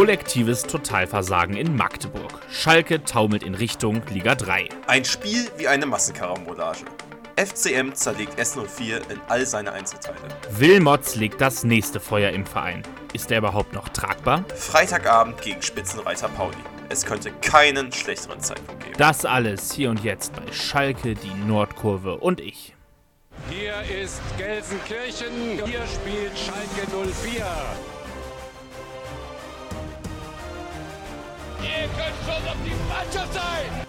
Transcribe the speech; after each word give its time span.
kollektives 0.00 0.62
Totalversagen 0.62 1.58
in 1.58 1.76
Magdeburg. 1.76 2.32
Schalke 2.50 3.04
taumelt 3.04 3.42
in 3.42 3.54
Richtung 3.54 4.00
Liga 4.08 4.34
3. 4.34 4.70
Ein 4.86 5.04
Spiel 5.04 5.46
wie 5.58 5.68
eine 5.68 5.84
Massenkarambolage. 5.84 6.86
FCM 7.36 7.92
zerlegt 7.92 8.40
S04 8.40 9.10
in 9.10 9.20
all 9.28 9.44
seine 9.44 9.72
Einzelteile. 9.72 10.16
Wilmots 10.52 11.16
legt 11.16 11.42
das 11.42 11.64
nächste 11.64 12.00
Feuer 12.00 12.30
im 12.30 12.46
Verein. 12.46 12.82
Ist 13.12 13.30
er 13.30 13.36
überhaupt 13.36 13.74
noch 13.74 13.90
tragbar? 13.90 14.42
Freitagabend 14.56 15.42
gegen 15.42 15.60
Spitzenreiter 15.60 16.30
Pauli. 16.30 16.56
Es 16.88 17.04
könnte 17.04 17.30
keinen 17.42 17.92
schlechteren 17.92 18.40
Zeitpunkt 18.40 18.82
geben. 18.82 18.96
Das 18.96 19.26
alles 19.26 19.70
hier 19.70 19.90
und 19.90 20.02
jetzt 20.02 20.32
bei 20.34 20.50
Schalke, 20.50 21.14
die 21.14 21.34
Nordkurve 21.46 22.16
und 22.16 22.40
ich. 22.40 22.74
Hier 23.50 23.74
ist 24.02 24.22
Gelsenkirchen. 24.38 25.60
Hier 25.66 25.84
spielt 25.86 26.38
Schalke 26.38 26.88
04. 27.12 27.44
Ihr 31.62 31.88
könnt 31.88 32.16
schon 32.24 32.48
auf 32.48 32.56
die 32.64 32.74
Mannschaft 32.88 33.34
sein! 33.34 33.86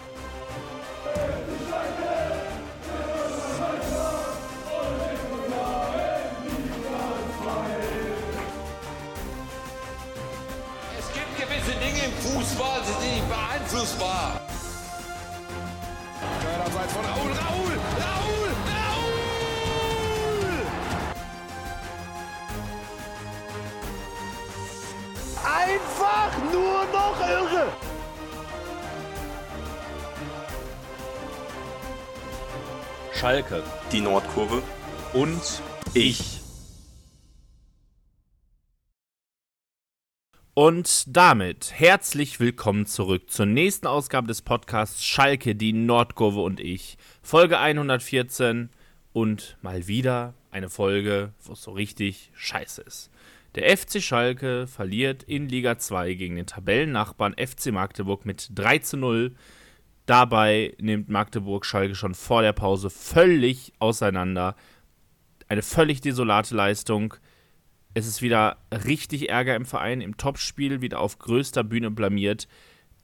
Es 10.99 11.13
gibt 11.13 11.37
gewisse 11.37 11.71
Dinge 11.79 12.05
im 12.05 12.13
Fußball, 12.13 12.81
die 12.81 13.03
sind 13.03 13.15
nicht 13.15 13.29
beeinflussbar. 13.29 14.41
Einerseits 16.53 16.93
von 16.93 17.05
Raul, 17.05 17.31
Raul, 17.31 17.79
Raul! 18.01 18.30
Einfach 25.43 26.37
nur 26.51 26.85
noch 26.93 27.19
irre! 27.19 27.71
Schalke 33.13 33.63
Die 33.91 34.01
Nordkurve. 34.01 34.61
und 35.13 35.61
ich. 35.95 36.41
Und 40.53 41.05
damit 41.07 41.71
herzlich 41.73 42.39
willkommen 42.39 42.85
zurück 42.85 43.31
zur 43.31 43.47
nächsten 43.47 43.87
Ausgabe 43.87 44.27
des 44.27 44.43
Podcasts 44.43 45.03
Schalke, 45.03 45.55
die 45.55 45.73
Nordkurve 45.73 46.41
und 46.41 46.59
ich. 46.59 46.97
Folge 47.23 47.57
114 47.57 48.69
und 49.11 49.57
mal 49.63 49.87
wieder 49.87 50.35
eine 50.51 50.69
Folge, 50.69 51.33
wo 51.43 51.53
es 51.53 51.63
so 51.63 51.71
richtig 51.71 52.31
scheiße 52.35 52.83
ist. 52.83 53.09
Der 53.55 53.77
FC 53.77 54.01
Schalke 54.01 54.65
verliert 54.65 55.23
in 55.23 55.49
Liga 55.49 55.77
2 55.77 56.13
gegen 56.13 56.37
den 56.37 56.45
Tabellennachbarn 56.45 57.35
FC 57.35 57.73
Magdeburg 57.73 58.25
mit 58.25 58.49
3 58.55 58.79
zu 58.79 58.95
0. 58.95 59.35
Dabei 60.05 60.73
nimmt 60.79 61.09
Magdeburg 61.09 61.65
Schalke 61.65 61.95
schon 61.95 62.15
vor 62.15 62.43
der 62.43 62.53
Pause 62.53 62.89
völlig 62.89 63.73
auseinander. 63.79 64.55
Eine 65.49 65.63
völlig 65.63 65.99
desolate 65.99 66.55
Leistung. 66.55 67.15
Es 67.93 68.07
ist 68.07 68.21
wieder 68.21 68.57
richtig 68.71 69.29
Ärger 69.29 69.57
im 69.57 69.65
Verein, 69.65 69.99
im 69.99 70.15
Topspiel 70.15 70.79
wieder 70.79 71.01
auf 71.01 71.19
größter 71.19 71.65
Bühne 71.65 71.91
blamiert. 71.91 72.47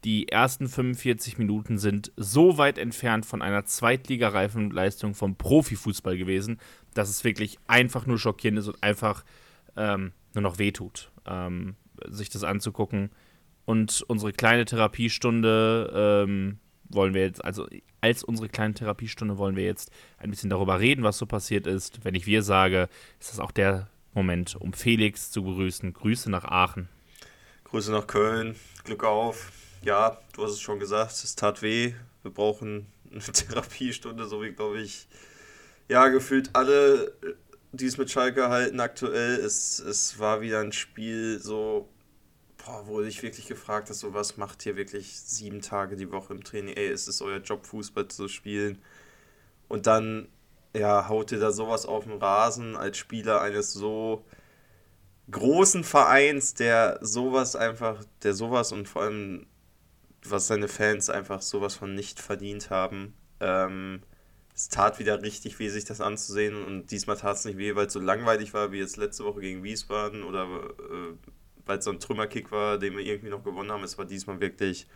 Die 0.06 0.30
ersten 0.30 0.70
45 0.70 1.38
Minuten 1.38 1.78
sind 1.78 2.14
so 2.16 2.58
weit 2.58 2.78
entfernt 2.78 3.26
von 3.26 3.42
einer 3.42 3.66
zweitligareifen 3.66 4.72
Leistung 4.72 5.14
vom 5.14 5.36
Profifußball 5.36 6.18
gewesen, 6.18 6.58
dass 6.94 7.10
es 7.10 7.26
wirklich 7.26 7.60
einfach 7.68 8.06
nur 8.06 8.18
schockierend 8.18 8.60
ist 8.60 8.70
und 8.70 8.82
einfach 8.82 9.26
ähm, 9.78 10.12
nur 10.34 10.42
noch 10.42 10.60
wehtut, 10.60 11.12
ähm, 11.26 11.76
sich 12.08 12.30
das 12.30 12.44
anzugucken. 12.44 13.12
Und 13.66 14.04
unsere 14.08 14.32
kleine 14.34 14.66
Therapiestunde 14.66 16.26
ähm, 16.26 16.60
wollen 16.90 17.14
wir 17.14 17.22
jetzt, 17.22 17.44
also 17.44 17.68
als 18.02 18.24
unsere 18.24 18.50
kleine 18.50 18.74
Therapiestunde 18.74 19.38
wollen 19.38 19.56
wir 19.56 19.66
jetzt 19.66 19.92
ein 20.18 20.30
bisschen 20.30 20.50
darüber 20.50 20.80
reden, 20.80 21.04
was 21.04 21.18
so 21.18 21.26
passiert 21.26 21.68
ist. 21.68 22.04
Wenn 22.04 22.16
ich 22.16 22.26
wir 22.26 22.44
sage, 22.44 22.90
ist 23.20 23.32
das 23.32 23.40
auch 23.40 23.52
der 23.52 23.90
Moment, 24.14 24.56
um 24.56 24.74
Felix 24.74 25.32
zu 25.32 25.44
begrüßen. 25.44 25.94
Grüße 25.94 26.30
nach 26.30 26.46
Aachen. 26.46 26.90
Grüße 27.66 27.92
nach 27.92 28.08
Köln. 28.08 28.56
Glück 28.84 29.04
auf. 29.04 29.52
Ja, 29.84 30.18
du 30.34 30.44
hast 30.44 30.54
es 30.54 30.62
schon 30.62 30.80
gesagt, 30.80 31.12
es 31.12 31.36
tat 31.36 31.62
weh. 31.62 31.94
Wir 32.24 32.32
brauchen 32.32 32.88
eine 33.12 33.20
Therapiestunde, 33.22 34.26
so 34.26 34.42
wie, 34.42 34.52
glaube 34.52 34.82
ich, 34.82 35.08
ja, 35.88 36.08
gefühlt 36.08 36.50
alle, 36.54 37.14
die 37.72 37.86
es 37.86 37.98
mit 37.98 38.10
Schalke 38.10 38.50
halten 38.50 38.80
aktuell. 38.80 39.36
Es, 39.36 39.80
es 39.80 40.20
war 40.20 40.42
wieder 40.42 40.60
ein 40.60 40.72
Spiel 40.72 41.40
so, 41.42 41.90
boah, 42.58 42.86
wo 42.88 43.02
ich 43.02 43.24
wirklich 43.24 43.48
gefragt 43.48 43.90
hast, 43.90 44.00
so 44.00 44.14
was 44.14 44.38
macht 44.38 44.66
ihr 44.66 44.76
wirklich 44.76 45.20
sieben 45.20 45.62
Tage 45.62 45.96
die 45.96 46.12
Woche 46.12 46.34
im 46.34 46.44
Training? 46.44 46.76
Ey, 46.76 46.90
ist 46.90 47.08
es 47.08 47.22
euer 47.22 47.40
Job, 47.40 47.66
Fußball 47.66 48.08
zu 48.08 48.28
spielen? 48.28 48.80
Und 49.68 49.88
dann, 49.88 50.30
ja, 50.76 51.08
haut 51.10 51.32
ihr 51.32 51.40
da 51.40 51.52
sowas 51.52 51.86
auf 51.86 52.06
den 52.06 52.18
Rasen 52.18 52.76
als 52.76 52.98
Spieler 52.98 53.42
eines 53.42 53.74
so 53.74 54.26
großen 55.32 55.84
Vereins, 55.84 56.54
der 56.54 57.00
sowas 57.02 57.56
einfach, 57.56 58.04
der 58.24 58.34
sowas 58.34 58.72
und 58.72 58.88
vor 58.88 59.04
allem, 59.04 59.46
was 60.24 60.48
seine 60.48 60.68
Fans 60.68 61.10
einfach 61.10 61.42
sowas 61.42 61.76
von 61.76 61.94
nicht 61.96 62.20
verdient 62.20 62.70
haben. 62.70 63.14
Ähm, 63.40 64.02
es 64.58 64.70
tat 64.70 64.98
wieder 64.98 65.22
richtig 65.22 65.60
weh, 65.60 65.70
sich 65.70 65.86
das 65.86 66.02
anzusehen 66.02 66.66
und 66.66 66.90
diesmal 66.90 67.16
tat 67.16 67.36
es 67.36 67.46
nicht 67.46 67.60
weh, 67.60 67.76
weil 67.76 67.86
es 67.86 67.94
so 67.94 68.00
langweilig 68.00 68.56
war 68.56 68.72
wie 68.72 68.80
jetzt 68.80 68.98
letzte 68.98 69.24
Woche 69.24 69.40
gegen 69.40 69.64
Wiesbaden 69.64 70.24
oder 70.24 70.46
äh, 70.46 71.14
weil 71.68 71.78
es 71.78 71.86
so 71.86 71.92
ein 71.92 72.00
Trümmerkick 72.00 72.52
war, 72.52 72.80
den 72.80 72.98
wir 72.98 73.06
irgendwie 73.06 73.30
noch 73.30 73.44
gewonnen 73.44 73.72
haben. 73.72 73.84
Es 73.84 74.00
war 74.00 74.06
diesmal 74.06 74.40
wirklich, 74.40 74.88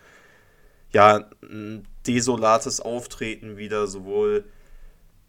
ja, 0.91 1.29
ein 1.43 1.87
desolates 2.07 2.79
Auftreten 2.79 3.57
wieder, 3.57 3.85
sowohl 3.85 4.45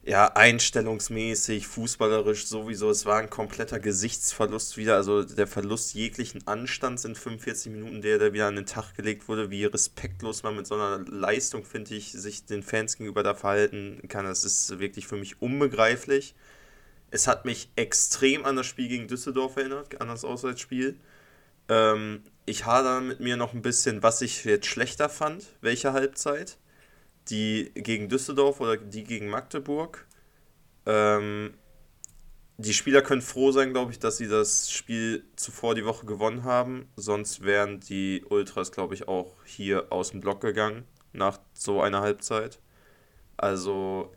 ja, 0.04 0.26
einstellungsmäßig, 0.34 1.68
fußballerisch 1.68 2.46
sowieso. 2.46 2.90
Es 2.90 3.06
war 3.06 3.18
ein 3.18 3.30
kompletter 3.30 3.78
Gesichtsverlust 3.78 4.76
wieder. 4.76 4.96
Also 4.96 5.22
der 5.22 5.46
Verlust 5.46 5.94
jeglichen 5.94 6.44
Anstands 6.48 7.04
in 7.04 7.14
45 7.14 7.70
Minuten, 7.70 8.02
der 8.02 8.18
da 8.18 8.32
wieder 8.32 8.48
an 8.48 8.56
den 8.56 8.66
Tag 8.66 8.94
gelegt 8.96 9.28
wurde. 9.28 9.50
Wie 9.50 9.64
respektlos 9.64 10.42
man 10.42 10.56
mit 10.56 10.66
so 10.66 10.74
einer 10.74 11.04
Leistung, 11.08 11.64
finde 11.64 11.94
ich, 11.94 12.10
sich 12.10 12.44
den 12.46 12.64
Fans 12.64 12.96
gegenüber 12.96 13.22
da 13.22 13.34
verhalten 13.34 14.02
kann. 14.08 14.24
Das 14.24 14.44
ist 14.44 14.80
wirklich 14.80 15.06
für 15.06 15.16
mich 15.16 15.40
unbegreiflich. 15.40 16.34
Es 17.12 17.28
hat 17.28 17.44
mich 17.44 17.70
extrem 17.76 18.44
an 18.44 18.56
das 18.56 18.66
Spiel 18.66 18.88
gegen 18.88 19.06
Düsseldorf 19.06 19.56
erinnert, 19.56 20.00
an 20.00 20.08
das 20.08 20.24
Auswärtsspiel. 20.24 20.96
Ähm, 21.68 22.24
ich 22.44 22.66
hader 22.66 23.00
mit 23.00 23.20
mir 23.20 23.36
noch 23.36 23.52
ein 23.52 23.62
bisschen, 23.62 24.02
was 24.02 24.20
ich 24.20 24.44
jetzt 24.44 24.66
schlechter 24.66 25.08
fand, 25.08 25.46
welche 25.60 25.92
Halbzeit 25.92 26.58
die 27.30 27.70
gegen 27.74 28.08
Düsseldorf 28.08 28.60
oder 28.60 28.76
die 28.76 29.04
gegen 29.04 29.28
Magdeburg. 29.28 30.06
Ähm, 30.86 31.54
die 32.58 32.74
Spieler 32.74 33.02
können 33.02 33.22
froh 33.22 33.50
sein, 33.50 33.72
glaube 33.72 33.92
ich, 33.92 33.98
dass 33.98 34.18
sie 34.18 34.28
das 34.28 34.70
Spiel 34.70 35.24
zuvor 35.36 35.74
die 35.74 35.84
Woche 35.84 36.06
gewonnen 36.06 36.44
haben. 36.44 36.88
Sonst 36.96 37.42
wären 37.42 37.80
die 37.80 38.24
Ultras, 38.28 38.72
glaube 38.72 38.94
ich, 38.94 39.08
auch 39.08 39.34
hier 39.44 39.86
aus 39.90 40.10
dem 40.10 40.20
Block 40.20 40.40
gegangen 40.40 40.84
nach 41.12 41.38
so 41.54 41.80
einer 41.80 42.00
Halbzeit. 42.00 42.60
Also 43.36 44.12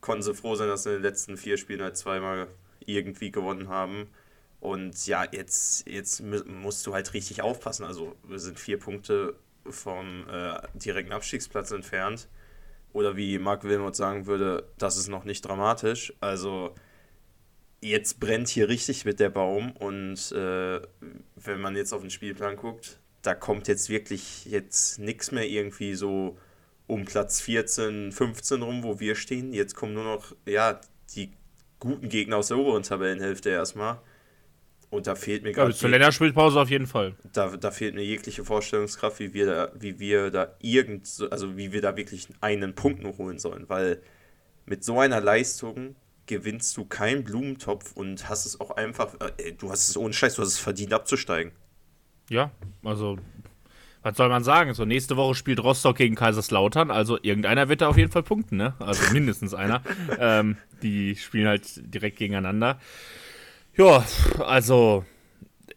konnten 0.00 0.22
sie 0.22 0.34
froh 0.34 0.54
sein, 0.54 0.68
dass 0.68 0.84
sie 0.84 0.90
in 0.90 0.96
den 0.96 1.02
letzten 1.02 1.36
vier 1.36 1.56
Spielen 1.56 1.82
halt 1.82 1.96
zweimal 1.96 2.48
irgendwie 2.86 3.30
gewonnen 3.30 3.68
haben. 3.68 4.08
Und 4.60 5.06
ja, 5.06 5.24
jetzt, 5.30 5.86
jetzt 5.88 6.22
musst 6.22 6.86
du 6.86 6.94
halt 6.94 7.12
richtig 7.14 7.42
aufpassen. 7.42 7.84
Also 7.84 8.14
wir 8.22 8.38
sind 8.38 8.58
vier 8.58 8.78
Punkte 8.78 9.34
vom 9.68 10.26
äh, 10.28 10.60
direkten 10.74 11.12
Abstiegsplatz 11.12 11.72
entfernt 11.72 12.28
oder 12.92 13.16
wie 13.16 13.38
Marc 13.38 13.64
Wilmot 13.64 13.96
sagen 13.96 14.26
würde, 14.26 14.68
das 14.78 14.96
ist 14.96 15.08
noch 15.08 15.24
nicht 15.24 15.42
dramatisch. 15.42 16.12
Also 16.20 16.74
jetzt 17.80 18.20
brennt 18.20 18.48
hier 18.48 18.68
richtig 18.68 19.04
mit 19.04 19.20
der 19.20 19.30
Baum 19.30 19.72
und 19.72 20.32
äh, 20.32 20.80
wenn 21.36 21.60
man 21.60 21.76
jetzt 21.76 21.92
auf 21.92 22.00
den 22.00 22.10
Spielplan 22.10 22.56
guckt, 22.56 22.98
da 23.22 23.34
kommt 23.34 23.68
jetzt 23.68 23.88
wirklich 23.88 24.46
jetzt 24.46 24.98
nichts 24.98 25.32
mehr 25.32 25.48
irgendwie 25.48 25.94
so 25.94 26.38
um 26.86 27.04
Platz 27.04 27.40
14, 27.40 28.12
15 28.12 28.62
rum, 28.62 28.82
wo 28.82 29.00
wir 29.00 29.14
stehen. 29.14 29.52
Jetzt 29.52 29.74
kommen 29.74 29.94
nur 29.94 30.04
noch 30.04 30.34
ja 30.46 30.80
die 31.14 31.32
guten 31.78 32.08
Gegner 32.08 32.36
aus 32.36 32.48
der 32.48 32.58
oberen 32.58 32.82
Tabellenhälfte 32.82 33.50
erstmal. 33.50 34.00
Und 34.92 35.06
da 35.06 35.14
fehlt 35.14 35.42
mir 35.42 35.52
gerade 35.52 35.68
bis 35.70 35.78
zur 35.78 35.88
Länderspielpause 35.88 36.60
auf 36.60 36.68
jeden 36.68 36.86
Fall. 36.86 37.14
da, 37.32 37.56
da 37.56 37.70
fehlt 37.70 37.94
mir 37.94 38.04
jegliche 38.04 38.44
Vorstellungskraft, 38.44 39.20
wie 39.20 39.32
wir 39.32 39.46
da, 39.46 39.72
wie 39.74 39.98
wir 39.98 40.30
da 40.30 40.54
irgend, 40.60 41.06
so- 41.06 41.30
also 41.30 41.56
wie 41.56 41.72
wir 41.72 41.80
da 41.80 41.96
wirklich 41.96 42.28
einen 42.42 42.74
Punkt 42.74 43.02
noch 43.02 43.16
holen 43.16 43.38
sollen, 43.38 43.70
weil 43.70 44.02
mit 44.66 44.84
so 44.84 45.00
einer 45.00 45.22
Leistung 45.22 45.96
gewinnst 46.26 46.76
du 46.76 46.84
keinen 46.84 47.24
Blumentopf 47.24 47.92
und 47.96 48.28
hast 48.28 48.44
es 48.44 48.60
auch 48.60 48.72
einfach, 48.72 49.14
äh, 49.38 49.52
du 49.52 49.70
hast 49.70 49.88
es 49.88 49.96
ohne 49.96 50.12
Scheiß, 50.12 50.34
du 50.34 50.42
hast 50.42 50.48
es 50.48 50.58
verdient 50.58 50.92
abzusteigen. 50.92 51.52
Ja, 52.28 52.50
also, 52.84 53.16
was 54.02 54.16
soll 54.18 54.28
man 54.28 54.44
sagen? 54.44 54.74
So, 54.74 54.84
nächste 54.84 55.16
Woche 55.16 55.34
spielt 55.34 55.62
Rostock 55.62 55.96
gegen 55.96 56.16
Kaiserslautern, 56.16 56.90
also 56.90 57.18
irgendeiner 57.22 57.70
wird 57.70 57.80
da 57.80 57.88
auf 57.88 57.96
jeden 57.96 58.12
Fall 58.12 58.22
punkten, 58.24 58.58
ne? 58.58 58.74
Also 58.78 59.10
mindestens 59.12 59.54
einer. 59.54 59.82
ähm, 60.18 60.58
die 60.82 61.16
spielen 61.16 61.46
halt 61.48 61.64
direkt 61.94 62.18
gegeneinander. 62.18 62.78
Ja, 63.74 64.04
also, 64.38 65.02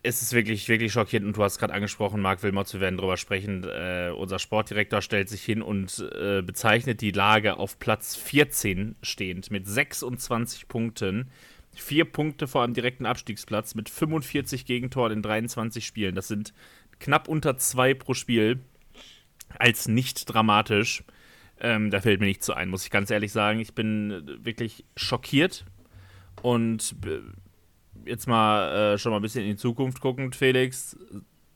es 0.03 0.21
ist 0.21 0.33
wirklich, 0.33 0.67
wirklich 0.67 0.91
schockierend 0.91 1.27
und 1.27 1.37
du 1.37 1.43
hast 1.43 1.59
gerade 1.59 1.73
angesprochen, 1.73 2.21
Marc 2.21 2.43
Wilmots, 2.43 2.73
wir 2.73 2.81
werden 2.81 2.97
drüber 2.97 3.15
sprechen. 3.15 3.63
Äh, 3.63 4.11
unser 4.13 4.37
Sportdirektor 4.37 5.01
stellt 5.01 5.29
sich 5.29 5.43
hin 5.43 5.61
und 5.61 6.05
äh, 6.13 6.41
bezeichnet 6.41 6.99
die 6.99 7.11
Lage 7.11 7.57
auf 7.57 7.79
Platz 7.79 8.17
14 8.17 8.97
stehend 9.01 9.49
mit 9.49 9.65
26 9.65 10.67
Punkten. 10.67 11.31
Vier 11.73 12.03
Punkte 12.03 12.47
vor 12.47 12.63
einem 12.63 12.73
direkten 12.73 13.05
Abstiegsplatz 13.05 13.75
mit 13.75 13.89
45 13.89 14.65
Gegentoren 14.65 15.13
in 15.13 15.21
23 15.21 15.85
Spielen. 15.85 16.15
Das 16.15 16.27
sind 16.27 16.53
knapp 16.99 17.29
unter 17.29 17.57
zwei 17.57 17.93
pro 17.93 18.13
Spiel. 18.13 18.59
Als 19.57 19.87
nicht 19.87 20.25
dramatisch. 20.25 21.03
Ähm, 21.61 21.91
da 21.91 22.01
fällt 22.01 22.19
mir 22.19 22.25
nichts 22.25 22.45
so 22.45 22.51
ein, 22.53 22.67
muss 22.67 22.83
ich 22.83 22.91
ganz 22.91 23.09
ehrlich 23.09 23.31
sagen. 23.31 23.61
Ich 23.61 23.73
bin 23.73 24.39
wirklich 24.43 24.83
schockiert 24.97 25.65
und 26.41 26.95
äh, 27.05 27.21
jetzt 28.05 28.27
mal 28.27 28.93
äh, 28.93 28.97
schon 28.97 29.11
mal 29.11 29.19
ein 29.19 29.21
bisschen 29.21 29.43
in 29.43 29.51
die 29.51 29.55
Zukunft 29.57 30.01
guckend, 30.01 30.35
Felix. 30.35 30.97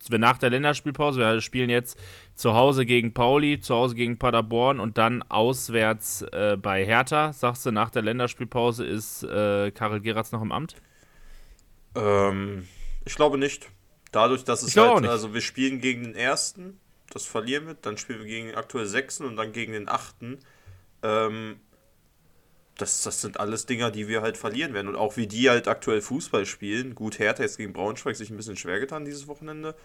Wir 0.07 0.17
nach 0.17 0.37
der 0.37 0.49
Länderspielpause, 0.49 1.19
wir 1.19 1.41
spielen 1.41 1.69
jetzt 1.69 1.99
zu 2.33 2.53
Hause 2.53 2.85
gegen 2.85 3.13
Pauli, 3.13 3.59
zu 3.59 3.75
Hause 3.75 3.95
gegen 3.95 4.17
Paderborn 4.17 4.79
und 4.79 4.97
dann 4.97 5.23
auswärts 5.23 6.21
äh, 6.21 6.57
bei 6.59 6.85
Hertha. 6.85 7.33
Sagst 7.33 7.65
du, 7.65 7.71
nach 7.71 7.89
der 7.89 8.01
Länderspielpause 8.01 8.85
ist 8.85 9.23
äh, 9.23 9.71
Karel 9.71 9.99
Geratz 9.99 10.31
noch 10.31 10.41
im 10.41 10.51
Amt? 10.51 10.75
Ähm, 11.95 12.67
ich 13.05 13.15
glaube 13.15 13.37
nicht. 13.37 13.69
Dadurch, 14.11 14.43
dass 14.43 14.63
es 14.63 14.75
halt, 14.75 15.05
also 15.05 15.33
wir 15.33 15.41
spielen 15.41 15.81
gegen 15.81 16.03
den 16.03 16.15
ersten, 16.15 16.79
das 17.11 17.25
verlieren 17.25 17.67
wir, 17.67 17.73
dann 17.75 17.97
spielen 17.97 18.19
wir 18.19 18.25
gegen 18.25 18.47
den 18.47 18.55
aktuell 18.55 18.85
sechsten 18.85 19.25
und 19.25 19.35
dann 19.35 19.51
gegen 19.51 19.73
den 19.73 19.87
achten. 19.87 20.39
Ähm, 21.03 21.59
das, 22.81 23.03
das 23.03 23.21
sind 23.21 23.39
alles 23.39 23.65
Dinger, 23.65 23.91
die 23.91 24.07
wir 24.07 24.21
halt 24.21 24.37
verlieren 24.37 24.73
werden. 24.73 24.87
Und 24.87 24.95
auch 24.95 25.17
wie 25.17 25.27
die 25.27 25.49
halt 25.49 25.67
aktuell 25.67 26.01
Fußball 26.01 26.45
spielen. 26.45 26.95
Gut, 26.95 27.19
Hertha 27.19 27.43
jetzt 27.43 27.57
gegen 27.57 27.73
Braunschweig 27.73 28.15
sich 28.15 28.29
ein 28.29 28.37
bisschen 28.37 28.57
schwer 28.57 28.79
getan 28.79 29.05
dieses 29.05 29.27
Wochenende. 29.27 29.75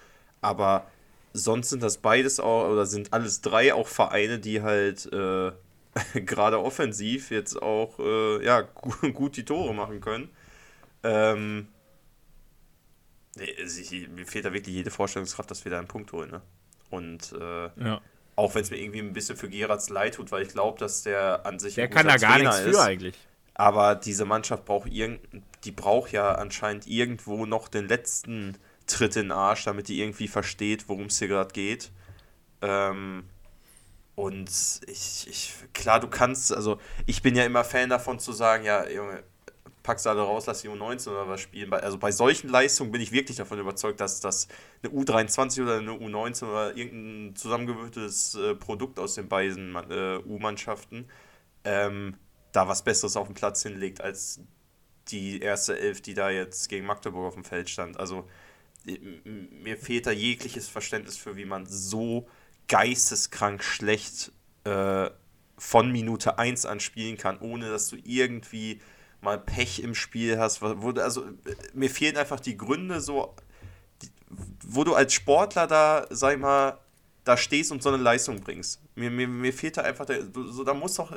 Aber 0.40 0.86
sonst 1.32 1.70
sind 1.70 1.82
das 1.82 1.98
beides 1.98 2.40
auch, 2.40 2.70
oder 2.70 2.86
sind 2.86 3.12
alles 3.12 3.40
drei 3.40 3.74
auch 3.74 3.88
Vereine, 3.88 4.38
die 4.38 4.62
halt 4.62 5.06
äh, 5.12 5.52
gerade 6.20 6.60
offensiv 6.60 7.30
jetzt 7.30 7.60
auch 7.60 7.98
äh, 7.98 8.44
ja, 8.44 8.62
gut 9.14 9.36
die 9.36 9.44
Tore 9.44 9.74
machen 9.74 10.00
können. 10.00 10.30
Ähm, 11.02 11.68
mir 13.36 14.26
fehlt 14.26 14.44
da 14.44 14.52
wirklich 14.52 14.74
jede 14.74 14.90
Vorstellungskraft, 14.90 15.50
dass 15.50 15.64
wir 15.64 15.70
da 15.70 15.78
einen 15.78 15.88
Punkt 15.88 16.12
holen. 16.12 16.30
Ne? 16.30 16.42
Und 16.90 17.32
äh, 17.32 17.84
ja. 17.84 18.00
Auch 18.36 18.54
wenn 18.54 18.62
es 18.62 18.70
mir 18.70 18.78
irgendwie 18.78 19.00
ein 19.00 19.12
bisschen 19.12 19.36
für 19.36 19.48
Geratz 19.48 19.88
leid 19.90 20.14
tut, 20.14 20.32
weil 20.32 20.42
ich 20.42 20.48
glaube, 20.48 20.78
dass 20.78 21.02
der 21.02 21.46
an 21.46 21.58
sich. 21.58 21.74
Der 21.74 21.88
kann 21.88 22.06
da 22.06 22.16
gar 22.16 22.38
nichts 22.38 22.58
für 22.58 22.80
eigentlich. 22.80 23.14
Aber 23.54 23.94
diese 23.94 24.24
Mannschaft 24.24 24.64
braucht 24.64 24.90
irgend, 24.90 25.20
die 25.62 25.70
braucht 25.70 26.10
ja 26.10 26.32
anscheinend 26.32 26.88
irgendwo 26.88 27.46
noch 27.46 27.68
den 27.68 27.86
letzten 27.86 28.58
Tritt 28.86 29.14
in 29.16 29.26
den 29.26 29.32
Arsch, 29.32 29.64
damit 29.64 29.88
die 29.88 30.00
irgendwie 30.00 30.26
versteht, 30.26 30.88
worum 30.88 31.06
es 31.06 31.18
hier 31.18 31.28
gerade 31.28 31.52
geht. 31.52 31.92
Ähm, 32.62 33.24
und 34.16 34.50
ich, 34.86 35.26
ich, 35.28 35.54
klar, 35.72 36.00
du 36.00 36.08
kannst, 36.08 36.52
also 36.52 36.80
ich 37.06 37.22
bin 37.22 37.36
ja 37.36 37.44
immer 37.44 37.64
Fan 37.64 37.90
davon 37.90 38.18
zu 38.18 38.32
sagen, 38.32 38.64
ja, 38.64 38.88
Junge, 38.88 39.22
packst 39.84 40.06
alle 40.06 40.22
raus, 40.22 40.46
lass 40.46 40.62
die 40.62 40.68
U19 40.68 41.10
oder 41.10 41.28
was 41.28 41.40
spielen. 41.40 41.72
Also 41.72 41.98
bei 41.98 42.10
solchen 42.10 42.48
Leistungen 42.48 42.90
bin 42.90 43.00
ich 43.00 43.12
wirklich 43.12 43.36
davon 43.36 43.60
überzeugt, 43.60 44.00
dass 44.00 44.20
das 44.20 44.48
eine 44.82 44.92
U23 44.92 45.62
oder 45.62 45.78
eine 45.78 45.92
U19 45.92 46.44
oder 46.44 46.76
irgendein 46.76 47.36
zusammengewürfeltes 47.36 48.34
äh, 48.34 48.54
Produkt 48.56 48.98
aus 48.98 49.14
den 49.14 49.28
beiden 49.28 49.76
äh, 49.90 50.18
U-Mannschaften 50.26 51.06
ähm, 51.64 52.16
da 52.52 52.66
was 52.66 52.82
Besseres 52.82 53.16
auf 53.16 53.28
den 53.28 53.34
Platz 53.34 53.62
hinlegt 53.62 54.00
als 54.00 54.40
die 55.08 55.40
erste 55.40 55.78
Elf, 55.78 56.00
die 56.00 56.14
da 56.14 56.30
jetzt 56.30 56.68
gegen 56.70 56.86
Magdeburg 56.86 57.26
auf 57.26 57.34
dem 57.34 57.44
Feld 57.44 57.68
stand. 57.68 58.00
Also 58.00 58.26
mir 58.84 59.76
fehlt 59.76 60.06
da 60.06 60.12
jegliches 60.12 60.68
Verständnis 60.68 61.16
für, 61.16 61.36
wie 61.36 61.44
man 61.44 61.66
so 61.66 62.26
geisteskrank 62.68 63.62
schlecht 63.62 64.32
äh, 64.64 65.10
von 65.58 65.92
Minute 65.92 66.38
1 66.38 66.64
an 66.64 66.80
spielen 66.80 67.18
kann, 67.18 67.38
ohne 67.40 67.70
dass 67.70 67.88
du 67.88 67.96
irgendwie 68.02 68.80
mal 69.24 69.38
Pech 69.38 69.80
im 69.80 69.94
Spiel 69.94 70.38
hast. 70.38 70.62
Wo, 70.62 70.90
also 70.90 71.24
mir 71.72 71.90
fehlen 71.90 72.16
einfach 72.16 72.40
die 72.40 72.56
Gründe 72.56 73.00
so, 73.00 73.34
wo 74.62 74.84
du 74.84 74.94
als 74.94 75.12
Sportler 75.12 75.66
da, 75.66 76.06
sag 76.10 76.34
ich 76.34 76.40
mal, 76.40 76.78
da 77.24 77.36
stehst 77.36 77.72
und 77.72 77.82
so 77.82 77.88
eine 77.88 78.02
Leistung 78.02 78.40
bringst. 78.40 78.80
Mir, 78.94 79.10
mir, 79.10 79.26
mir 79.26 79.52
fehlt 79.52 79.78
da 79.78 79.82
einfach, 79.82 80.04
der, 80.04 80.22
so, 80.34 80.62
da 80.62 80.74
muss 80.74 80.94
doch, 80.94 81.12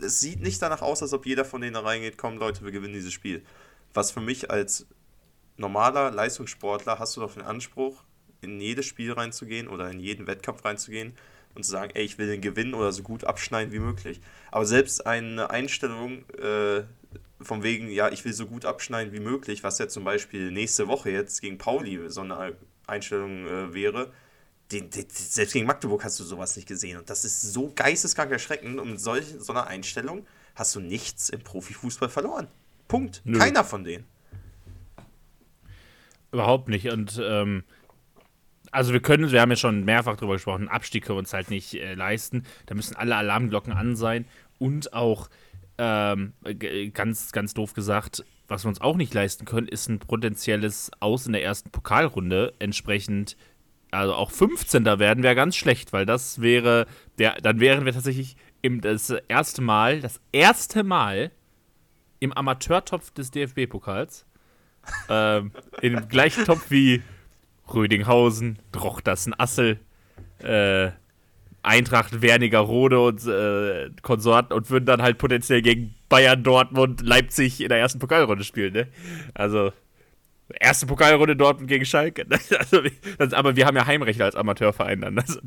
es 0.00 0.20
sieht 0.20 0.40
nicht 0.40 0.60
danach 0.60 0.80
aus, 0.80 1.02
als 1.02 1.12
ob 1.12 1.26
jeder 1.26 1.44
von 1.44 1.60
denen 1.60 1.74
da 1.74 1.80
reingeht, 1.80 2.16
komm 2.16 2.38
Leute, 2.38 2.64
wir 2.64 2.72
gewinnen 2.72 2.94
dieses 2.94 3.12
Spiel. 3.12 3.44
Was 3.92 4.10
für 4.10 4.20
mich 4.20 4.50
als 4.50 4.86
normaler 5.56 6.10
Leistungssportler 6.10 6.98
hast 6.98 7.16
du 7.16 7.20
doch 7.20 7.34
den 7.34 7.42
Anspruch, 7.42 8.02
in 8.40 8.60
jedes 8.60 8.86
Spiel 8.86 9.12
reinzugehen 9.12 9.68
oder 9.68 9.90
in 9.90 10.00
jeden 10.00 10.26
Wettkampf 10.26 10.64
reinzugehen 10.64 11.14
und 11.54 11.64
zu 11.64 11.70
sagen, 11.70 11.92
ey, 11.94 12.04
ich 12.04 12.18
will 12.18 12.26
den 12.26 12.40
gewinnen 12.40 12.74
oder 12.74 12.92
so 12.92 13.02
gut 13.02 13.24
abschneiden 13.24 13.72
wie 13.72 13.78
möglich. 13.78 14.20
Aber 14.50 14.66
selbst 14.66 15.06
eine 15.06 15.50
Einstellung, 15.50 16.28
äh, 16.30 16.84
von 17.40 17.62
wegen, 17.62 17.90
ja, 17.90 18.10
ich 18.10 18.24
will 18.24 18.32
so 18.32 18.46
gut 18.46 18.64
abschneiden 18.64 19.12
wie 19.12 19.20
möglich, 19.20 19.62
was 19.62 19.78
ja 19.78 19.88
zum 19.88 20.04
Beispiel 20.04 20.50
nächste 20.50 20.88
Woche 20.88 21.10
jetzt 21.10 21.40
gegen 21.40 21.58
Pauli 21.58 22.00
so 22.08 22.22
eine 22.22 22.54
Einstellung 22.86 23.46
äh, 23.46 23.74
wäre. 23.74 24.12
Den, 24.72 24.90
den, 24.90 25.06
selbst 25.08 25.52
gegen 25.52 25.66
Magdeburg 25.66 26.04
hast 26.04 26.18
du 26.20 26.24
sowas 26.24 26.56
nicht 26.56 26.66
gesehen. 26.66 26.98
Und 26.98 27.10
das 27.10 27.24
ist 27.24 27.42
so 27.42 27.72
geisteskrank 27.74 28.32
erschreckend. 28.32 28.80
Und 28.80 28.90
mit 28.92 29.00
solch, 29.00 29.26
so 29.38 29.52
einer 29.52 29.66
Einstellung 29.66 30.26
hast 30.54 30.74
du 30.74 30.80
nichts 30.80 31.28
im 31.28 31.40
Profifußball 31.40 32.08
verloren. 32.08 32.48
Punkt. 32.88 33.22
Nö. 33.24 33.38
Keiner 33.38 33.64
von 33.64 33.84
denen. 33.84 34.04
Überhaupt 36.32 36.68
nicht. 36.68 36.88
Und 36.88 37.20
ähm, 37.22 37.64
also 38.70 38.92
wir 38.92 39.00
können, 39.00 39.30
wir 39.30 39.40
haben 39.40 39.50
ja 39.50 39.56
schon 39.56 39.84
mehrfach 39.84 40.16
darüber 40.16 40.34
gesprochen, 40.34 40.62
einen 40.62 40.68
Abstieg 40.68 41.04
können 41.04 41.16
wir 41.16 41.20
uns 41.20 41.32
halt 41.32 41.50
nicht 41.50 41.74
äh, 41.74 41.94
leisten. 41.94 42.44
Da 42.66 42.74
müssen 42.74 42.96
alle 42.96 43.16
Alarmglocken 43.16 43.72
an 43.72 43.96
sein. 43.96 44.26
Und 44.58 44.92
auch 44.92 45.28
ähm, 45.78 46.32
ganz, 46.92 47.32
ganz 47.32 47.54
doof 47.54 47.74
gesagt, 47.74 48.24
was 48.48 48.64
wir 48.64 48.68
uns 48.68 48.80
auch 48.80 48.96
nicht 48.96 49.14
leisten 49.14 49.44
können, 49.44 49.68
ist 49.68 49.88
ein 49.88 49.98
potenzielles 49.98 50.90
Aus 51.00 51.26
in 51.26 51.32
der 51.32 51.42
ersten 51.42 51.70
Pokalrunde. 51.70 52.54
Entsprechend, 52.58 53.36
also 53.90 54.14
auch 54.14 54.30
15. 54.30 54.84
werden 54.84 55.22
wäre 55.22 55.34
ganz 55.34 55.56
schlecht, 55.56 55.92
weil 55.92 56.06
das 56.06 56.40
wäre, 56.40 56.86
der, 57.18 57.40
dann 57.40 57.60
wären 57.60 57.84
wir 57.84 57.92
tatsächlich 57.92 58.36
im, 58.62 58.80
das 58.80 59.10
erste 59.28 59.62
Mal, 59.62 60.00
das 60.00 60.20
erste 60.32 60.84
Mal 60.84 61.30
im 62.20 62.32
Amateurtopf 62.32 63.10
des 63.10 63.30
DFB-Pokals. 63.30 64.26
ähm, 65.08 65.52
in 65.80 65.94
dem 65.94 66.08
gleichen 66.08 66.44
Topf 66.44 66.70
wie 66.70 67.02
Rödinghausen, 67.72 68.58
Drochtersen, 68.72 69.34
Assel, 69.38 69.80
äh, 70.38 70.90
Eintracht, 71.64 72.22
Wernigerode 72.22 73.00
und 73.00 73.26
äh, 73.26 73.90
Konsorten 74.02 74.52
und 74.52 74.70
würden 74.70 74.84
dann 74.86 75.02
halt 75.02 75.18
potenziell 75.18 75.62
gegen 75.62 75.94
Bayern, 76.08 76.42
Dortmund, 76.42 77.00
Leipzig 77.00 77.60
in 77.60 77.68
der 77.68 77.78
ersten 77.78 77.98
Pokalrunde 77.98 78.44
spielen, 78.44 78.72
ne? 78.72 78.88
Also, 79.32 79.72
erste 80.60 80.86
Pokalrunde 80.86 81.36
Dortmund 81.36 81.68
gegen 81.68 81.84
Schalke. 81.84 82.26
Also, 82.58 82.82
das, 83.18 83.32
aber 83.32 83.56
wir 83.56 83.66
haben 83.66 83.76
ja 83.76 83.86
Heimrecht 83.86 84.20
als 84.20 84.36
Amateurverein 84.36 85.00
dann. 85.00 85.18
Also, 85.18 85.40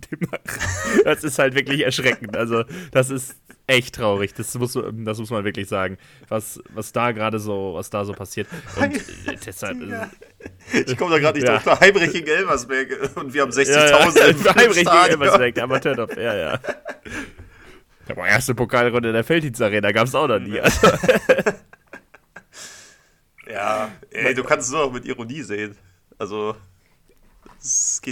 das 1.03 1.23
ist 1.23 1.39
halt 1.39 1.55
wirklich 1.55 1.83
erschreckend. 1.83 2.35
Also, 2.35 2.63
das 2.91 3.09
ist 3.09 3.37
echt 3.67 3.95
traurig. 3.95 4.33
Das 4.33 4.57
muss, 4.57 4.73
das 4.73 5.19
muss 5.19 5.29
man 5.29 5.43
wirklich 5.43 5.67
sagen. 5.67 5.97
Was, 6.27 6.59
was 6.73 6.91
da 6.91 7.11
gerade 7.11 7.39
so, 7.39 7.73
was 7.75 7.89
da 7.89 8.05
so 8.05 8.13
passiert. 8.13 8.47
Und 8.75 8.95
äh, 8.95 9.37
deshalb. 9.45 9.77
Ich 10.73 10.97
komme 10.97 11.11
da 11.11 11.19
gerade 11.19 11.39
nicht 11.39 11.47
ja. 11.47 11.59
drauf. 11.59 11.79
Heimrecht 11.79 12.13
gegen 12.13 12.27
Elversberg 12.27 13.15
und 13.15 13.33
wir 13.33 13.41
haben 13.41 13.51
60.000 13.51 13.71
ja, 13.71 13.87
ja. 13.89 14.55
Heimrecht 14.55 14.75
gegen 14.75 15.11
Elversberg, 15.11 15.55
der 15.55 15.63
Amateurtopf, 15.63 16.17
ja, 16.17 16.35
ja. 16.35 16.59
Aber 18.09 18.27
erste 18.27 18.55
Pokalrunde 18.55 19.09
in 19.09 19.13
der 19.13 19.23
Felddienst 19.23 19.61
Arena 19.61 19.91
gab 19.91 20.07
es 20.07 20.15
auch 20.15 20.27
noch 20.27 20.39
nie. 20.39 20.59
Also. 20.59 20.87
ja, 23.49 23.91
ey, 24.11 24.33
du 24.33 24.43
kannst 24.43 24.67
es 24.67 24.73
nur 24.73 24.85
noch 24.85 24.93
mit 24.93 25.05
Ironie 25.05 25.41
sehen. 25.41 25.77
Also 26.17 26.55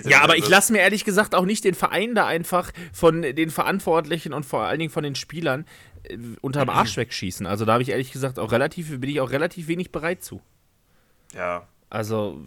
ja, 0.06 0.22
aber 0.22 0.38
ich 0.38 0.48
lasse 0.50 0.74
mir 0.74 0.80
ehrlich 0.80 1.06
gesagt 1.06 1.36
auch 1.36 1.46
nicht 1.46 1.64
den 1.64 1.76
Verein 1.76 2.16
da 2.16 2.26
einfach 2.26 2.72
von 2.94 3.22
den 3.22 3.50
Verantwortlichen 3.50 4.34
und 4.34 4.46
vor 4.46 4.62
allen 4.62 4.80
Dingen 4.80 4.92
von 4.92 5.04
den 5.04 5.16
Spielern 5.16 5.66
äh, 6.04 6.18
unterm 6.42 6.70
Arsch 6.70 6.98
wegschießen. 6.98 7.46
Also 7.46 7.66
da 7.66 7.74
habe 7.74 7.84
ich 7.84 7.90
ehrlich 7.90 8.12
gesagt 8.12 8.40
auch 8.40 8.52
relativ, 8.52 9.00
bin 9.00 9.10
ich 9.10 9.22
auch 9.22 9.32
relativ 9.32 9.68
wenig 9.68 9.92
bereit 9.92 10.24
zu. 10.24 10.42
Ja. 11.34 11.68
Also, 11.96 12.42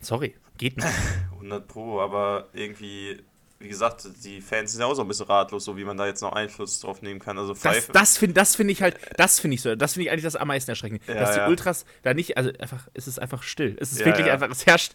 sorry, 0.00 0.34
geht 0.58 0.76
nicht. 0.76 0.88
100 1.32 1.66
Pro, 1.66 2.00
aber 2.00 2.48
irgendwie 2.52 3.22
wie 3.60 3.68
gesagt, 3.68 4.08
die 4.24 4.40
Fans 4.40 4.72
sind 4.72 4.80
ja 4.80 4.86
auch 4.86 4.94
so 4.94 5.02
ein 5.02 5.08
bisschen 5.08 5.26
ratlos, 5.26 5.66
so 5.66 5.76
wie 5.76 5.84
man 5.84 5.98
da 5.98 6.06
jetzt 6.06 6.22
noch 6.22 6.32
Einfluss 6.32 6.80
drauf 6.80 7.02
nehmen 7.02 7.20
kann. 7.20 7.36
Also 7.36 7.52
das, 7.52 7.88
das 7.88 8.16
finde 8.16 8.34
das 8.34 8.56
find 8.56 8.70
ich 8.70 8.80
halt, 8.80 8.96
das 9.18 9.38
finde 9.38 9.54
ich 9.54 9.60
so, 9.60 9.76
das 9.76 9.92
finde 9.92 10.06
ich 10.06 10.10
eigentlich 10.10 10.24
das 10.24 10.36
am 10.36 10.48
meisten 10.48 10.70
erschreckend. 10.70 11.02
Ja, 11.06 11.14
dass 11.14 11.32
die 11.32 11.40
ja. 11.40 11.46
Ultras 11.46 11.84
da 12.02 12.14
nicht, 12.14 12.38
also 12.38 12.50
einfach, 12.58 12.88
es 12.94 13.06
ist 13.06 13.18
einfach 13.18 13.42
still. 13.42 13.76
Es 13.78 13.92
ist 13.92 14.00
ja, 14.00 14.06
wirklich 14.06 14.30
einfach, 14.30 14.48
es 14.50 14.64
herrscht 14.64 14.94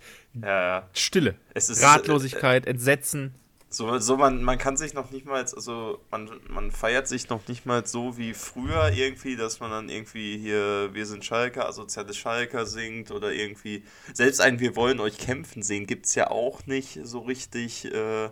Stille. 0.93 1.35
Es 1.53 1.69
ist, 1.69 1.83
Ratlosigkeit, 1.83 2.65
äh, 2.65 2.71
Entsetzen. 2.71 3.35
So, 3.75 3.99
so 3.99 4.15
man, 4.15 4.41
man 4.41 4.57
kann 4.57 4.77
sich 4.77 4.93
noch 4.93 5.11
nicht 5.11 5.25
mal, 5.25 5.41
also 5.41 5.99
man, 6.09 6.29
man 6.47 6.71
feiert 6.71 7.09
sich 7.09 7.27
noch 7.27 7.45
nicht 7.49 7.65
mal 7.65 7.85
so 7.85 8.17
wie 8.17 8.33
früher 8.33 8.89
irgendwie, 8.93 9.35
dass 9.35 9.59
man 9.59 9.69
dann 9.69 9.89
irgendwie 9.89 10.37
hier 10.37 10.93
Wir 10.93 11.05
sind 11.05 11.25
Schalker, 11.25 11.67
asoziale 11.67 12.13
Schalker 12.13 12.65
singt 12.65 13.11
oder 13.11 13.33
irgendwie, 13.33 13.83
selbst 14.13 14.39
ein 14.39 14.61
Wir 14.61 14.77
wollen 14.77 15.01
euch 15.01 15.17
kämpfen 15.17 15.61
singen 15.61 15.87
gibt 15.87 16.05
es 16.05 16.15
ja 16.15 16.31
auch 16.31 16.65
nicht 16.67 17.01
so 17.03 17.19
richtig. 17.19 17.83
Äh, 17.83 18.29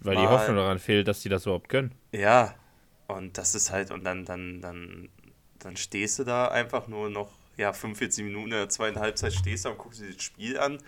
Weil 0.00 0.16
die 0.16 0.26
Hoffnung 0.26 0.56
daran 0.56 0.80
fehlt, 0.80 1.06
dass 1.06 1.20
die 1.20 1.28
das 1.28 1.46
überhaupt 1.46 1.68
können. 1.68 1.92
Ja, 2.10 2.56
und 3.06 3.38
das 3.38 3.54
ist 3.54 3.70
halt, 3.70 3.92
und 3.92 4.02
dann, 4.02 4.24
dann, 4.24 4.60
dann, 4.60 5.08
dann 5.60 5.76
stehst 5.76 6.18
du 6.18 6.24
da 6.24 6.48
einfach 6.48 6.88
nur 6.88 7.10
noch, 7.10 7.30
ja, 7.56 7.72
45 7.72 8.24
Minuten 8.24 8.46
in 8.46 8.58
der 8.58 8.68
zweiten 8.70 8.98
Halbzeit 8.98 9.34
stehst 9.34 9.66
du 9.66 9.68
und 9.68 9.78
guckst 9.78 10.00
dir 10.00 10.12
das 10.12 10.20
Spiel 10.20 10.58
an. 10.58 10.78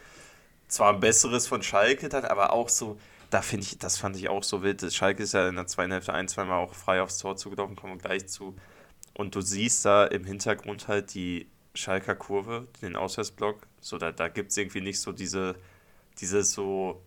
Zwar 0.67 0.95
ein 0.95 0.99
besseres 0.99 1.47
von 1.47 1.63
Schalke 1.63 2.09
dann, 2.09 2.25
aber 2.25 2.53
auch 2.53 2.69
so, 2.69 2.99
da 3.31 3.43
finde 3.43 3.67
ich, 3.67 3.79
das 3.79 3.99
fand 3.99 4.17
ich 4.17 4.29
auch 4.29 4.43
so 4.43 4.63
wild. 4.63 4.83
Schalke 4.93 5.23
ist 5.23 5.35
ja 5.35 5.49
in 5.49 5.57
der 5.57 5.67
zweiten 5.67 5.93
Hälfte 5.93 6.13
ein, 6.13 6.29
zweimal 6.29 6.59
auch 6.59 6.75
frei 6.75 7.03
aufs 7.03 7.19
Tor 7.19 7.37
zugelaufen, 7.37 7.77
kommen 7.77 7.99
gleich 7.99 8.27
zu. 8.29 8.57
Und 9.15 9.35
du 9.35 9.41
siehst 9.41 9.85
da 9.85 10.05
im 10.05 10.25
Hintergrund 10.25 10.89
halt 10.89 11.15
die 11.15 11.49
Schalker 11.75 12.15
Kurve, 12.15 12.69
den 12.83 12.97
Auswärtsblock. 12.97 13.67
So, 13.81 13.99
da, 13.99 14.13
da 14.13 14.29
gibt 14.29 14.51
es 14.51 14.57
irgendwie 14.57 14.81
nicht 14.81 15.01
so 15.01 15.13
diese, 15.13 15.57
diese 16.21 16.43
so, 16.43 17.03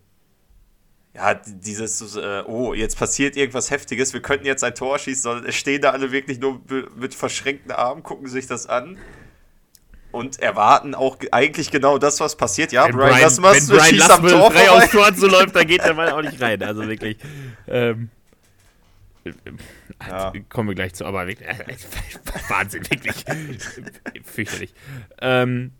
ja, 1.14 1.34
dieses, 1.36 2.16
äh, 2.16 2.44
oh, 2.46 2.74
jetzt 2.74 2.98
passiert 2.98 3.36
irgendwas 3.36 3.72
Heftiges, 3.72 4.14
wir 4.14 4.22
könnten 4.22 4.46
jetzt 4.46 4.64
ein 4.64 4.76
Tor 4.76 5.00
schießen, 5.00 5.24
sondern 5.24 5.46
es 5.46 5.56
stehen 5.56 5.82
da 5.82 5.92
alle 5.92 6.12
wirklich 6.12 6.40
nur 6.40 6.62
mit 6.96 7.16
verschränkten 7.16 7.72
Armen, 7.72 8.04
gucken 8.04 8.28
sich 8.28 8.48
das 8.48 8.68
an 8.68 8.98
und 10.12 10.40
erwarten 10.40 10.96
auch 10.96 11.18
eigentlich 11.32 11.72
genau 11.72 11.98
das, 11.98 12.20
was 12.20 12.36
passiert. 12.36 12.72
Ja, 12.72 12.86
wenn 12.86 12.94
Brian, 12.94 13.10
Brian 13.10 13.22
Lassmas 13.22 13.88
schießt 13.88 14.12
am 14.12 14.28
Tor 14.28 14.52
frei 14.52 14.70
aufs 14.70 14.92
Tor 14.92 15.14
so 15.14 15.28
läuft, 15.28 15.56
dann 15.56 15.68
geht 15.68 15.84
der 15.84 15.94
Ball 15.94 16.12
auch 16.12 16.22
nicht 16.22 16.42
rein. 16.42 16.62
Also 16.64 16.88
wirklich. 16.88 17.18
Ähm, 17.68 18.10
ja. 20.08 20.34
Kommen 20.50 20.70
wir 20.70 20.76
gleich 20.76 20.94
zu, 20.94 21.06
aber 21.06 21.28
wirklich, 21.28 21.48
äh, 21.48 21.56
Wahnsinn, 22.50 22.90
wirklich. 22.90 23.26
Fürchterlich. 24.24 24.74
Ähm, 25.22 25.72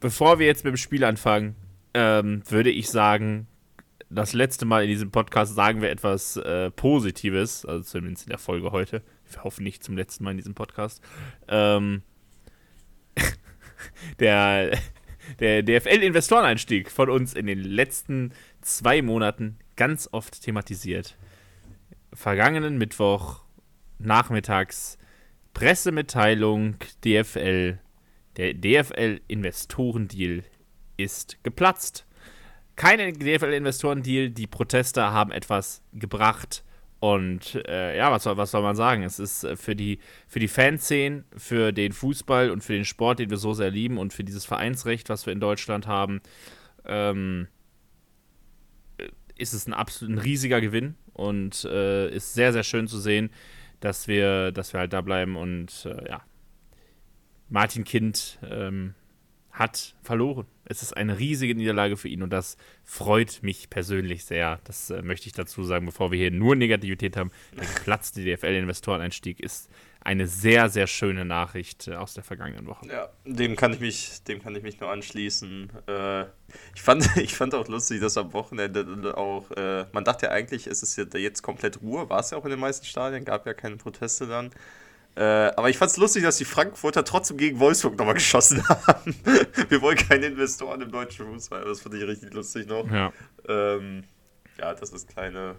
bevor 0.00 0.38
wir 0.38 0.46
jetzt 0.46 0.64
mit 0.64 0.72
dem 0.72 0.78
Spiel 0.78 1.04
anfangen, 1.04 1.56
ähm, 1.94 2.42
würde 2.48 2.70
ich 2.70 2.88
sagen, 2.88 3.46
das 4.08 4.32
letzte 4.32 4.66
Mal 4.66 4.84
in 4.84 4.88
diesem 4.88 5.10
Podcast 5.10 5.54
sagen 5.54 5.82
wir 5.82 5.90
etwas 5.90 6.36
äh, 6.36 6.70
Positives, 6.70 7.64
also 7.64 7.82
zumindest 7.82 8.26
in 8.26 8.30
der 8.30 8.38
Folge 8.38 8.72
heute. 8.72 9.02
Wir 9.30 9.44
hoffen 9.44 9.64
nicht 9.64 9.82
zum 9.82 9.96
letzten 9.96 10.24
Mal 10.24 10.32
in 10.32 10.36
diesem 10.36 10.54
Podcast. 10.54 11.02
Ähm, 11.48 12.02
der, 14.18 14.78
der 15.40 15.62
DFL-Investoreneinstieg 15.62 16.90
von 16.90 17.10
uns 17.10 17.34
in 17.34 17.46
den 17.46 17.60
letzten 17.60 18.32
zwei 18.60 19.02
Monaten 19.02 19.58
ganz 19.76 20.08
oft 20.12 20.42
thematisiert. 20.42 21.16
Vergangenen 22.12 22.78
Mittwoch 22.78 23.44
nachmittags 23.98 24.98
Pressemitteilung 25.54 26.76
DFL. 27.04 27.78
Der 28.36 28.52
DFL-Investorendeal 28.54 30.42
ist 30.96 31.42
geplatzt. 31.42 32.06
Kein 32.76 32.98
DFL-Investorendeal, 33.18 34.28
die 34.28 34.46
Proteste 34.46 35.12
haben 35.12 35.32
etwas 35.32 35.82
gebracht. 35.94 36.62
Und 37.06 37.54
äh, 37.68 37.96
ja, 37.96 38.10
was 38.10 38.24
soll, 38.24 38.36
was 38.36 38.50
soll 38.50 38.62
man 38.62 38.74
sagen? 38.74 39.04
Es 39.04 39.20
ist 39.20 39.44
äh, 39.44 39.54
für 39.54 39.76
die, 39.76 40.00
für 40.26 40.40
die 40.40 40.48
Fanszenen, 40.48 41.24
für 41.36 41.70
den 41.70 41.92
Fußball 41.92 42.50
und 42.50 42.64
für 42.64 42.72
den 42.72 42.84
Sport, 42.84 43.20
den 43.20 43.30
wir 43.30 43.36
so 43.36 43.54
sehr 43.54 43.70
lieben 43.70 43.96
und 43.96 44.12
für 44.12 44.24
dieses 44.24 44.44
Vereinsrecht, 44.44 45.08
was 45.08 45.24
wir 45.24 45.32
in 45.32 45.38
Deutschland 45.38 45.86
haben, 45.86 46.20
ähm, 46.84 47.46
ist 49.36 49.52
es 49.52 49.68
ein 49.68 49.72
absolut 49.72 50.16
ein 50.16 50.18
riesiger 50.18 50.60
Gewinn 50.60 50.96
und 51.12 51.64
äh, 51.66 52.08
ist 52.08 52.34
sehr, 52.34 52.52
sehr 52.52 52.64
schön 52.64 52.88
zu 52.88 52.98
sehen, 52.98 53.30
dass 53.78 54.08
wir, 54.08 54.50
dass 54.50 54.72
wir 54.72 54.80
halt 54.80 54.92
da 54.92 55.00
bleiben 55.00 55.36
und 55.36 55.86
äh, 55.86 56.08
ja. 56.08 56.22
Martin 57.48 57.84
Kind 57.84 58.40
ähm, 58.50 58.94
hat 59.56 59.94
verloren. 60.02 60.46
Es 60.66 60.82
ist 60.82 60.94
eine 60.96 61.18
riesige 61.18 61.54
Niederlage 61.54 61.96
für 61.96 62.08
ihn 62.08 62.22
und 62.22 62.30
das 62.30 62.58
freut 62.84 63.42
mich 63.42 63.70
persönlich 63.70 64.24
sehr. 64.24 64.60
Das 64.64 64.90
äh, 64.90 65.00
möchte 65.00 65.28
ich 65.28 65.32
dazu 65.32 65.64
sagen, 65.64 65.86
bevor 65.86 66.12
wir 66.12 66.18
hier 66.18 66.30
nur 66.30 66.56
Negativität 66.56 67.16
haben. 67.16 67.30
Der 67.56 67.64
geplatzte 67.64 68.22
DFL-Investoreneinstieg 68.22 69.40
ist 69.40 69.70
eine 70.00 70.26
sehr, 70.26 70.68
sehr 70.68 70.86
schöne 70.86 71.24
Nachricht 71.24 71.88
äh, 71.88 71.94
aus 71.94 72.12
der 72.12 72.22
vergangenen 72.22 72.66
Woche. 72.66 72.86
Ja, 72.86 73.08
dem 73.24 73.56
kann 73.56 73.72
ich 73.72 73.80
mich, 73.80 74.22
dem 74.24 74.42
kann 74.42 74.54
ich 74.54 74.62
mich 74.62 74.78
nur 74.78 74.90
anschließen. 74.90 75.72
Äh, 75.88 76.22
ich, 76.74 76.82
fand, 76.82 77.08
ich 77.16 77.34
fand 77.34 77.54
auch 77.54 77.66
lustig, 77.66 78.02
dass 78.02 78.18
am 78.18 78.34
Wochenende 78.34 79.16
auch, 79.16 79.50
äh, 79.52 79.86
man 79.92 80.04
dachte 80.04 80.26
ja 80.26 80.32
eigentlich, 80.32 80.66
es 80.66 80.82
ist 80.82 80.98
jetzt 80.98 81.42
komplett 81.42 81.80
Ruhe, 81.80 82.10
war 82.10 82.20
es 82.20 82.30
ja 82.30 82.36
auch 82.36 82.44
in 82.44 82.50
den 82.50 82.60
meisten 82.60 82.84
Stadien, 82.84 83.24
gab 83.24 83.46
ja 83.46 83.54
keine 83.54 83.76
Proteste 83.76 84.26
dann. 84.26 84.50
Äh, 85.16 85.50
aber 85.56 85.70
ich 85.70 85.78
fand 85.78 85.90
es 85.90 85.96
lustig, 85.96 86.24
dass 86.24 86.36
die 86.36 86.44
Frankfurter 86.44 87.02
trotzdem 87.02 87.38
gegen 87.38 87.58
Wolfsburg 87.58 87.96
nochmal 87.96 88.14
geschossen 88.14 88.66
haben. 88.86 89.16
Wir 89.70 89.80
wollen 89.80 89.96
keine 89.96 90.26
Investoren 90.26 90.82
im 90.82 90.90
deutschen 90.92 91.26
Fußball. 91.26 91.64
Das 91.64 91.80
fand 91.80 91.94
ich 91.94 92.06
richtig 92.06 92.34
lustig 92.34 92.66
noch. 92.66 92.86
Ja, 92.90 93.12
ähm, 93.48 94.04
ja 94.58 94.74
das 94.74 94.90
ist 94.90 95.08
kleine, 95.08 95.56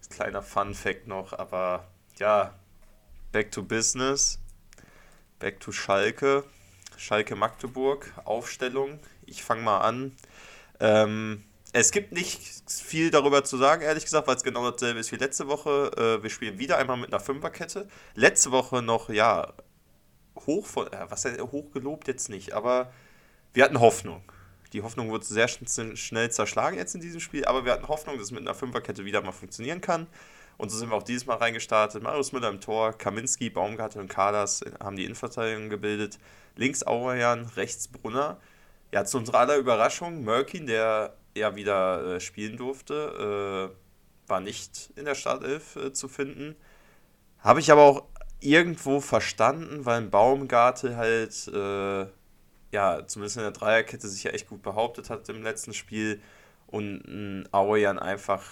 ist 0.00 0.12
kleiner 0.12 0.40
Fun-Fact 0.40 1.08
noch. 1.08 1.32
Aber 1.32 1.88
ja, 2.18 2.54
back 3.32 3.50
to 3.50 3.64
business. 3.64 4.38
Back 5.40 5.58
to 5.58 5.72
Schalke. 5.72 6.44
Schalke 6.96 7.34
Magdeburg. 7.34 8.12
Aufstellung. 8.24 9.00
Ich 9.26 9.42
fange 9.42 9.62
mal 9.62 9.80
an. 9.80 10.12
Ähm, 10.78 11.42
es 11.78 11.90
gibt 11.90 12.12
nicht 12.12 12.40
viel 12.70 13.10
darüber 13.10 13.44
zu 13.44 13.58
sagen, 13.58 13.82
ehrlich 13.82 14.04
gesagt, 14.04 14.26
weil 14.26 14.36
es 14.36 14.42
genau 14.42 14.70
dasselbe 14.70 14.98
ist 14.98 15.12
wie 15.12 15.16
letzte 15.16 15.46
Woche. 15.46 15.90
Äh, 15.98 16.22
wir 16.22 16.30
spielen 16.30 16.58
wieder 16.58 16.78
einmal 16.78 16.96
mit 16.96 17.12
einer 17.12 17.20
Fünferkette. 17.20 17.86
Letzte 18.14 18.50
Woche 18.50 18.80
noch, 18.80 19.10
ja, 19.10 19.52
hoch 20.46 20.64
von, 20.64 20.90
äh, 20.90 21.04
was 21.10 21.24
ja, 21.24 21.38
hoch 21.38 21.72
gelobt 21.72 22.08
jetzt 22.08 22.30
nicht, 22.30 22.54
aber 22.54 22.90
wir 23.52 23.62
hatten 23.62 23.78
Hoffnung. 23.78 24.22
Die 24.72 24.80
Hoffnung 24.80 25.10
wurde 25.10 25.26
sehr 25.26 25.48
schnell 25.48 26.30
zerschlagen 26.30 26.78
jetzt 26.78 26.94
in 26.94 27.02
diesem 27.02 27.20
Spiel, 27.20 27.44
aber 27.44 27.66
wir 27.66 27.72
hatten 27.72 27.88
Hoffnung, 27.88 28.16
dass 28.16 28.28
es 28.28 28.30
mit 28.30 28.40
einer 28.40 28.54
Fünferkette 28.54 29.04
wieder 29.04 29.20
mal 29.20 29.32
funktionieren 29.32 29.82
kann. 29.82 30.06
Und 30.56 30.70
so 30.70 30.78
sind 30.78 30.88
wir 30.88 30.96
auch 30.96 31.02
dieses 31.02 31.26
Mal 31.26 31.36
reingestartet. 31.36 32.02
Marius 32.02 32.32
Müller 32.32 32.48
im 32.48 32.62
Tor, 32.62 32.94
Kaminski, 32.94 33.50
Baumgartel 33.50 34.00
und 34.00 34.08
Kadas 34.08 34.64
haben 34.82 34.96
die 34.96 35.04
Innenverteidigung 35.04 35.68
gebildet. 35.68 36.18
Links 36.56 36.86
Aurelian, 36.86 37.44
rechts 37.56 37.88
Brunner. 37.88 38.40
Ja, 38.92 39.04
zu 39.04 39.18
unserer 39.18 39.40
aller 39.40 39.58
Überraschung, 39.58 40.24
Mörkin, 40.24 40.66
der 40.66 41.14
ja 41.36 41.56
wieder 41.56 42.16
äh, 42.16 42.20
spielen 42.20 42.56
durfte, 42.56 43.72
äh, 43.72 44.28
war 44.28 44.40
nicht 44.40 44.92
in 44.96 45.04
der 45.04 45.14
Startelf 45.14 45.76
äh, 45.76 45.92
zu 45.92 46.08
finden. 46.08 46.56
Habe 47.40 47.60
ich 47.60 47.70
aber 47.70 47.82
auch 47.82 48.04
irgendwo 48.40 49.00
verstanden, 49.00 49.84
weil 49.84 49.98
ein 49.98 50.10
Baumgartel 50.10 50.96
halt, 50.96 51.48
äh, 51.48 52.06
ja, 52.72 53.06
zumindest 53.06 53.36
in 53.36 53.42
der 53.42 53.52
Dreierkette 53.52 54.08
sich 54.08 54.24
ja 54.24 54.32
echt 54.32 54.48
gut 54.48 54.62
behauptet 54.62 55.10
hat 55.10 55.28
im 55.28 55.42
letzten 55.42 55.72
Spiel 55.72 56.20
und 56.66 57.04
ein 57.06 57.48
Auejan 57.52 57.98
einfach 57.98 58.42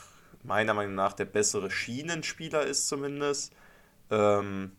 meiner 0.42 0.74
Meinung 0.74 0.94
nach 0.94 1.14
der 1.14 1.24
bessere 1.24 1.70
Schienenspieler 1.70 2.62
ist 2.62 2.88
zumindest. 2.88 3.52
Ähm, 4.10 4.72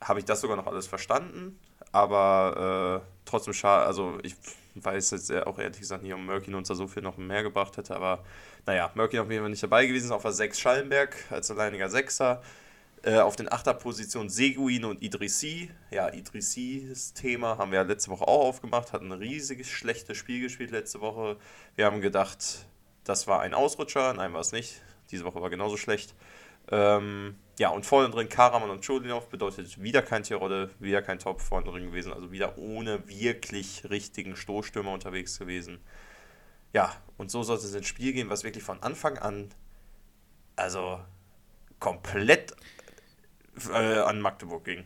habe 0.00 0.18
ich 0.18 0.24
das 0.24 0.40
sogar 0.40 0.56
noch 0.56 0.66
alles 0.66 0.86
verstanden, 0.86 1.58
aber 1.92 3.02
äh, 3.02 3.08
trotzdem 3.24 3.54
schade, 3.54 3.86
also 3.86 4.18
ich 4.22 4.34
weiß 4.74 5.12
jetzt 5.12 5.32
auch 5.32 5.58
ehrlich 5.58 5.80
gesagt 5.80 6.02
nicht, 6.02 6.14
ob 6.14 6.20
Murkin 6.20 6.54
uns 6.54 6.68
da 6.68 6.74
so 6.74 6.86
viel 6.86 7.02
noch 7.02 7.16
mehr 7.16 7.42
gebracht 7.42 7.76
hätte, 7.76 7.94
aber 7.94 8.24
naja, 8.66 8.90
Murkin 8.94 9.20
auf 9.20 9.30
jeden 9.30 9.42
Fall 9.42 9.50
nicht 9.50 9.62
dabei 9.62 9.86
gewesen, 9.86 10.12
auf 10.12 10.22
der 10.22 10.32
6 10.32 10.58
Schallenberg 10.58 11.16
als 11.30 11.50
alleiniger 11.50 11.88
Sechser. 11.88 12.42
Äh, 13.04 13.18
auf 13.18 13.36
den 13.36 13.52
Achterpositionen 13.52 14.30
Seguin 14.30 14.86
und 14.86 15.02
Idrissi. 15.02 15.70
Ja, 15.90 16.10
Idrissis 16.10 17.12
Thema 17.12 17.58
haben 17.58 17.70
wir 17.70 17.80
ja 17.80 17.84
letzte 17.84 18.10
Woche 18.10 18.26
auch 18.26 18.46
aufgemacht, 18.46 18.94
hat 18.94 19.02
ein 19.02 19.12
riesiges 19.12 19.68
schlechtes 19.68 20.16
Spiel 20.16 20.40
gespielt 20.40 20.70
letzte 20.70 21.02
Woche. 21.02 21.36
Wir 21.76 21.84
haben 21.84 22.00
gedacht, 22.00 22.64
das 23.04 23.26
war 23.26 23.40
ein 23.40 23.52
Ausrutscher, 23.52 24.14
nein, 24.14 24.32
war 24.32 24.40
es 24.40 24.52
nicht. 24.52 24.80
Diese 25.10 25.24
Woche 25.26 25.42
war 25.42 25.50
genauso 25.50 25.76
schlecht. 25.76 26.14
Ähm, 26.70 27.36
ja, 27.58 27.68
und 27.68 27.86
vorne 27.86 28.10
drin 28.10 28.28
Karaman 28.28 28.70
und 28.70 28.84
Chodinov 28.84 29.28
bedeutet 29.28 29.80
wieder 29.80 30.02
kein 30.02 30.22
Tirode, 30.24 30.70
wieder 30.80 31.02
kein 31.02 31.18
Top 31.18 31.40
vorne 31.40 31.70
drin 31.70 31.86
gewesen, 31.86 32.12
also 32.12 32.32
wieder 32.32 32.58
ohne 32.58 33.08
wirklich 33.08 33.88
richtigen 33.88 34.34
Stoßstürmer 34.34 34.92
unterwegs 34.92 35.38
gewesen. 35.38 35.78
Ja, 36.72 36.92
und 37.16 37.30
so 37.30 37.44
sollte 37.44 37.66
es 37.66 37.74
ins 37.74 37.86
Spiel 37.86 38.12
gehen, 38.12 38.28
was 38.28 38.42
wirklich 38.42 38.64
von 38.64 38.82
Anfang 38.82 39.18
an, 39.18 39.50
also 40.56 40.98
komplett 41.78 42.56
äh, 43.72 43.98
an 43.98 44.20
Magdeburg 44.20 44.64
ging. 44.64 44.84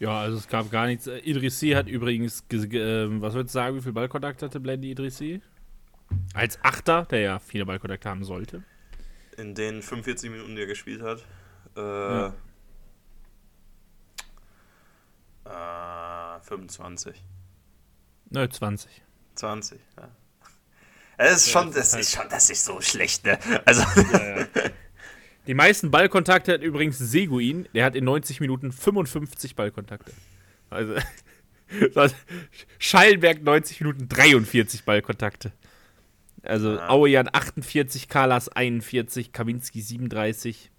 Ja, 0.00 0.20
also 0.20 0.38
es 0.38 0.48
gab 0.48 0.70
gar 0.70 0.86
nichts. 0.86 1.06
Idrissi 1.06 1.70
hat 1.70 1.88
übrigens, 1.88 2.44
äh, 2.50 3.20
was 3.20 3.34
würdest 3.34 3.54
du 3.54 3.58
sagen, 3.58 3.76
wie 3.76 3.82
viel 3.82 3.92
Ballkontakt 3.92 4.42
hatte 4.42 4.58
Blendy 4.58 4.90
Idrissi? 4.90 5.40
Als 6.34 6.58
Achter, 6.64 7.04
der 7.04 7.20
ja 7.20 7.38
viele 7.38 7.66
Ballkontakte 7.66 8.08
haben 8.08 8.24
sollte 8.24 8.64
in 9.38 9.54
den 9.54 9.82
45 9.82 10.30
Minuten, 10.30 10.56
die 10.56 10.62
er 10.62 10.66
gespielt 10.66 11.02
hat. 11.02 11.24
Äh, 11.76 11.80
ja. 11.80 12.34
äh, 16.36 16.40
25. 16.40 17.22
Nö, 18.30 18.48
20. 18.48 19.02
20, 19.36 19.80
ja. 19.96 20.08
Das 21.16 21.36
ist 21.36 21.50
schon, 21.50 21.72
das 21.72 21.94
ist 21.94 22.14
schon, 22.14 22.28
das 22.28 22.50
ist 22.50 22.64
so 22.64 22.80
schlecht, 22.80 23.24
ne? 23.24 23.38
Also. 23.64 23.82
Ja, 24.12 24.38
ja. 24.38 24.46
Die 25.46 25.54
meisten 25.54 25.90
Ballkontakte 25.90 26.52
hat 26.52 26.62
übrigens 26.62 26.98
Seguin. 26.98 27.66
Der 27.74 27.84
hat 27.84 27.96
in 27.96 28.04
90 28.04 28.40
Minuten 28.40 28.70
55 28.70 29.56
Ballkontakte. 29.56 30.12
Also. 30.70 30.94
Schallenberg 32.78 33.42
90 33.42 33.80
Minuten 33.80 34.08
43 34.08 34.84
Ballkontakte. 34.84 35.52
Also 36.42 36.74
Ja. 36.76 36.88
Auejan 36.88 37.28
48, 37.32 38.08
Kalas 38.08 38.48
41, 38.48 39.32
Kaminski 39.32 39.80
37. 39.80 40.70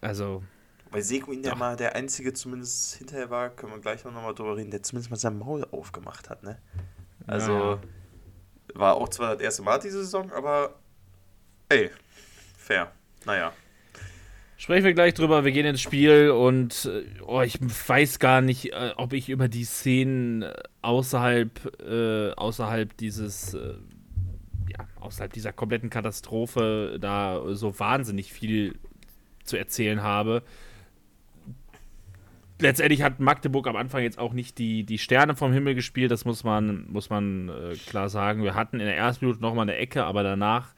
Also, 0.00 0.42
Weil 0.90 1.02
Seguin 1.02 1.42
ja 1.42 1.54
mal 1.54 1.76
der 1.76 1.96
einzige 1.96 2.32
zumindest 2.32 2.94
hinterher 2.96 3.30
war, 3.30 3.50
können 3.50 3.72
wir 3.72 3.80
gleich 3.80 4.04
noch 4.04 4.12
mal 4.12 4.34
drüber 4.34 4.56
reden, 4.56 4.70
der 4.70 4.82
zumindest 4.82 5.10
mal 5.10 5.16
sein 5.16 5.38
Maul 5.38 5.64
aufgemacht 5.70 6.30
hat, 6.30 6.42
ne? 6.42 6.58
Also 7.26 7.52
Ja. 7.52 7.80
war 8.74 8.94
auch 8.94 9.08
zwar 9.08 9.34
das 9.34 9.42
erste 9.42 9.62
Mal 9.62 9.78
diese 9.80 9.98
Saison, 10.04 10.30
aber 10.32 10.78
ey, 11.68 11.90
fair. 12.56 12.92
Naja. 13.24 13.52
Sprechen 14.58 14.84
wir 14.84 14.94
gleich 14.94 15.12
drüber, 15.12 15.44
wir 15.44 15.52
gehen 15.52 15.66
ins 15.66 15.82
Spiel 15.82 16.30
und 16.30 16.86
äh, 16.86 17.04
oh, 17.26 17.42
ich 17.42 17.58
weiß 17.60 18.18
gar 18.18 18.40
nicht, 18.40 18.72
äh, 18.72 18.92
ob 18.96 19.12
ich 19.12 19.28
über 19.28 19.48
die 19.48 19.64
Szenen 19.64 20.44
außerhalb, 20.82 21.82
äh, 21.82 22.30
außerhalb 22.32 22.96
dieses, 22.96 23.52
äh, 23.54 23.74
außerhalb 25.06 25.32
dieser 25.32 25.52
kompletten 25.52 25.90
Katastrophe 25.90 26.98
da 27.00 27.42
so 27.54 27.78
wahnsinnig 27.78 28.32
viel 28.32 28.78
zu 29.44 29.56
erzählen 29.56 30.02
habe. 30.02 30.42
Letztendlich 32.58 33.02
hat 33.02 33.20
Magdeburg 33.20 33.66
am 33.66 33.76
Anfang 33.76 34.02
jetzt 34.02 34.18
auch 34.18 34.32
nicht 34.32 34.58
die, 34.58 34.84
die 34.84 34.98
Sterne 34.98 35.36
vom 35.36 35.52
Himmel 35.52 35.74
gespielt, 35.74 36.10
das 36.10 36.24
muss 36.24 36.42
man, 36.42 36.86
muss 36.90 37.10
man 37.10 37.50
äh, 37.50 37.74
klar 37.74 38.08
sagen. 38.08 38.42
Wir 38.42 38.54
hatten 38.54 38.80
in 38.80 38.86
der 38.86 38.96
ersten 38.96 39.26
Minute 39.26 39.42
nochmal 39.42 39.64
eine 39.64 39.76
Ecke, 39.76 40.04
aber 40.04 40.22
danach 40.22 40.74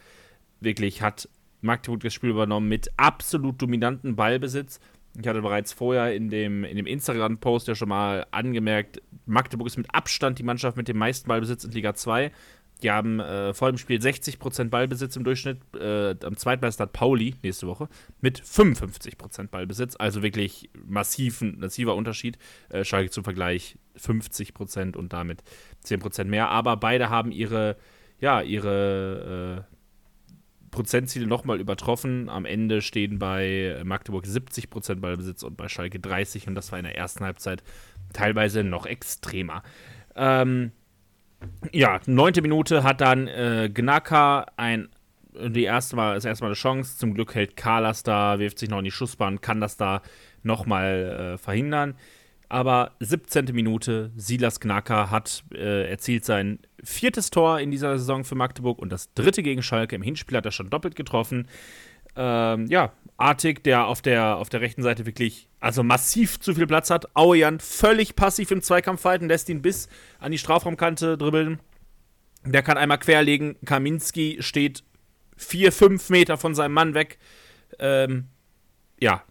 wirklich 0.61 1.03
hat 1.03 1.29
Magdeburg 1.61 2.01
das 2.01 2.13
Spiel 2.13 2.31
übernommen 2.31 2.69
mit 2.69 2.91
absolut 2.97 3.63
dominanten 3.63 4.17
Ballbesitz. 4.17 4.81
Ich 5.21 5.27
hatte 5.27 5.41
bereits 5.41 5.73
vorher 5.73 6.15
in 6.15 6.31
dem, 6.31 6.65
in 6.65 6.77
dem 6.77 6.87
Instagram-Post 6.87 7.69
ja 7.69 7.75
schon 7.77 7.89
mal 7.89 8.27
angemerkt, 8.33 9.01
Magdeburg 9.27 9.69
ist 9.69 9.77
mit 9.77 9.93
Abstand 9.95 10.39
die 10.39 10.45
Mannschaft 10.45 10.77
mit 10.77 10.89
dem 10.89 10.99
meisten 10.99 11.29
Ballbesitz 11.29 11.65
in 11.65 11.73
Liga 11.73 11.95
2. 11.95 12.33
Die 12.83 12.91
haben 12.91 13.19
äh, 13.21 13.53
vor 13.55 13.73
dem 13.73 13.79
Spiel 13.79 13.99
60% 13.99 14.69
Ballbesitz 14.69 15.17
im 15.17 15.25
Durchschnitt. 15.25 15.59
Äh, 15.75 16.15
am 16.23 16.37
zweitbesten 16.37 16.85
hat 16.85 16.93
Pauli 16.93 17.35
nächste 17.43 17.67
Woche 17.67 17.89
mit 18.21 18.41
55% 18.41 19.49
Ballbesitz. 19.49 19.97
Also 19.99 20.23
wirklich 20.23 20.71
massiv, 20.87 21.41
ein 21.41 21.59
massiver 21.59 21.97
Unterschied. 21.97 22.39
Äh, 22.69 22.85
Schalke 22.85 23.11
zum 23.11 23.25
Vergleich 23.25 23.77
50% 23.99 24.97
und 24.97 25.13
damit 25.13 25.43
10% 25.85 26.25
mehr. 26.25 26.51
Aber 26.51 26.77
beide 26.77 27.11
haben 27.11 27.33
ihre, 27.33 27.77
ja, 28.21 28.43
ihre 28.43 29.67
äh, 29.69 29.75
Prozentziele 30.71 31.27
nochmal 31.27 31.61
übertroffen. 31.61 32.29
Am 32.29 32.45
Ende 32.45 32.81
stehen 32.81 33.19
bei 33.19 33.81
Magdeburg 33.85 34.25
70% 34.25 34.97
Ballbesitz 34.97 35.43
und 35.43 35.57
bei 35.57 35.69
Schalke 35.69 35.99
30% 35.99 36.49
und 36.49 36.55
das 36.55 36.71
war 36.71 36.79
in 36.79 36.85
der 36.85 36.97
ersten 36.97 37.25
Halbzeit 37.25 37.65
teilweise 38.13 38.63
noch 38.63 38.87
extremer. 38.87 39.63
Ähm, 40.15 40.73
ja, 41.73 42.01
neunte 42.07 42.43
Minute 42.43 42.83
hat 42.83 43.01
dann 43.01 43.29
äh, 43.29 43.71
Gnaka 43.73 44.47
ein 44.57 44.89
die 45.41 45.65
erste 45.65 45.97
Mal, 45.97 46.15
das 46.15 46.25
erste 46.25 46.45
Mal 46.45 46.49
eine 46.49 46.55
Chance. 46.57 46.99
Zum 46.99 47.15
Glück 47.15 47.35
hält 47.35 47.57
Carlas 47.57 48.03
da, 48.03 48.39
wirft 48.39 48.59
sich 48.59 48.69
noch 48.69 48.79
in 48.79 48.85
die 48.85 48.91
Schussbahn, 48.91 49.41
kann 49.41 49.61
das 49.61 49.77
da 49.77 50.03
nochmal 50.43 51.35
äh, 51.35 51.39
verhindern. 51.39 51.95
Aber 52.49 52.93
17. 53.01 53.47
Minute, 53.53 54.11
Silas 54.17 54.59
Gnaka 54.59 55.11
hat 55.11 55.45
äh, 55.53 55.91
erzielt 55.91 56.25
sein 56.25 56.61
viertes 56.83 57.31
Tor 57.31 57.61
in 57.61 57.71
dieser 57.71 57.99
Saison 57.99 58.25
für 58.25 58.37
Magdeburg 58.37 58.79
und 58.79 58.91
das 58.91 59.13
dritte 59.13 59.43
gegen 59.43 59.63
Schalke. 59.63 59.95
Im 59.95 60.03
Hinspiel 60.03 60.39
hat 60.39 60.47
er 60.47 60.53
schon 60.53 60.71
doppelt 60.71 60.97
getroffen. 60.97 61.47
Ähm, 62.19 62.67
ja, 62.67 62.93
Artig, 63.19 63.65
der 63.65 63.87
auf 63.87 64.01
der, 64.01 64.37
auf 64.37 64.49
der 64.49 64.61
rechten 64.61 64.85
Seite 64.85 65.05
wirklich 65.05 65.49
also 65.59 65.83
massiv 65.83 66.39
zu 66.39 66.55
viel 66.55 66.69
Platz 66.69 66.89
hat. 66.89 67.17
Auejan 67.17 67.59
völlig 67.59 68.15
passiv 68.15 68.53
im 68.53 68.63
Zweikampf 68.63 69.05
halten, 69.05 69.27
lässt 69.27 69.49
ihn 69.49 69.61
bis 69.61 69.89
an 70.21 70.31
die 70.31 70.39
Strafraumkante 70.39 71.19
dribbeln. 71.19 71.59
Der 72.45 72.63
kann 72.63 72.79
einmal 72.79 72.99
querlegen. 72.99 73.57
Kaminski 73.65 74.37
steht 74.39 74.85
vier, 75.37 75.73
fünf 75.73 76.11
Meter 76.11 76.39
von 76.39 76.55
seinem 76.55 76.75
Mann 76.75 76.95
weg. 76.95 77.19
Ähm, 77.81 78.29
ja, 79.01 79.25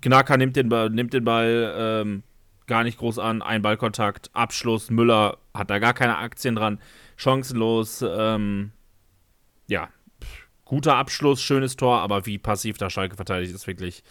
Gnaka 0.00 0.36
nimmt 0.36 0.56
den 0.56 0.68
Ball, 0.68 0.90
nimmt 0.90 1.12
den 1.12 1.24
Ball 1.24 1.74
ähm, 1.78 2.22
gar 2.66 2.82
nicht 2.82 2.98
groß 2.98 3.20
an. 3.20 3.40
Ein 3.40 3.62
Ballkontakt, 3.62 4.30
Abschluss. 4.32 4.90
Müller 4.90 5.38
hat 5.54 5.70
da 5.70 5.78
gar 5.78 5.94
keine 5.94 6.18
Aktien 6.18 6.56
dran. 6.56 6.80
Chancenlos. 7.16 8.04
Ähm, 8.06 8.72
ja, 9.68 9.90
guter 10.74 10.96
Abschluss, 10.96 11.40
schönes 11.40 11.76
Tor, 11.76 12.00
aber 12.00 12.26
wie 12.26 12.36
passiv 12.36 12.78
da 12.78 12.90
Schalke 12.90 13.14
verteidigt, 13.14 13.54
ist 13.54 13.68
wirklich 13.68 14.02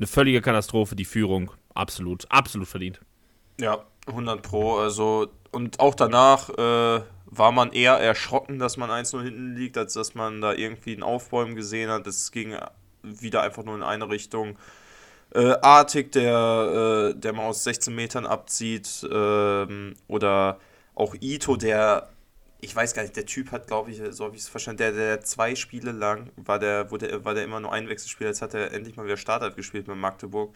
eine 0.00 0.08
völlige 0.08 0.40
Katastrophe. 0.40 0.96
Die 0.96 1.04
Führung 1.04 1.52
absolut, 1.74 2.28
absolut 2.28 2.66
verdient. 2.66 3.00
Ja, 3.60 3.84
100 4.08 4.42
Pro. 4.42 4.78
Also, 4.78 5.28
und 5.52 5.78
auch 5.78 5.94
danach 5.94 6.50
äh, 6.50 7.02
war 7.26 7.52
man 7.52 7.70
eher 7.70 8.00
erschrocken, 8.00 8.58
dass 8.58 8.76
man 8.76 8.90
1-0 8.90 9.22
hinten 9.22 9.54
liegt, 9.54 9.78
als 9.78 9.92
dass 9.92 10.16
man 10.16 10.40
da 10.40 10.54
irgendwie 10.54 10.92
ein 10.92 11.04
Aufbäumen 11.04 11.54
gesehen 11.54 11.88
hat. 11.88 12.04
Es 12.08 12.32
ging 12.32 12.56
wieder 13.04 13.42
einfach 13.42 13.62
nur 13.62 13.76
in 13.76 13.84
eine 13.84 14.08
Richtung. 14.08 14.58
Äh, 15.34 15.54
Artig, 15.62 16.10
der, 16.10 17.12
äh, 17.14 17.16
der 17.16 17.32
mal 17.32 17.46
aus 17.46 17.62
16 17.62 17.94
Metern 17.94 18.26
abzieht. 18.26 19.06
ähm, 19.08 19.94
oder 20.08 20.58
auch 20.96 21.14
Ito, 21.20 21.54
der, 21.56 22.08
ich 22.60 22.74
weiß 22.74 22.94
gar 22.94 23.02
nicht, 23.02 23.16
der 23.16 23.26
Typ 23.26 23.52
hat, 23.52 23.66
glaube 23.66 23.90
ich, 23.90 24.00
so 24.10 24.24
habe 24.24 24.34
ich 24.34 24.42
es 24.42 24.48
verstanden, 24.48 24.78
der, 24.78 24.92
der 24.92 25.20
zwei 25.20 25.54
Spiele 25.54 25.92
lang 25.92 26.30
war 26.36 26.58
der, 26.58 26.90
wurde, 26.90 27.24
war 27.24 27.34
der 27.34 27.44
immer 27.44 27.60
nur 27.60 27.72
Einwechselspieler. 27.72 28.30
Jetzt 28.30 28.42
hat 28.42 28.54
er 28.54 28.72
endlich 28.72 28.96
mal 28.96 29.04
wieder 29.04 29.16
Startelf 29.16 29.56
gespielt 29.56 29.88
mit 29.88 29.96
Magdeburg. 29.96 30.54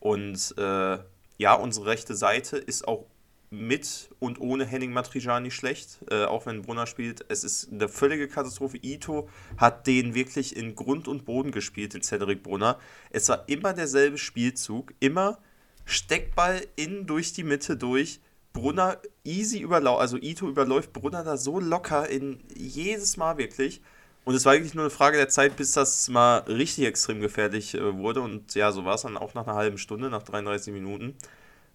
Und 0.00 0.54
äh, 0.58 0.98
ja, 1.38 1.54
unsere 1.54 1.86
rechte 1.86 2.14
Seite 2.14 2.56
ist 2.56 2.88
auch 2.88 3.06
mit 3.52 4.08
und 4.18 4.40
ohne 4.40 4.64
Henning 4.64 4.92
Matriciani 4.92 5.50
schlecht, 5.50 5.98
äh, 6.10 6.24
auch 6.24 6.46
wenn 6.46 6.62
Brunner 6.62 6.86
spielt. 6.86 7.26
Es 7.28 7.44
ist 7.44 7.70
eine 7.70 7.88
völlige 7.88 8.26
Katastrophe. 8.26 8.78
Ito 8.80 9.28
hat 9.58 9.86
den 9.86 10.14
wirklich 10.14 10.56
in 10.56 10.74
Grund 10.74 11.06
und 11.06 11.26
Boden 11.26 11.52
gespielt, 11.52 11.92
den 11.92 12.02
Cedric 12.02 12.42
Brunner. 12.42 12.78
Es 13.10 13.28
war 13.28 13.46
immer 13.48 13.74
derselbe 13.74 14.16
Spielzug, 14.16 14.94
immer 15.00 15.38
Steckball 15.84 16.62
innen 16.76 17.06
durch 17.06 17.34
die 17.34 17.44
Mitte 17.44 17.76
durch. 17.76 18.20
Brunner 18.52 18.98
easy 19.24 19.60
überläuft, 19.60 20.00
also 20.00 20.16
Ito 20.18 20.48
überläuft 20.48 20.92
Brunner 20.92 21.24
da 21.24 21.36
so 21.36 21.58
locker 21.60 22.08
in 22.08 22.40
jedes 22.54 23.16
Mal 23.16 23.38
wirklich. 23.38 23.80
Und 24.24 24.34
es 24.34 24.44
war 24.44 24.52
eigentlich 24.52 24.74
nur 24.74 24.84
eine 24.84 24.90
Frage 24.90 25.16
der 25.16 25.28
Zeit, 25.28 25.56
bis 25.56 25.72
das 25.72 26.08
mal 26.08 26.38
richtig 26.40 26.84
extrem 26.86 27.20
gefährlich 27.20 27.74
äh, 27.74 27.96
wurde. 27.96 28.20
Und 28.20 28.54
ja, 28.54 28.70
so 28.70 28.84
war 28.84 28.94
es 28.94 29.02
dann 29.02 29.16
auch 29.16 29.34
nach 29.34 29.46
einer 29.46 29.56
halben 29.56 29.78
Stunde, 29.78 30.10
nach 30.10 30.22
33 30.22 30.72
Minuten. 30.72 31.16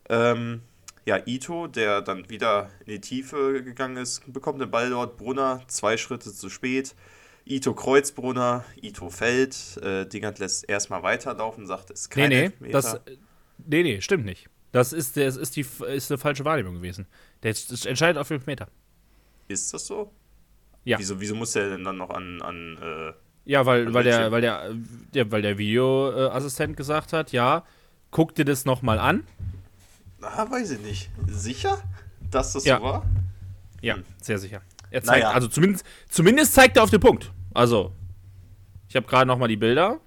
Ähm, 0.10 0.62
ja, 1.06 1.20
Ito, 1.26 1.68
der 1.68 2.02
dann 2.02 2.30
wieder 2.30 2.70
in 2.86 2.94
die 2.94 3.02
Tiefe 3.02 3.64
gegangen 3.64 3.98
ist, 3.98 4.22
bekommt 4.32 4.62
den 4.62 4.72
Ball 4.72 4.90
dort. 4.90 5.18
Brunner 5.18 5.62
zwei 5.68 5.98
Schritte 5.98 6.34
zu 6.34 6.50
spät. 6.50 6.96
Ito 7.46 7.74
kreuzt 7.74 8.16
Brunner, 8.16 8.66
Ito 8.82 9.10
fällt. 9.10 9.78
Äh, 9.82 10.06
Dingert 10.06 10.40
lässt 10.40 10.70
erstmal 10.70 11.04
weiterlaufen, 11.04 11.66
sagt, 11.68 11.90
es 11.92 12.02
ist 12.02 12.16
Nee, 12.16 12.22
kein 12.24 12.30
nee, 12.30 12.44
Elfmeter. 12.44 12.72
das, 12.72 13.02
nee, 13.58 13.84
nee, 13.84 14.02
stimmt 14.02 14.26
nicht. 14.26 14.50
Das 14.72 14.94
ist, 14.94 15.18
das 15.18 15.38
ist, 15.38 15.56
die, 15.56 15.62
ist 15.88 16.12
eine 16.12 16.18
falsche 16.18 16.44
Wahrnehmung 16.46 16.76
gewesen. 16.76 17.08
Der 17.44 17.56
entscheidet 17.86 18.18
auf 18.18 18.28
5 18.28 18.46
Meter. 18.46 18.68
Ist 19.48 19.74
das 19.74 19.88
so? 19.88 20.12
Ja. 20.84 21.00
Wieso, 21.00 21.20
wieso 21.20 21.36
muss 21.36 21.54
der 21.54 21.70
denn 21.70 21.84
dann 21.84 21.98
noch 21.98 22.10
an, 22.10 22.42
an 22.42 22.78
äh, 22.82 23.14
Ja, 23.46 23.66
weil, 23.66 23.88
An 23.88 23.94
weil, 23.94 24.04
der, 24.04 24.32
weil, 24.32 24.42
der, 24.42 24.72
der, 25.14 25.32
weil 25.32 25.42
der 25.42 25.58
Videoassistent 25.58 26.76
gesagt 26.78 27.14
hat, 27.14 27.32
ja, 27.32 27.64
guck 28.12 28.36
dir 28.36 28.46
das 28.46 28.66
nochmal 28.66 29.00
an. 29.00 29.24
ah, 30.22 30.50
weiß 30.50 30.72
ich 30.72 30.80
nicht. 30.82 31.10
Sicher, 31.28 31.82
dass 32.32 32.54
das 32.54 32.66
Ja. 32.66 32.78
so 32.78 32.84
war? 32.84 33.06
Ja, 33.82 33.96
Hm. 33.96 34.04
sehr 34.22 34.38
sicher. 34.40 34.62
Er 34.90 35.02
zeigt, 35.04 35.24
Naja. 35.24 35.34
also 35.36 35.48
zumindest, 35.48 35.86
zumindest 36.10 36.54
zeigt 36.54 36.78
er 36.78 36.84
auf 36.84 36.90
den 36.90 37.00
Punkt. 37.02 37.32
Also, 37.54 37.92
ich 38.90 38.96
habe 38.96 39.06
gerade 39.08 39.28
nochmal 39.28 39.50
die 39.50 39.58
Bilder. 39.58 40.00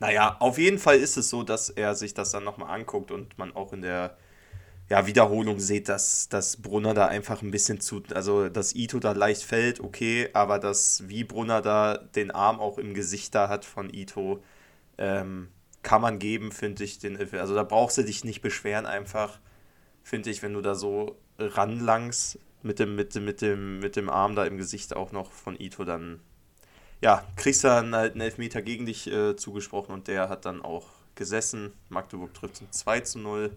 Naja, 0.00 0.36
auf 0.40 0.58
jeden 0.58 0.78
Fall 0.78 0.98
ist 0.98 1.16
es 1.16 1.30
so, 1.30 1.42
dass 1.42 1.70
er 1.70 1.94
sich 1.94 2.14
das 2.14 2.30
dann 2.30 2.44
nochmal 2.44 2.78
anguckt 2.78 3.10
und 3.10 3.38
man 3.38 3.54
auch 3.54 3.72
in 3.72 3.82
der 3.82 4.16
ja, 4.90 5.06
Wiederholung 5.06 5.60
sieht, 5.60 5.88
dass, 5.88 6.28
dass 6.28 6.58
Brunner 6.58 6.92
da 6.94 7.06
einfach 7.06 7.42
ein 7.42 7.50
bisschen 7.50 7.80
zu, 7.80 8.02
also 8.14 8.48
dass 8.48 8.74
Ito 8.74 8.98
da 8.98 9.12
leicht 9.12 9.42
fällt, 9.42 9.80
okay, 9.80 10.28
aber 10.34 10.58
dass 10.58 11.08
wie 11.08 11.24
Brunner 11.24 11.62
da 11.62 11.96
den 11.96 12.30
Arm 12.30 12.60
auch 12.60 12.78
im 12.78 12.92
Gesicht 12.92 13.34
da 13.34 13.48
hat 13.48 13.64
von 13.64 13.92
Ito, 13.92 14.42
ähm, 14.98 15.48
kann 15.82 16.02
man 16.02 16.18
geben, 16.18 16.52
finde 16.52 16.84
ich. 16.84 16.98
Den, 16.98 17.16
also 17.34 17.54
da 17.54 17.62
brauchst 17.62 17.98
du 17.98 18.02
dich 18.02 18.24
nicht 18.24 18.42
beschweren 18.42 18.86
einfach, 18.86 19.38
finde 20.02 20.30
ich, 20.30 20.42
wenn 20.42 20.54
du 20.54 20.60
da 20.60 20.74
so 20.74 21.16
ranlangst 21.38 22.38
mit 22.62 22.78
dem, 22.78 22.96
mit, 22.96 23.14
dem, 23.14 23.24
mit, 23.24 23.40
dem, 23.42 23.78
mit 23.80 23.96
dem 23.96 24.10
Arm 24.10 24.34
da 24.34 24.44
im 24.44 24.56
Gesicht 24.56 24.96
auch 24.96 25.12
noch 25.12 25.32
von 25.32 25.58
Ito, 25.58 25.84
dann 25.84 26.20
ja, 27.04 27.22
kriegst 27.36 27.64
dann 27.64 27.94
halt 27.94 28.12
einen 28.12 28.22
Elfmeter 28.22 28.62
gegen 28.62 28.86
dich 28.86 29.06
äh, 29.12 29.36
zugesprochen 29.36 29.94
und 29.94 30.08
der 30.08 30.30
hat 30.30 30.46
dann 30.46 30.62
auch 30.62 30.86
gesessen. 31.14 31.74
Magdeburg 31.90 32.32
trifft 32.32 32.56
zum 32.56 32.72
2 32.72 33.00
zu 33.00 33.18
0. 33.18 33.54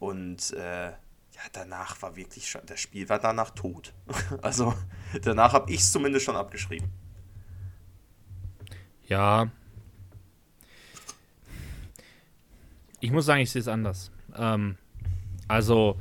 Und 0.00 0.52
äh, 0.54 0.86
ja, 0.90 1.40
danach 1.52 2.02
war 2.02 2.16
wirklich 2.16 2.50
schon, 2.50 2.62
das 2.66 2.80
Spiel 2.80 3.08
war 3.08 3.20
danach 3.20 3.50
tot. 3.50 3.92
Also 4.42 4.74
danach 5.22 5.52
habe 5.52 5.70
ich 5.70 5.82
es 5.82 5.92
zumindest 5.92 6.24
schon 6.24 6.34
abgeschrieben. 6.34 6.90
Ja. 9.06 9.48
Ich 12.98 13.12
muss 13.12 13.26
sagen, 13.26 13.40
ich 13.40 13.52
sehe 13.52 13.60
es 13.60 13.68
anders. 13.68 14.10
Ähm, 14.34 14.78
also, 15.46 16.00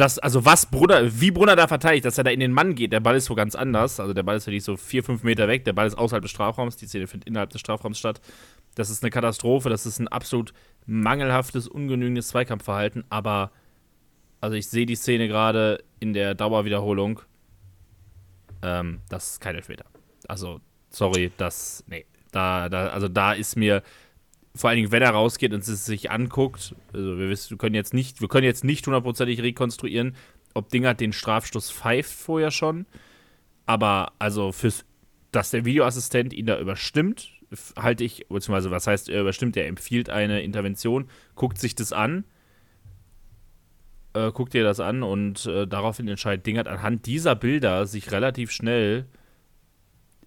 das, 0.00 0.18
also 0.18 0.44
was 0.44 0.66
Brunner, 0.66 1.20
wie 1.20 1.30
Brunner 1.30 1.56
da 1.56 1.68
verteidigt, 1.68 2.06
dass 2.06 2.16
er 2.16 2.24
da 2.24 2.30
in 2.30 2.40
den 2.40 2.52
Mann 2.52 2.74
geht, 2.74 2.92
der 2.92 3.00
Ball 3.00 3.16
ist 3.16 3.26
so 3.26 3.34
ganz 3.34 3.54
anders. 3.54 4.00
Also 4.00 4.14
der 4.14 4.22
Ball 4.22 4.36
ist 4.36 4.46
wirklich 4.46 4.64
so 4.64 4.76
vier, 4.76 5.04
fünf 5.04 5.22
Meter 5.22 5.46
weg, 5.46 5.64
der 5.64 5.74
Ball 5.74 5.86
ist 5.86 5.98
außerhalb 5.98 6.22
des 6.22 6.30
Strafraums, 6.30 6.76
die 6.76 6.86
Szene 6.86 7.06
findet 7.06 7.28
innerhalb 7.28 7.50
des 7.50 7.60
Strafraums 7.60 7.98
statt. 7.98 8.20
Das 8.74 8.88
ist 8.88 9.02
eine 9.02 9.10
Katastrophe, 9.10 9.68
das 9.68 9.84
ist 9.84 9.98
ein 9.98 10.08
absolut 10.08 10.54
mangelhaftes, 10.86 11.68
ungenügendes 11.68 12.28
Zweikampfverhalten, 12.28 13.04
aber 13.10 13.50
also 14.40 14.56
ich 14.56 14.68
sehe 14.68 14.86
die 14.86 14.96
Szene 14.96 15.28
gerade 15.28 15.84
in 15.98 16.14
der 16.14 16.34
Dauerwiederholung. 16.34 17.20
Ähm, 18.62 19.00
das 19.08 19.32
ist 19.32 19.40
kein 19.40 19.54
Elfmeter. 19.54 19.84
Also, 20.28 20.60
sorry, 20.88 21.30
das. 21.36 21.84
Nee. 21.86 22.06
Da, 22.32 22.68
da, 22.68 22.88
also 22.88 23.08
da 23.08 23.32
ist 23.32 23.56
mir, 23.56 23.82
vor 24.54 24.70
allen 24.70 24.76
Dingen, 24.76 24.92
wenn 24.92 25.02
er 25.02 25.10
rausgeht 25.10 25.52
und 25.52 25.60
es 25.60 25.86
sich 25.86 26.10
anguckt, 26.10 26.74
also 26.92 27.18
wir, 27.18 27.28
wissen, 27.28 27.50
wir 27.50 27.58
können 27.58 27.74
jetzt 27.74 27.94
nicht, 27.94 28.20
wir 28.20 28.28
können 28.28 28.44
jetzt 28.44 28.64
nicht 28.64 28.86
hundertprozentig 28.86 29.42
rekonstruieren, 29.42 30.16
ob 30.54 30.68
Dinger 30.70 30.94
den 30.94 31.12
Strafstoß 31.12 31.70
pfeift 31.70 32.12
vorher 32.12 32.50
schon. 32.50 32.86
Aber 33.66 34.12
also 34.18 34.50
fürs, 34.50 34.84
dass 35.30 35.50
der 35.50 35.64
Videoassistent 35.64 36.32
ihn 36.32 36.46
da 36.46 36.58
überstimmt, 36.58 37.30
halte 37.76 38.04
ich, 38.04 38.26
beziehungsweise 38.28 38.70
was 38.70 38.86
heißt, 38.86 39.08
er 39.08 39.20
überstimmt, 39.20 39.56
er 39.56 39.66
empfiehlt 39.66 40.10
eine 40.10 40.42
Intervention, 40.42 41.08
guckt 41.36 41.58
sich 41.58 41.74
das 41.74 41.92
an, 41.92 42.24
äh, 44.14 44.32
guckt 44.32 44.54
dir 44.54 44.64
das 44.64 44.80
an 44.80 45.02
und 45.02 45.46
äh, 45.46 45.66
daraufhin 45.66 46.08
entscheidet 46.08 46.46
Dingert 46.46 46.66
anhand 46.66 47.06
dieser 47.06 47.36
Bilder 47.36 47.86
sich 47.86 48.10
relativ 48.10 48.50
schnell 48.50 49.06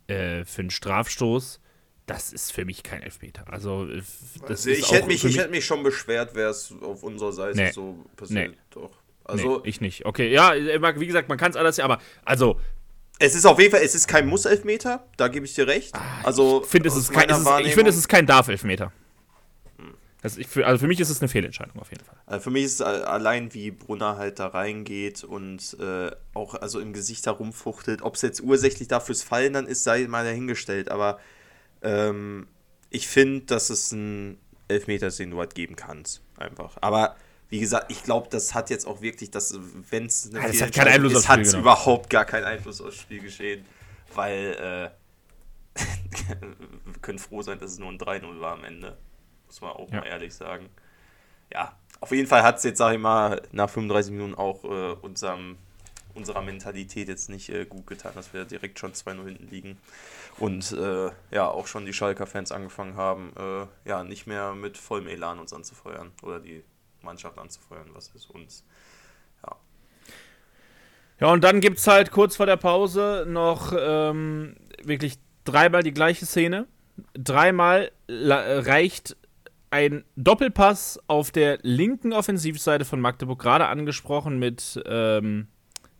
äh, 0.07 0.45
für 0.45 0.61
einen 0.61 0.69
Strafstoß 0.69 1.59
das 2.05 2.33
ist 2.33 2.51
für 2.51 2.65
mich 2.65 2.83
kein 2.83 3.01
Elfmeter. 3.01 3.45
Also, 3.47 3.85
das 3.85 4.05
also 4.47 4.69
ich, 4.69 4.91
hätte 4.91 5.07
mich, 5.07 5.23
ich 5.23 5.37
hätte 5.37 5.51
mich 5.51 5.65
schon 5.65 5.83
beschwert, 5.83 6.35
wäre 6.35 6.49
es 6.49 6.73
auf 6.81 7.03
unserer 7.03 7.31
Seite 7.31 7.57
nee. 7.57 7.71
so 7.71 8.05
passiert. 8.15 8.51
Nee. 8.51 8.57
Doch. 8.71 8.91
Also, 9.23 9.57
nee, 9.63 9.69
ich 9.69 9.79
nicht. 9.79 10.05
Okay, 10.05 10.31
ja, 10.31 10.53
wie 10.53 11.07
gesagt, 11.07 11.29
man 11.29 11.37
kann 11.37 11.51
es 11.51 11.57
alles, 11.57 11.79
aber 11.79 11.99
also. 12.25 12.59
Es 13.19 13.35
ist 13.35 13.45
auf 13.45 13.59
jeden 13.59 13.71
Fall, 13.71 13.81
es 13.83 13.95
ist 13.95 14.07
kein 14.07 14.27
Muss-Elfmeter, 14.27 15.05
da 15.17 15.27
gebe 15.29 15.45
ich 15.45 15.53
dir 15.53 15.67
recht. 15.67 15.95
Ah, 15.95 16.01
also, 16.23 16.61
ich 16.63 16.69
finde, 16.69 16.89
es, 16.89 16.95
ist 16.97 17.11
kein, 17.11 17.29
ich 17.63 17.73
find, 17.73 17.87
es 17.87 17.95
ist 17.95 18.09
kein 18.09 18.25
Darf-Elfmeter. 18.25 18.91
Also, 20.23 20.41
für, 20.43 20.65
also 20.65 20.79
für 20.79 20.87
mich 20.87 21.01
ist 21.01 21.09
es 21.09 21.21
eine 21.21 21.27
Fehlentscheidung 21.27 21.79
auf 21.79 21.91
jeden 21.91 22.03
Fall. 22.03 22.15
Also 22.25 22.45
für 22.45 22.49
mich 22.49 22.63
ist 22.63 22.79
es 22.79 22.81
allein, 22.81 23.53
wie 23.53 23.71
Brunner 23.71 24.17
halt 24.17 24.39
da 24.39 24.47
reingeht 24.47 25.25
und 25.25 25.77
äh, 25.81 26.11
auch 26.33 26.55
also 26.55 26.79
im 26.79 26.93
Gesicht 26.93 27.25
herumfuchtelt. 27.25 28.01
Ob 28.01 28.15
es 28.15 28.21
jetzt 28.21 28.41
ursächlich 28.41 28.87
dafür 28.87 29.15
Fallen 29.15 29.51
dann 29.51 29.67
ist, 29.67 29.83
sei 29.83 30.07
mal 30.07 30.23
dahingestellt. 30.23 30.89
Aber 30.89 31.19
ähm, 31.83 32.47
ich 32.89 33.07
finde, 33.07 33.45
dass 33.45 33.69
es 33.69 33.91
ein 33.91 34.37
Elfmeter 34.67 35.09
den 35.09 35.31
du 35.31 35.39
halt 35.39 35.55
geben 35.55 35.75
kannst. 35.75 36.21
Einfach. 36.37 36.77
Aber 36.81 37.15
wie 37.49 37.59
gesagt, 37.59 37.91
ich 37.91 38.03
glaube, 38.03 38.27
das 38.29 38.55
hat 38.55 38.69
jetzt 38.69 38.87
auch 38.87 39.01
wirklich, 39.01 39.29
wenn 39.89 40.07
es 40.07 40.29
eine 40.29 40.53
ja, 40.53 40.65
hat 40.65 40.73
keinen 40.73 40.87
Einfluss 40.87 41.13
ist, 41.13 41.29
hat 41.29 41.41
es 41.41 41.53
überhaupt 41.53 42.09
gar 42.09 42.25
keinen 42.25 42.45
Einfluss 42.45 42.81
aufs 42.81 42.97
Spielgeschehen. 42.97 43.65
Weil 44.15 44.91
äh, 45.75 45.79
wir 46.85 46.99
können 47.01 47.19
froh 47.19 47.41
sein, 47.41 47.59
dass 47.59 47.71
es 47.71 47.79
nur 47.79 47.89
ein 47.89 47.97
3-0 47.97 48.39
war 48.39 48.53
am 48.53 48.63
Ende. 48.63 48.97
Muss 49.45 49.61
man 49.61 49.71
auch 49.71 49.91
ja. 49.91 49.99
mal 49.99 50.07
ehrlich 50.07 50.33
sagen. 50.33 50.69
Ja, 51.51 51.77
auf 51.99 52.11
jeden 52.11 52.27
Fall 52.27 52.43
hat 52.43 52.57
es 52.57 52.63
jetzt, 52.63 52.79
sag 52.79 52.93
ich 52.93 52.99
mal, 52.99 53.41
nach 53.51 53.69
35 53.69 54.11
Minuten 54.11 54.35
auch 54.35 54.63
äh, 54.63 54.93
unserem, 55.01 55.57
unserer 56.15 56.41
Mentalität 56.41 57.07
jetzt 57.07 57.29
nicht 57.29 57.49
äh, 57.49 57.65
gut 57.65 57.87
getan, 57.87 58.13
dass 58.15 58.33
wir 58.33 58.45
direkt 58.45 58.79
schon 58.79 58.93
2-0 58.93 59.25
hinten 59.25 59.47
liegen. 59.49 59.77
Und 60.39 60.71
äh, 60.71 61.11
ja, 61.31 61.47
auch 61.47 61.67
schon 61.67 61.85
die 61.85 61.93
Schalker-Fans 61.93 62.51
angefangen 62.51 62.95
haben, 62.95 63.33
äh, 63.37 63.89
ja, 63.89 64.03
nicht 64.03 64.27
mehr 64.27 64.53
mit 64.53 64.77
vollem 64.77 65.07
Elan 65.07 65.39
uns 65.39 65.53
anzufeuern 65.53 66.11
oder 66.21 66.39
die 66.39 66.63
Mannschaft 67.01 67.37
anzufeuern, 67.37 67.89
was 67.93 68.09
ist 68.09 68.29
uns, 68.29 68.63
ja. 69.45 69.55
Ja, 71.19 71.27
und 71.27 71.43
dann 71.43 71.59
gibt 71.59 71.77
es 71.77 71.87
halt 71.87 72.11
kurz 72.11 72.35
vor 72.35 72.45
der 72.45 72.57
Pause 72.57 73.25
noch 73.27 73.73
ähm, 73.77 74.55
wirklich 74.83 75.19
dreimal 75.45 75.83
die 75.83 75.93
gleiche 75.93 76.25
Szene. 76.25 76.67
Dreimal 77.13 77.91
reicht 78.07 79.17
ein 79.73 80.03
Doppelpass 80.15 80.99
auf 81.07 81.31
der 81.31 81.57
linken 81.63 82.13
Offensivseite 82.13 82.85
von 82.85 83.01
Magdeburg, 83.01 83.39
gerade 83.39 83.65
angesprochen 83.65 84.37
mit, 84.37 84.79
ähm, 84.85 85.47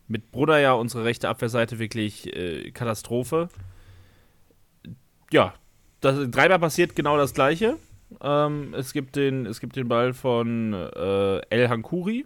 mit 0.07 0.31
Bruder 0.31 0.59
ja, 0.59 0.73
unsere 0.73 1.05
rechte 1.05 1.29
Abwehrseite 1.29 1.79
wirklich 1.79 2.35
äh, 2.35 2.71
Katastrophe. 2.71 3.49
Ja, 5.31 5.53
das, 6.01 6.29
dreimal 6.29 6.59
passiert 6.59 6.95
genau 6.95 7.17
das 7.17 7.33
Gleiche. 7.33 7.77
Ähm, 8.21 8.73
es, 8.75 8.93
gibt 8.93 9.15
den, 9.15 9.45
es 9.45 9.59
gibt 9.59 9.75
den 9.75 9.87
Ball 9.87 10.13
von 10.13 10.73
äh, 10.73 11.39
El 11.49 11.69
Hankuri. 11.69 12.25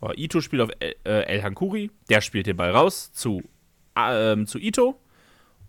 Oh, 0.00 0.10
Ito 0.14 0.40
spielt 0.40 0.62
auf 0.62 0.70
El, 0.78 0.94
äh, 1.04 1.22
El 1.22 1.42
Hankuri. 1.42 1.90
Der 2.10 2.20
spielt 2.20 2.46
den 2.46 2.56
Ball 2.56 2.70
raus 2.70 3.12
zu, 3.12 3.42
äh, 3.94 4.44
zu 4.44 4.58
Ito. 4.58 5.00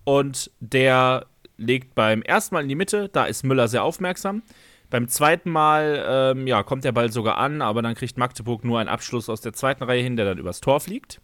Und 0.04 0.52
der 0.60 1.26
legt 1.58 1.96
beim 1.96 2.22
ersten 2.22 2.56
Mal 2.56 2.62
in 2.62 2.70
die 2.70 2.76
Mitte. 2.76 3.10
Da 3.10 3.26
ist 3.26 3.44
Müller 3.44 3.68
sehr 3.68 3.84
aufmerksam. 3.84 4.44
Beim 4.90 5.10
zweiten 5.10 5.50
Mal 5.50 6.06
ähm, 6.08 6.48
ja, 6.48 6.64
kommt 6.64 6.86
der 6.86 6.94
Ball 6.94 7.12
sogar 7.12 7.38
an, 7.38 7.62
aber 7.62 7.82
dann 7.82 7.94
kriegt 7.94 8.18
Magdeburg 8.18 8.64
nur 8.64 8.80
einen 8.80 8.88
Abschluss 8.88 9.28
aus 9.28 9.42
der 9.42 9.52
zweiten 9.52 9.84
Reihe 9.84 10.02
hin, 10.02 10.16
der 10.16 10.26
dann 10.26 10.38
übers 10.38 10.62
Tor 10.62 10.80
fliegt. 10.80 11.20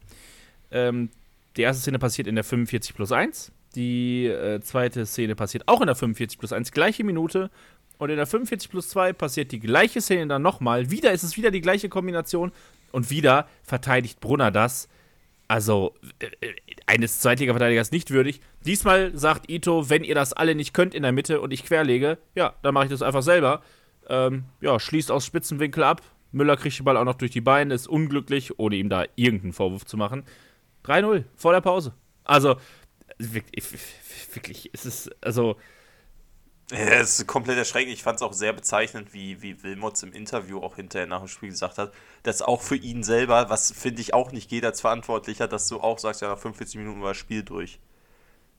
Ähm, 0.74 1.10
die 1.56 1.62
erste 1.62 1.82
Szene 1.82 2.00
passiert 2.00 2.28
in 2.28 2.36
der 2.36 2.44
45 2.44 2.96
plus 2.96 3.12
1. 3.12 3.52
Die 3.76 4.26
äh, 4.26 4.60
zweite 4.62 5.06
Szene 5.06 5.36
passiert 5.36 5.68
auch 5.68 5.82
in 5.82 5.88
der 5.88 5.96
45 5.96 6.38
plus 6.38 6.52
1, 6.52 6.72
gleiche 6.72 7.04
Minute. 7.04 7.50
Und 7.98 8.10
in 8.10 8.18
der 8.18 8.26
45 8.26 8.70
plus 8.70 8.90
2 8.90 9.14
passiert 9.14 9.52
die 9.52 9.60
gleiche 9.60 10.02
Szene 10.02 10.28
dann 10.28 10.42
nochmal. 10.42 10.92
Wieder 10.92 11.12
ist 11.12 11.24
es 11.24 11.38
wieder 11.38 11.52
die 11.52 11.62
gleiche 11.62 11.90
Kombination. 11.90 12.52
Und 12.92 13.10
wieder 13.10 13.48
verteidigt 13.64 14.20
Brunner 14.20 14.52
das. 14.52 14.90
Also, 15.48 15.94
äh, 16.20 16.26
äh 16.42 16.56
eines 16.86 17.22
Zweitliga-Verteidigers 17.22 17.92
nicht 17.92 18.12
würdig. 18.12 18.42
Diesmal 18.66 19.16
sagt 19.18 19.50
Ito, 19.50 19.90
wenn 19.90 20.04
ihr 20.04 20.16
das 20.16 20.34
alle 20.34 20.54
nicht 20.54 20.74
könnt 20.74 20.94
in 20.94 21.04
der 21.04 21.14
Mitte 21.14 21.40
und 21.40 21.52
ich 21.52 21.64
querlege, 21.64 22.18
ja, 22.36 22.54
dann 22.62 22.74
mache 22.74 22.86
ich 22.86 22.92
das 22.92 23.02
einfach 23.02 23.24
selber. 23.24 23.62
Ähm, 24.10 24.44
ja, 24.60 24.80
schließt 24.80 25.10
aus 25.10 25.26
Spitzenwinkel 25.26 25.84
ab. 25.84 26.02
Müller 26.34 26.58
kriegt 26.58 26.78
den 26.78 26.84
Ball 26.84 26.98
auch 26.98 27.06
noch 27.06 27.16
durch 27.16 27.32
die 27.32 27.42
Beine, 27.42 27.74
ist 27.74 27.88
unglücklich, 27.88 28.60
ohne 28.60 28.76
ihm 28.76 28.90
da 28.90 29.06
irgendeinen 29.16 29.54
Vorwurf 29.54 29.86
zu 29.86 29.98
machen. 29.98 30.24
3-0 30.86 31.24
vor 31.36 31.54
der 31.54 31.62
Pause. 31.62 31.94
Also, 32.24 32.58
wirklich, 33.18 33.66
wirklich, 34.34 34.70
es 34.74 34.86
ist, 34.86 35.12
also, 35.22 35.58
ja, 36.72 36.78
es 36.78 37.20
ist 37.20 37.28
komplett 37.28 37.58
erschreckend. 37.58 37.94
Ich 37.94 38.04
fand 38.04 38.18
es 38.18 38.22
auch 38.22 38.34
sehr 38.34 38.54
bezeichnend, 38.54 39.14
wie, 39.14 39.42
wie 39.42 39.62
Wilmots 39.64 40.02
im 40.04 40.14
Interview 40.14 40.60
auch 40.60 40.76
hinterher 40.76 41.08
nach 41.08 41.20
dem 41.20 41.28
Spiel 41.28 41.50
gesagt 41.50 41.78
hat, 41.78 41.94
dass 42.24 42.42
auch 42.42 42.62
für 42.62 42.76
ihn 42.76 43.04
selber, 43.04 43.50
was 43.50 43.72
finde 43.72 44.02
ich 44.02 44.14
auch 44.14 44.32
nicht 44.32 44.50
geht 44.50 44.66
als 44.66 44.82
Verantwortlicher, 44.82 45.48
dass 45.48 45.68
du 45.68 45.82
auch 45.82 46.00
sagst, 46.00 46.22
ja, 46.22 46.30
nach 46.30 46.40
45 46.40 46.78
Minuten 46.78 47.02
war 47.02 47.10
das 47.10 47.18
Spiel 47.18 47.44
durch. 47.44 47.80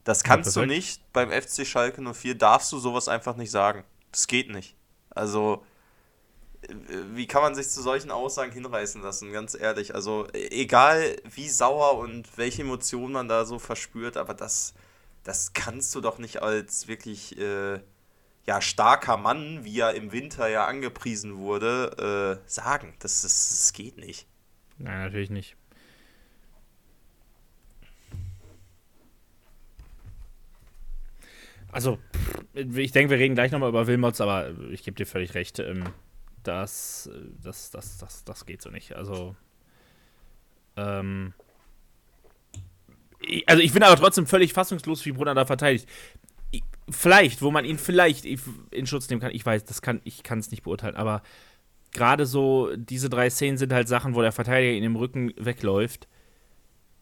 Das 0.05 0.23
kannst 0.23 0.55
ja, 0.55 0.63
du 0.63 0.69
nicht. 0.69 1.01
Beim 1.13 1.31
FC 1.31 1.67
Schalke 1.67 2.03
04 2.03 2.35
darfst 2.35 2.71
du 2.73 2.79
sowas 2.79 3.09
einfach 3.09 3.37
nicht 3.37 3.51
sagen. 3.51 3.85
Das 4.13 4.27
geht 4.27 4.51
nicht. 4.51 4.77
Also, 5.11 5.65
wie 7.15 7.27
kann 7.27 7.43
man 7.43 7.55
sich 7.55 7.69
zu 7.69 7.83
solchen 7.83 8.11
Aussagen 8.11 8.53
hinreißen 8.53 9.03
lassen, 9.03 9.33
ganz 9.33 9.55
ehrlich. 9.59 9.95
Also, 9.95 10.27
egal 10.33 11.17
wie 11.35 11.49
sauer 11.49 11.99
und 11.99 12.37
welche 12.37 12.63
Emotionen 12.63 13.13
man 13.13 13.29
da 13.29 13.45
so 13.45 13.59
verspürt, 13.59 14.17
aber 14.17 14.35
das, 14.35 14.75
das 15.23 15.53
kannst 15.53 15.95
du 15.95 16.01
doch 16.01 16.19
nicht 16.19 16.43
als 16.43 16.89
wirklich. 16.89 17.39
Äh, 17.39 17.81
ja, 18.47 18.61
starker 18.61 19.17
Mann, 19.17 19.65
wie 19.65 19.81
er 19.81 19.95
im 19.95 20.13
Winter 20.13 20.49
ja 20.49 20.67
angepriesen 20.67 21.37
wurde, 21.37 22.41
äh, 22.45 22.49
sagen. 22.49 22.95
Das, 22.99 23.23
das, 23.23 23.49
das 23.49 23.73
geht 23.73 23.97
nicht. 23.97 24.27
Nein, 24.79 24.99
natürlich 24.99 25.31
nicht. 25.31 25.57
Also, 31.73 31.99
ich 32.53 32.93
denke, 32.93 33.11
wir 33.11 33.19
reden 33.19 33.35
gleich 33.35 33.51
nochmal 33.51 33.71
über 33.71 33.87
Wilmots, 33.87 34.21
aber 34.21 34.51
ich 34.71 34.85
gebe 34.85 34.97
dir 34.97 35.07
völlig 35.07 35.35
recht. 35.35 35.59
Ähm, 35.59 35.85
das, 36.47 37.11
das, 37.43 37.71
das, 37.71 37.99
das, 37.99 38.25
das 38.25 38.47
geht 38.47 38.63
so 38.63 38.71
nicht. 38.71 38.95
Also, 38.95 39.35
ähm, 40.77 41.35
also 43.47 43.63
ich 43.63 43.73
bin 43.73 43.83
aber 43.83 43.97
trotzdem 43.97 44.27
völlig 44.27 44.53
fassungslos, 44.53 45.05
wie 45.07 45.13
Brunner 45.13 45.35
da 45.35 45.47
verteidigt 45.47 45.89
vielleicht, 46.91 47.43
wo 47.43 47.51
man 47.51 47.65
ihn 47.65 47.79
vielleicht 47.79 48.25
in 48.25 48.87
Schutz 48.87 49.09
nehmen 49.09 49.21
kann. 49.21 49.35
Ich 49.35 49.45
weiß, 49.45 49.65
das 49.65 49.83
kann, 49.83 50.01
ich 50.05 50.23
kann 50.23 50.39
es 50.39 50.51
nicht 50.51 50.63
beurteilen, 50.63 50.97
aber 50.97 51.23
gerade 51.93 52.27
so 52.27 52.75
diese 52.77 53.09
drei 53.09 53.31
Szenen 53.31 53.59
sind 53.59 53.73
halt 53.73 53.89
Sachen, 53.89 54.15
wo 54.15 54.23
der 54.23 54.33
Verteidiger 54.33 54.73
ihn 54.73 54.85
im 54.85 54.97
Rücken 54.97 55.33
wegläuft, 55.37 56.09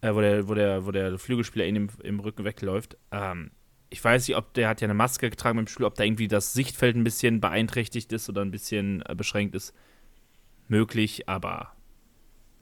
äh, 0.01 0.15
wo, 0.15 0.21
der, 0.21 0.49
wo, 0.49 0.55
der, 0.55 0.87
wo 0.87 0.91
der 0.91 1.19
Flügelspieler 1.19 1.67
ihn 1.67 1.77
im, 1.77 1.89
im 2.03 2.21
Rücken 2.21 2.45
wegläuft. 2.45 2.97
Ähm, 3.11 3.51
ich 3.93 4.03
weiß 4.03 4.27
nicht, 4.27 4.37
ob 4.37 4.55
der 4.55 4.69
hat 4.69 4.81
ja 4.81 4.87
eine 4.87 4.95
Maske 4.95 5.29
getragen 5.29 5.57
beim 5.57 5.67
Spiel, 5.67 5.85
ob 5.85 5.95
da 5.95 6.05
irgendwie 6.05 6.27
das 6.27 6.55
Sichtfeld 6.55 6.97
ein 6.97 7.05
bisschen 7.05 7.41
beeinträchtigt 7.41 8.11
ist 8.13 8.29
oder 8.29 8.41
ein 8.41 8.51
bisschen 8.51 9.05
äh, 9.07 9.15
beschränkt 9.15 9.55
ist. 9.55 9.75
Möglich, 10.67 11.29
aber 11.29 11.73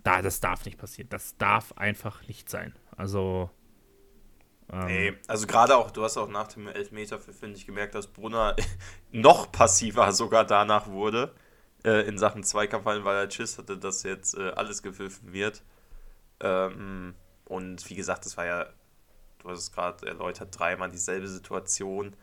da, 0.02 0.22
das 0.22 0.40
darf 0.40 0.64
nicht 0.64 0.76
passieren. 0.76 1.08
Das 1.08 1.36
darf 1.36 1.72
einfach 1.76 2.26
nicht 2.26 2.50
sein. 2.50 2.74
Also. 2.96 3.48
Ähm, 4.72 4.86
nee, 4.86 5.12
also 5.28 5.46
gerade 5.46 5.76
auch, 5.76 5.92
du 5.92 6.02
hast 6.02 6.16
auch 6.16 6.28
nach 6.28 6.48
dem 6.48 6.66
Elfmeter, 6.66 7.20
finde 7.20 7.56
ich, 7.56 7.66
gemerkt, 7.66 7.94
dass 7.94 8.08
Brunner 8.08 8.56
noch 9.12 9.52
passiver 9.52 10.12
sogar 10.12 10.44
danach 10.44 10.88
wurde 10.88 11.32
äh, 11.84 12.08
in 12.08 12.18
Sachen 12.18 12.42
Zweikampfhallen, 12.42 13.04
weil 13.04 13.24
er 13.24 13.30
Schiss 13.30 13.56
hatte, 13.56 13.78
dass 13.78 14.02
jetzt 14.02 14.36
äh, 14.36 14.50
alles 14.50 14.82
gepfiffen 14.82 15.32
wird. 15.32 15.62
Ähm, 16.40 17.14
und 17.44 17.88
wie 17.88 17.94
gesagt, 17.94 18.26
das 18.26 18.36
war 18.36 18.46
ja, 18.46 18.66
du 19.40 19.50
hast 19.50 19.58
es 19.58 19.72
gerade 19.72 20.06
erläutert, 20.06 20.56
dreimal 20.56 20.90
dieselbe 20.90 21.28
Situation. 21.28 22.16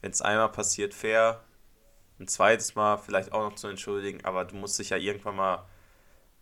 Wenn 0.00 0.10
es 0.10 0.22
einmal 0.22 0.50
passiert, 0.50 0.94
fair. 0.94 1.44
Ein 2.18 2.28
zweites 2.28 2.74
Mal 2.74 2.98
vielleicht 2.98 3.32
auch 3.32 3.50
noch 3.50 3.54
zu 3.56 3.68
entschuldigen, 3.68 4.24
aber 4.24 4.44
du 4.44 4.56
musst 4.56 4.78
dich 4.78 4.90
ja 4.90 4.96
irgendwann 4.96 5.36
mal 5.36 5.66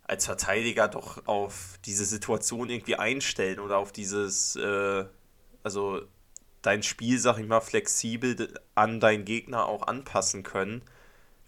als 0.03 0.25
Verteidiger 0.25 0.87
doch 0.87 1.25
auf 1.27 1.79
diese 1.85 2.05
Situation 2.05 2.69
irgendwie 2.69 2.97
einstellen 2.97 3.59
oder 3.59 3.77
auf 3.77 3.91
dieses, 3.91 4.55
äh, 4.57 5.05
also 5.63 6.01
dein 6.61 6.83
Spiel, 6.83 7.17
sag 7.19 7.39
ich 7.39 7.47
mal, 7.47 7.61
flexibel 7.61 8.59
an 8.75 8.99
deinen 8.99 9.25
Gegner 9.25 9.65
auch 9.65 9.87
anpassen 9.87 10.43
können 10.43 10.83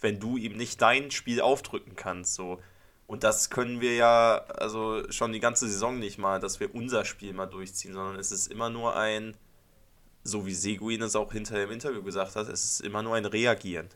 wenn 0.04 0.20
du 0.20 0.36
ihm 0.36 0.56
nicht 0.56 0.80
dein 0.82 1.10
Spiel 1.10 1.40
aufdrücken 1.40 1.96
kannst. 1.96 2.34
So. 2.34 2.60
Und 3.06 3.22
das 3.22 3.50
können 3.50 3.80
wir 3.80 3.94
ja 3.94 4.44
also 4.56 5.02
schon 5.10 5.32
die 5.32 5.40
ganze 5.40 5.68
Saison 5.68 5.98
nicht 5.98 6.18
mal, 6.18 6.40
dass 6.40 6.60
wir 6.60 6.74
unser 6.74 7.04
Spiel 7.04 7.32
mal 7.32 7.46
durchziehen, 7.46 7.92
sondern 7.92 8.16
es 8.16 8.32
ist 8.32 8.50
immer 8.50 8.70
nur 8.70 8.96
ein, 8.96 9.36
so 10.22 10.46
wie 10.46 10.54
Seguin 10.54 11.02
es 11.02 11.14
auch 11.14 11.32
hinterher 11.32 11.64
im 11.64 11.70
Interview 11.70 12.02
gesagt 12.02 12.34
hat, 12.34 12.48
es 12.48 12.64
ist 12.64 12.80
immer 12.80 13.02
nur 13.02 13.14
ein 13.14 13.26
Reagieren. 13.26 13.88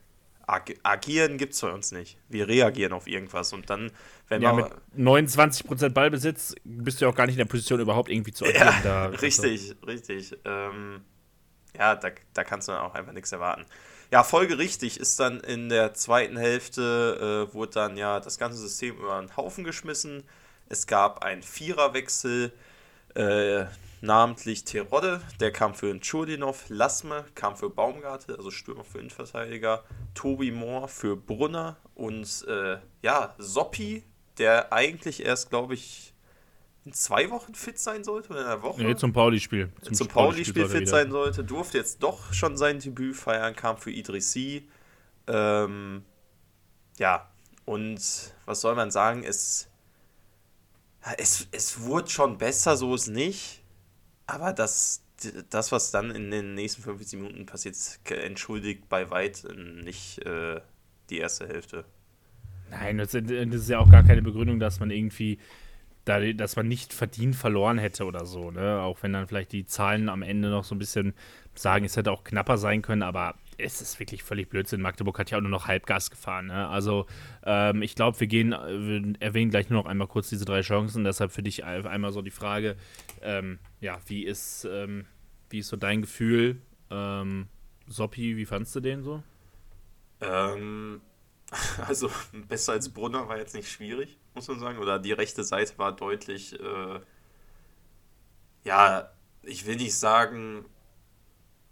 Ag 0.47 0.75
agieren 0.83 1.37
gibt 1.37 1.53
es 1.53 1.61
bei 1.61 1.71
uns 1.71 1.93
nicht. 1.93 2.17
Wir 2.29 2.49
reagieren 2.49 2.95
auf 2.95 3.07
irgendwas 3.07 3.53
und 3.53 3.69
dann, 3.69 3.91
wenn 4.29 4.41
ja, 4.41 4.57
wir. 4.57 4.71
Mit 4.95 5.07
29% 5.07 5.91
Ballbesitz 5.91 6.55
bist 6.65 7.01
du 7.01 7.05
ja 7.05 7.11
auch 7.11 7.15
gar 7.15 7.27
nicht 7.27 7.35
in 7.35 7.39
der 7.39 7.45
Position, 7.45 7.81
überhaupt 7.81 8.11
irgendwie 8.11 8.33
zu 8.33 8.47
agieren. 8.47 8.67
Ja, 8.67 8.81
da, 8.83 9.07
richtig, 9.23 9.71
also. 9.71 9.75
richtig. 9.87 10.39
Ähm, 10.47 11.03
ja, 11.77 11.97
da, 11.97 12.11
da 12.33 12.45
kannst 12.45 12.69
du 12.69 12.73
dann 12.73 12.81
auch 12.81 12.95
einfach 12.95 13.13
nichts 13.13 13.31
erwarten. 13.31 13.67
Ja, 14.11 14.25
folgerichtig 14.25 14.99
ist 14.99 15.21
dann 15.21 15.41
in 15.41 15.69
der 15.69 15.93
zweiten 15.93 16.39
Hälfte, 16.39 17.47
äh, 17.51 17.55
wurde 17.55 17.73
dann 17.73 17.99
ja 17.99 18.21
das 18.21 18.39
ganze 18.39 18.59
System 18.59 18.97
über 18.97 19.21
den 19.21 19.37
Haufen 19.37 19.65
geschmissen. 19.65 20.25
Es 20.71 20.87
gab 20.87 21.23
einen 21.23 21.43
Viererwechsel, 21.43 22.53
äh, 23.15 23.67
namentlich 24.01 24.65
Terodde, 24.65 25.21
der 25.41 25.53
kam 25.53 25.75
für 25.75 25.99
Churdinov, 26.01 26.65
Lasme 26.69 27.27
kam 27.35 27.57
für 27.57 27.69
Baumgartel, 27.69 28.37
also 28.37 28.51
Stürmer 28.51 28.85
für 28.85 28.99
Innenverteidiger, 28.99 29.85
Tobi 30.15 30.53
Moore 30.53 30.89
für 30.89 31.15
Brunner 31.15 31.77
und 31.95 32.47
äh, 32.49 32.79
ja, 33.03 33.35
Soppi, 33.37 34.05
der 34.39 34.73
eigentlich 34.73 35.23
erst, 35.23 35.51
glaube 35.51 35.75
ich, 35.75 36.08
in 36.89 36.95
zwei 36.95 37.29
Wochen 37.29 37.55
fit 37.55 37.79
sein 37.79 38.03
sollte 38.03 38.31
oder 38.31 38.41
in 38.41 38.47
einer 38.47 38.63
Woche? 38.63 38.83
Nee, 38.83 38.97
zum 38.97 39.13
Pauli-Spiel. 39.13 39.71
Zum, 39.83 39.95
zum 39.95 40.09
Pauli-Spiel 40.09 40.67
Pauli 40.67 40.79
fit 40.79 40.89
sein 40.89 41.11
sollte, 41.11 41.45
durfte 41.45 41.77
jetzt 41.77 42.03
doch 42.03 42.33
schon 42.33 42.57
sein 42.57 42.79
Debüt 42.79 43.15
feiern, 43.15 43.55
kam 43.55 43.77
für 43.77 43.91
Idrissi. 43.91 44.67
Ähm, 45.27 46.03
ja, 46.97 47.29
und 47.67 48.01
was 48.47 48.61
soll 48.63 48.75
man 48.75 48.91
sagen, 48.91 49.23
es, 49.23 49.69
es, 51.19 51.47
es 51.53 51.81
wurde 51.83 52.09
schon 52.09 52.39
besser, 52.39 52.79
so 52.79 52.95
ist 52.95 53.09
nicht. 53.09 53.63
Aber 54.27 54.55
das, 54.55 55.03
das, 55.51 55.71
was 55.71 55.91
dann 55.91 56.11
in 56.11 56.31
den 56.31 56.55
nächsten 56.55 56.81
50 56.81 57.21
Minuten 57.21 57.45
passiert, 57.45 57.77
entschuldigt 58.09 58.89
bei 58.89 59.11
weit 59.11 59.47
nicht 59.55 60.25
äh, 60.25 60.63
die 61.11 61.19
erste 61.19 61.47
Hälfte. 61.47 61.85
Nein, 62.71 62.97
das 62.97 63.13
ist 63.13 63.69
ja 63.69 63.79
auch 63.79 63.91
gar 63.91 64.05
keine 64.05 64.23
Begründung, 64.23 64.59
dass 64.59 64.81
man 64.81 64.91
irgendwie 64.91 65.39
da, 66.09 66.21
dass 66.33 66.57
man 66.57 66.69
nicht 66.69 66.93
verdient 66.93 67.37
verloren 67.37 67.79
hätte 67.79 68.05
oder 68.05 68.25
so, 68.25 68.51
ne? 68.51 68.81
Auch 68.81 69.03
wenn 69.03 69.13
dann 69.13 69.27
vielleicht 69.27 69.53
die 69.53 69.67
Zahlen 69.67 70.09
am 70.09 70.23
Ende 70.23 70.49
noch 70.49 70.65
so 70.65 70.75
ein 70.75 70.79
bisschen 70.79 71.15
sagen, 71.55 71.85
es 71.85 71.97
hätte 71.97 72.13
auch 72.13 72.25
knapper 72.25 72.57
sein 72.57 72.83
können, 72.83 73.03
aber 73.03 73.35
es 73.59 73.83
ist 73.83 73.99
wirklich 73.99 74.23
völlig 74.23 74.49
Blödsinn. 74.49 74.81
Magdeburg 74.81 75.19
hat 75.19 75.31
ja 75.31 75.39
auch 75.39 75.43
nur 75.43 75.51
noch 75.51 75.67
Halbgas 75.67 76.11
gefahren. 76.11 76.47
Ne? 76.47 76.69
Also 76.69 77.07
ähm, 77.45 77.83
ich 77.83 77.97
glaube, 77.97 78.19
wir 78.21 78.29
gehen, 78.29 78.51
wir 78.51 79.15
erwähnen 79.21 79.51
gleich 79.51 79.69
nur 79.69 79.83
noch 79.83 79.91
einmal 79.91 80.07
kurz 80.07 80.29
diese 80.29 80.45
drei 80.45 80.61
Chancen. 80.61 81.03
Deshalb 81.05 81.33
für 81.33 81.43
dich 81.43 81.65
einmal 81.65 82.13
so 82.13 82.23
die 82.23 82.31
Frage, 82.31 82.77
ähm, 83.21 83.59
ja, 83.81 83.99
wie 84.07 84.25
ist, 84.25 84.65
ähm, 84.71 85.07
wie 85.51 85.59
ist 85.59 85.69
so 85.69 85.77
dein 85.77 86.03
Gefühl? 86.03 86.63
Ähm, 86.91 87.49
Soppi, 87.89 88.37
wie 88.37 88.47
fandst 88.47 88.77
du 88.77 88.81
den 88.81 89.03
so? 89.03 89.23
Ähm, 90.21 91.01
also 91.87 92.11
besser 92.49 92.73
als 92.73 92.89
Brunner 92.89 93.29
war 93.29 93.39
jetzt 93.39 93.55
nicht 93.55 93.71
schwierig 93.71 94.19
muss 94.39 94.49
man 94.49 94.61
sagen. 94.61 94.79
Oder 94.79 94.99
die 94.99 95.13
rechte 95.13 95.45
Seite 95.45 95.77
war 95.79 95.93
deutlich, 95.93 96.59
äh, 96.59 97.01
ja, 98.65 99.11
ich 99.43 99.67
will 99.67 99.77
nicht 99.77 99.97
sagen 99.97 100.65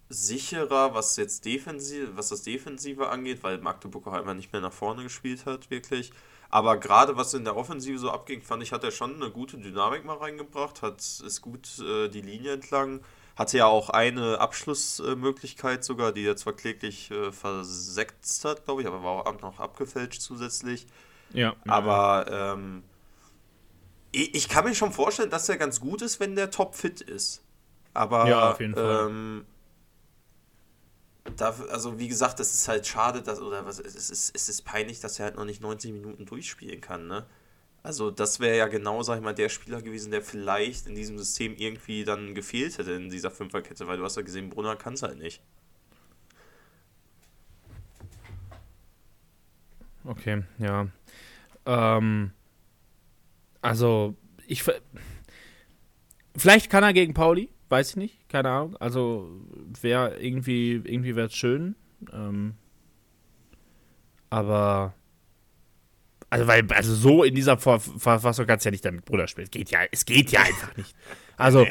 sicherer, 0.09 0.94
was 0.94 1.16
jetzt 1.16 1.44
defensiv, 1.44 2.11
was 2.14 2.29
das 2.29 2.42
Defensive 2.42 3.09
angeht, 3.09 3.42
weil 3.42 3.59
Magdeburg 3.59 4.07
auch 4.07 4.12
einmal 4.12 4.35
nicht 4.35 4.52
mehr 4.52 4.62
nach 4.62 4.72
vorne 4.72 5.02
gespielt 5.02 5.46
hat, 5.46 5.70
wirklich. 5.70 6.12
Aber 6.48 6.76
gerade 6.79 7.16
was 7.16 7.35
in 7.35 7.44
der 7.44 7.57
Offensive 7.57 7.98
so 7.98 8.11
abging, 8.11 8.40
fand 8.40 8.62
ich, 8.62 8.72
hat 8.72 8.85
er 8.85 8.92
schon 8.92 9.16
eine 9.16 9.31
gute 9.31 9.59
Dynamik 9.59 10.05
mal 10.05 10.16
reingebracht, 10.16 10.83
hat 10.83 11.00
ist 11.00 11.40
gut 11.42 11.81
äh, 11.81 12.09
die 12.09 12.20
Linie 12.20 12.52
entlang, 12.52 13.00
hatte 13.37 13.59
ja 13.59 13.66
auch 13.66 13.90
eine 13.90 14.40
Abschlussmöglichkeit 14.40 15.85
sogar, 15.85 16.12
die 16.12 16.24
er 16.24 16.37
zwar 16.37 16.52
kläglich 16.55 17.11
äh, 17.11 17.33
versetzt 17.33 18.44
hat, 18.44 18.64
glaube 18.64 18.83
ich, 18.83 18.87
aber 18.88 19.02
war 19.02 19.26
auch 19.26 19.40
noch 19.40 19.59
abgefälscht 19.59 20.22
zusätzlich. 20.22 20.87
Ja. 21.33 21.55
Aber 21.67 22.27
ähm, 22.31 22.83
ich, 24.12 24.35
ich, 24.35 24.49
kann 24.49 24.65
mir 24.65 24.75
schon 24.75 24.93
vorstellen, 24.93 25.31
dass 25.31 25.49
er 25.49 25.57
ganz 25.57 25.81
gut 25.81 26.03
ist, 26.03 26.21
wenn 26.21 26.37
der 26.37 26.51
top 26.51 26.75
fit 26.75 27.01
ist. 27.01 27.43
Aber 27.95 28.29
ja, 28.29 28.53
auf 28.53 28.61
jeden 28.61 28.75
Fall. 28.75 29.07
Ähm, 29.07 29.45
da, 31.37 31.55
also 31.71 31.99
wie 31.99 32.09
gesagt, 32.09 32.39
das 32.41 32.55
ist 32.55 32.69
halt 32.69 32.87
schade, 32.87 33.23
dass, 33.23 33.41
oder 33.41 33.67
was, 33.67 33.81
es 33.81 34.11
ist, 34.11 34.35
es 34.35 34.49
ist 34.49 34.62
peinlich, 34.65 35.01
dass 35.01 35.19
er 35.19 35.27
halt 35.27 35.37
noch 35.37 35.45
nicht 35.45 35.61
90 35.61 35.93
Minuten 35.93 36.25
durchspielen 36.25 36.81
kann, 36.81 37.07
ne? 37.07 37.27
Also 37.83 38.11
das 38.11 38.41
wäre 38.41 38.57
ja 38.57 38.67
genau, 38.67 39.03
sag 39.03 39.19
ich 39.19 39.23
mal, 39.23 39.35
der 39.35 39.49
Spieler 39.49 39.81
gewesen, 39.81 40.11
der 40.11 40.21
vielleicht 40.21 40.89
in 40.89 40.97
diesem 40.97 41.19
System 41.19 41.55
irgendwie 41.57 42.05
dann 42.05 42.35
gefehlt 42.35 42.79
hätte 42.79 42.93
in 42.93 43.11
dieser 43.11 43.31
Fünferkette, 43.31 43.87
weil 43.87 43.97
du 43.97 44.05
hast 44.05 44.17
ja 44.17 44.23
gesehen, 44.23 44.51
Brunner 44.51 44.75
kann 44.75 44.95
es 44.95 45.03
halt 45.03 45.19
nicht. 45.19 45.41
Okay, 50.05 50.43
ja. 50.59 50.89
Ähm, 51.66 52.31
also, 53.61 54.14
ich. 54.46 54.64
Vielleicht 56.37 56.70
kann 56.70 56.85
er 56.85 56.92
gegen 56.92 57.14
Pauli, 57.14 57.50
weiß 57.68 57.90
ich 57.90 57.96
nicht, 57.96 58.29
keine 58.29 58.50
Ahnung. 58.50 58.76
Also, 58.76 59.29
wäre 59.81 60.18
irgendwie, 60.18 60.81
irgendwie 60.85 61.16
wäre 61.16 61.26
es 61.26 61.35
schön. 61.35 61.74
Ähm, 62.12 62.55
aber. 64.31 64.94
Also, 66.29 66.46
weil, 66.46 66.66
also 66.72 66.94
so 66.94 67.24
in 67.24 67.35
dieser 67.35 67.57
Verfassung 67.57 68.46
kannst 68.46 68.64
du 68.64 68.68
ja 68.68 68.72
nicht 68.72 68.85
damit 68.85 69.05
Bruder 69.05 69.29
spielen. 69.29 69.44
Es 69.46 69.50
geht 69.50 69.70
ja, 69.70 69.81
es 69.90 70.05
geht 70.05 70.31
ja 70.33 70.40
einfach 70.40 70.76
nicht. 70.76 70.94
Also, 71.37 71.66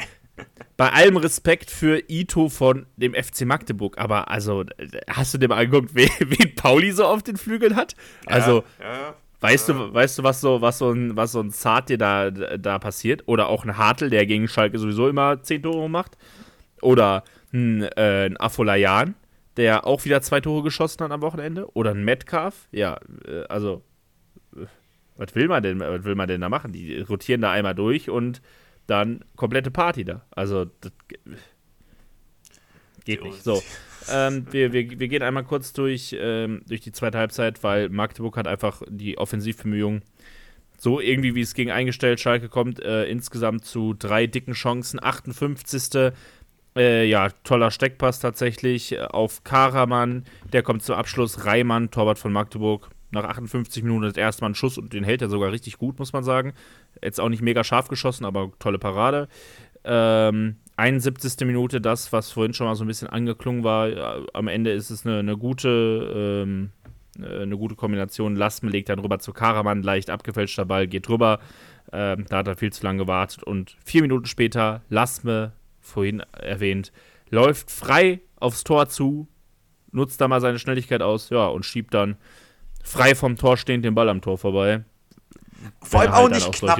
bei 0.76 0.90
allem 0.92 1.16
Respekt 1.16 1.70
für 1.70 2.02
Ito 2.08 2.48
von 2.48 2.86
dem 2.96 3.14
FC 3.14 3.42
Magdeburg, 3.42 3.98
aber 3.98 4.30
also, 4.30 4.64
hast 5.08 5.34
du 5.34 5.38
dir 5.38 5.48
mal 5.48 5.58
angeguckt, 5.58 5.94
wen, 5.94 6.10
wen 6.20 6.54
Pauli 6.54 6.92
so 6.92 7.06
auf 7.06 7.22
den 7.22 7.36
Flügeln 7.36 7.76
hat? 7.76 7.94
Also, 8.26 8.64
ja, 8.80 8.92
ja. 8.92 9.16
Weißt 9.40 9.68
du, 9.68 9.92
weißt 9.92 10.18
du, 10.18 10.22
was 10.22 10.40
so, 10.40 10.60
was 10.62 10.78
so 10.78 10.90
ein, 10.90 11.16
was 11.16 11.32
so 11.32 11.40
ein 11.40 11.50
Zart 11.50 11.88
dir 11.90 11.98
da, 11.98 12.30
da 12.30 12.78
passiert? 12.78 13.24
Oder 13.26 13.48
auch 13.48 13.64
ein 13.64 13.76
Hartl, 13.76 14.08
der 14.08 14.26
gegen 14.26 14.48
Schalke 14.48 14.78
sowieso 14.78 15.08
immer 15.08 15.42
10 15.42 15.62
Tore 15.62 15.90
macht? 15.90 16.16
Oder 16.80 17.22
ein, 17.52 17.82
äh, 17.82 18.26
ein 18.26 18.40
Afolayan, 18.40 19.14
der 19.56 19.86
auch 19.86 20.04
wieder 20.04 20.22
zwei 20.22 20.40
Tore 20.40 20.62
geschossen 20.62 21.04
hat 21.04 21.10
am 21.10 21.20
Wochenende? 21.20 21.68
Oder 21.74 21.90
ein 21.90 22.04
Metcalf? 22.04 22.66
Ja, 22.72 22.98
äh, 23.26 23.44
also, 23.48 23.82
äh, 24.56 24.66
was 25.16 25.34
will 25.34 25.48
man 25.48 25.62
denn, 25.62 25.80
was 25.80 26.04
will 26.04 26.14
man 26.14 26.28
denn 26.28 26.40
da 26.40 26.48
machen? 26.48 26.72
Die 26.72 27.00
rotieren 27.00 27.42
da 27.42 27.52
einmal 27.52 27.74
durch 27.74 28.08
und 28.08 28.40
dann 28.86 29.24
komplette 29.36 29.70
Party 29.70 30.04
da. 30.04 30.24
Also, 30.30 30.66
das 30.80 30.92
geht 33.04 33.22
nicht. 33.22 33.42
So. 33.42 33.62
Ähm, 34.10 34.46
wir, 34.50 34.72
wir, 34.72 34.98
wir 34.98 35.08
gehen 35.08 35.22
einmal 35.22 35.44
kurz 35.44 35.72
durch, 35.72 36.16
ähm, 36.18 36.62
durch 36.68 36.80
die 36.80 36.92
zweite 36.92 37.18
Halbzeit, 37.18 37.62
weil 37.62 37.88
Magdeburg 37.88 38.36
hat 38.36 38.46
einfach 38.46 38.82
die 38.88 39.18
Offensivbemühungen 39.18 40.02
so 40.78 41.00
irgendwie, 41.00 41.34
wie 41.34 41.40
es 41.40 41.54
gegen 41.54 41.70
eingestellt 41.70 42.20
Schalke 42.20 42.48
kommt, 42.48 42.80
äh, 42.80 43.06
insgesamt 43.06 43.64
zu 43.64 43.94
drei 43.94 44.26
dicken 44.26 44.52
Chancen. 44.52 45.02
58. 45.02 46.12
Äh, 46.76 47.08
ja, 47.08 47.30
toller 47.42 47.70
Steckpass 47.70 48.20
tatsächlich 48.20 48.92
äh, 48.92 49.00
auf 49.00 49.44
Karaman. 49.44 50.24
Der 50.52 50.62
kommt 50.62 50.82
zum 50.82 50.96
Abschluss. 50.96 51.46
Reimann, 51.46 51.90
Torwart 51.90 52.18
von 52.18 52.32
Magdeburg. 52.32 52.90
Nach 53.12 53.24
58 53.24 53.82
Minuten 53.82 54.02
das 54.02 54.16
erste 54.16 54.42
Mal 54.42 54.50
ein 54.50 54.54
Schuss 54.54 54.76
und 54.76 54.92
den 54.92 55.04
hält 55.04 55.22
er 55.22 55.30
sogar 55.30 55.52
richtig 55.52 55.78
gut, 55.78 55.98
muss 55.98 56.12
man 56.12 56.24
sagen. 56.24 56.52
Jetzt 57.02 57.20
auch 57.20 57.28
nicht 57.28 57.40
mega 57.40 57.64
scharf 57.64 57.88
geschossen, 57.88 58.24
aber 58.26 58.50
tolle 58.58 58.78
Parade. 58.78 59.28
Ähm, 59.84 60.56
71. 60.76 61.46
Minute 61.46 61.80
das, 61.80 62.12
was 62.12 62.30
vorhin 62.32 62.54
schon 62.54 62.66
mal 62.66 62.74
so 62.74 62.84
ein 62.84 62.88
bisschen 62.88 63.08
angeklungen 63.08 63.64
war. 63.64 64.26
Am 64.34 64.48
Ende 64.48 64.72
ist 64.72 64.90
es 64.90 65.06
eine, 65.06 65.20
eine 65.20 65.36
gute, 65.36 65.68
ähm, 66.46 66.70
eine 67.18 67.56
gute 67.56 67.76
Kombination. 67.76 68.36
Lasme 68.36 68.70
legt 68.70 68.88
dann 68.88 68.98
rüber 68.98 69.18
zu 69.18 69.32
Karaman, 69.32 69.82
leicht 69.82 70.10
abgefälschter 70.10 70.66
Ball, 70.66 70.86
geht 70.86 71.08
rüber. 71.08 71.40
Ähm, 71.92 72.26
da 72.28 72.38
hat 72.38 72.48
er 72.48 72.56
viel 72.56 72.72
zu 72.72 72.84
lange 72.84 72.98
gewartet. 72.98 73.42
Und 73.42 73.76
vier 73.84 74.02
Minuten 74.02 74.26
später, 74.26 74.82
Lasme, 74.90 75.52
vorhin 75.80 76.20
erwähnt, 76.32 76.92
läuft 77.30 77.70
frei 77.70 78.20
aufs 78.36 78.64
Tor 78.64 78.88
zu, 78.88 79.28
nutzt 79.92 80.20
da 80.20 80.28
mal 80.28 80.40
seine 80.40 80.58
Schnelligkeit 80.58 81.00
aus, 81.00 81.30
ja, 81.30 81.46
und 81.46 81.64
schiebt 81.64 81.94
dann 81.94 82.16
frei 82.82 83.14
vom 83.14 83.36
Tor 83.36 83.56
stehend 83.56 83.84
den 83.84 83.94
Ball 83.94 84.08
am 84.08 84.20
Tor 84.20 84.36
vorbei. 84.36 84.84
Vor 85.82 86.00
allem 86.00 86.12
auch 86.12 86.22
halt 86.22 86.32
nicht 86.34 86.46
auch 86.46 86.52
knapp. 86.52 86.78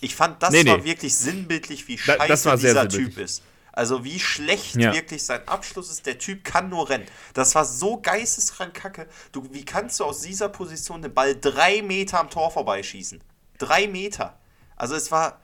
Ich 0.00 0.14
fand, 0.14 0.42
das 0.42 0.50
Nee, 0.50 0.66
war 0.66 0.78
nee. 0.78 0.84
wirklich 0.84 1.14
sinnbildlich, 1.16 1.88
wie 1.88 1.96
Da- 1.96 2.16
scheiße 2.16 2.44
war 2.48 2.56
dieser. 2.56 2.88
Typ 2.88 3.18
ist. 3.18 3.42
Also 3.74 4.04
wie 4.04 4.20
schlecht 4.20 4.76
Ja. 4.76 4.92
wirklich 4.92 5.24
sein 5.24 5.46
Abschluss 5.48 5.90
ist. 5.90 6.04
Der 6.04 6.18
Typ 6.18 6.44
kann 6.44 6.68
nur 6.68 6.90
rennen. 6.90 7.06
Das 7.32 7.54
war 7.54 7.64
so 7.64 8.00
geisteskrank 8.00 8.74
kacke. 8.74 9.06
Du, 9.32 9.48
wie 9.52 9.64
kannst 9.64 9.98
du 9.98 10.04
aus 10.04 10.20
dieser 10.20 10.50
Position 10.50 11.00
den 11.00 11.14
Ball 11.14 11.34
drei 11.40 11.80
Meter 11.80 12.20
am 12.20 12.28
Tor 12.28 12.50
vorbeischießen? 12.50 13.22
Drei 13.58 13.86
Meter. 13.88 14.38
Also 14.76 14.94
es 14.94 15.10
war, 15.10 15.40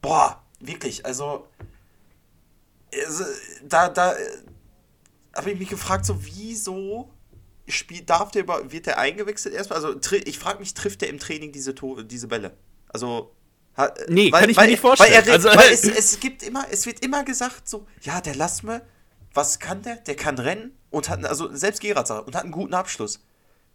boah, 0.00 0.42
wirklich, 0.60 1.04
also, 1.04 1.46
also 3.06 3.24
da, 3.62 3.88
da 3.88 4.14
habe 5.36 5.50
ich 5.52 5.58
mich 5.58 5.68
gefragt, 5.68 6.06
so 6.06 6.16
wieso 6.24 7.10
spielt, 7.68 8.10
darf 8.10 8.30
der 8.30 8.42
über, 8.42 8.70
wird 8.72 8.86
der 8.86 8.98
eingewechselt 8.98 9.54
erstmal? 9.54 9.82
Also 9.84 9.98
ich 10.24 10.38
frage 10.38 10.58
mich, 10.60 10.74
trifft 10.74 11.00
der 11.02 11.08
im 11.08 11.18
Training 11.18 11.52
diese, 11.52 11.74
diese 12.04 12.28
Bälle? 12.28 12.56
Also 12.88 13.34
ha- 13.76 13.92
Nee, 14.08 14.30
kann 14.30 14.48
ich 14.50 14.56
mir 14.56 14.66
nicht 14.66 14.80
vorstellen. 14.80 15.12
Weil, 15.12 15.26
er, 15.28 15.32
Also- 15.32 15.48
weil 15.48 15.68
es, 15.72 15.84
es 15.84 16.20
gibt 16.20 16.42
immer, 16.42 16.66
es 16.70 16.86
wird 16.86 17.04
immer 17.04 17.24
gesagt 17.24 17.68
so, 17.68 17.86
ja, 18.02 18.20
der 18.20 18.34
Lassme, 18.34 18.82
was 19.32 19.58
kann 19.58 19.82
der? 19.82 19.96
Der 19.96 20.14
kann 20.16 20.38
rennen 20.38 20.76
und 20.90 21.08
hat, 21.08 21.24
also 21.24 21.54
selbst 21.54 21.80
Gerard 21.80 22.06
sagt, 22.06 22.26
und 22.26 22.36
hat 22.36 22.44
einen 22.44 22.52
guten 22.52 22.74
Abschluss. 22.74 23.24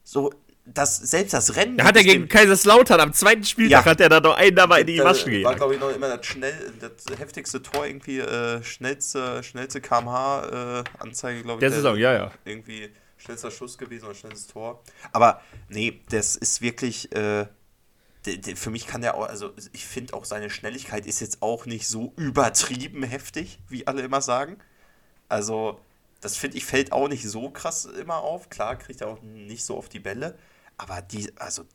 So, 0.04 0.32
das, 0.66 0.98
selbst 0.98 1.34
das 1.34 1.56
Rennen. 1.56 1.78
Da 1.78 1.86
hat 1.86 1.98
er 1.98 2.04
gegen 2.04 2.28
Kaiserslautern 2.28 3.00
am 3.00 3.12
zweiten 3.12 3.44
Spieltag 3.44 3.86
Ja. 3.86 3.92
hat 3.92 4.00
er 4.02 4.08
da 4.10 4.20
noch 4.20 4.36
einen 4.38 4.56
da 4.56 4.68
mal 4.68 4.80
in 4.82 4.88
die 4.88 4.98
Maschen 5.02 5.26
War, 5.32 5.38
gejagt. 5.40 5.58
glaube 5.58 5.74
ich, 5.74 5.80
noch 5.80 5.90
immer 5.90 6.16
das, 6.16 6.26
schnell, 6.28 6.54
das 6.80 7.18
heftigste 7.18 7.62
Tor, 7.64 7.88
irgendwie, 7.88 8.20
äh, 8.20 8.62
schnellste, 8.64 9.42
schnellste 9.44 9.82
kmh-Anzeige, 9.82 11.42
glaube 11.44 11.58
ich. 11.58 11.60
Der 11.62 11.72
Saison, 11.72 11.98
ja, 11.98 12.14
ja. 12.14 12.32
Irgendwie 12.46 12.90
schnellster 13.20 13.52
Schuss 13.52 13.78
gewesen 13.78 14.06
oder 14.06 14.16
schnellstes 14.16 14.48
Tor. 14.48 14.82
Aber 15.12 15.42
nee, 15.68 16.02
das 16.10 16.36
ist 16.36 16.62
wirklich, 16.62 17.14
äh, 17.14 17.48
für 18.56 18.70
mich 18.70 18.88
kann 18.88 19.02
der 19.02 19.16
auch, 19.16 19.28
also 19.28 19.54
ich 19.72 19.86
finde 19.86 20.14
auch 20.14 20.26
seine 20.26 20.50
Schnelligkeit 20.50 21.06
ist 21.06 21.20
jetzt 21.20 21.42
auch 21.42 21.66
nicht 21.66 21.88
so 21.88 22.14
übertrieben 22.18 23.04
heftig, 23.04 23.60
wie 23.68 23.86
alle 23.88 24.02
immer 24.02 24.22
sagen. 24.22 24.58
Also, 25.28 25.80
das 26.22 26.36
finde 26.36 26.58
ich 26.58 26.66
fällt 26.66 26.92
auch 26.92 27.08
nicht 27.08 27.28
so 27.28 27.50
krass 27.50 27.86
immer 27.86 28.18
auf. 28.18 28.50
Klar 28.50 28.78
kriegt 28.78 29.02
er 29.02 29.08
auch 29.08 29.22
nicht 29.22 29.64
so 29.64 29.78
oft 29.78 29.94
die 29.94 30.00
Bälle. 30.00 30.38
Aber 30.78 31.02
die, 31.02 31.32
also 31.38 31.66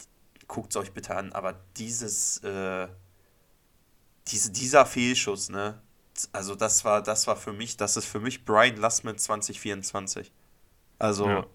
guckt 0.48 0.70
es 0.70 0.76
euch 0.76 0.92
bitte 0.92 1.14
an, 1.14 1.32
aber 1.32 1.60
dieses, 1.76 2.38
äh, 2.38 2.88
diese, 4.28 4.50
dieser 4.50 4.86
Fehlschuss, 4.86 5.48
ne? 5.48 5.80
Also 6.32 6.54
das 6.54 6.84
war, 6.84 7.02
das 7.02 7.26
war 7.26 7.36
für 7.36 7.52
mich, 7.52 7.76
das 7.76 7.96
ist 7.96 8.06
für 8.06 8.20
mich 8.20 8.44
Brian 8.44 8.76
Lassman 8.76 9.18
2024. 9.18 10.32
Also, 10.98 11.28
Ja. 11.28 11.46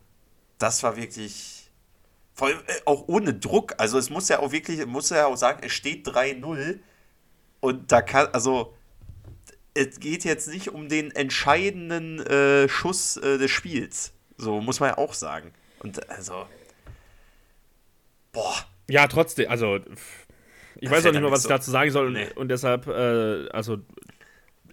das 0.58 0.84
war 0.84 0.96
wirklich. 0.98 1.72
Vor 2.34 2.48
allem 2.48 2.60
äh, 2.68 2.74
auch 2.86 3.08
ohne 3.08 3.34
Druck. 3.34 3.76
Also 3.78 3.98
es 3.98 4.10
muss 4.10 4.30
ja 4.30 4.40
auch 4.40 4.52
wirklich, 4.52 4.86
muss 4.86 5.10
ja 5.10 5.26
auch 5.28 5.36
sagen, 5.36 5.62
es 5.64 5.74
steht 5.74 6.08
3-0. 6.08 6.80
Und 7.60 7.92
da 7.92 8.02
kann, 8.02 8.28
also 8.32 8.74
es 9.74 10.00
geht 10.00 10.24
jetzt 10.24 10.48
nicht 10.48 10.70
um 10.70 10.88
den 10.88 11.12
entscheidenden 11.12 12.20
äh, 12.26 12.70
Schuss 12.70 13.18
äh, 13.18 13.38
des 13.38 13.52
Spiels. 13.52 14.14
So 14.38 14.62
muss 14.62 14.80
man 14.80 14.90
ja 14.92 14.98
auch 14.98 15.14
sagen. 15.14 15.52
Und 15.80 16.10
also. 16.10 16.46
Boah. 18.32 18.56
Ja, 18.90 19.08
trotzdem, 19.08 19.50
also 19.50 19.80
ich 20.78 20.90
weiß 20.90 21.06
auch 21.06 21.12
nicht 21.12 21.22
mehr, 21.22 21.32
was 21.32 21.40
nichts 21.42 21.46
ich 21.46 21.50
dazu 21.50 21.72
sagen 21.72 21.92
soll 21.92 22.12
Nee. 22.12 22.28
und, 22.30 22.38
und 22.38 22.48
deshalb, 22.50 22.88
äh, 22.88 23.50
also 23.50 23.80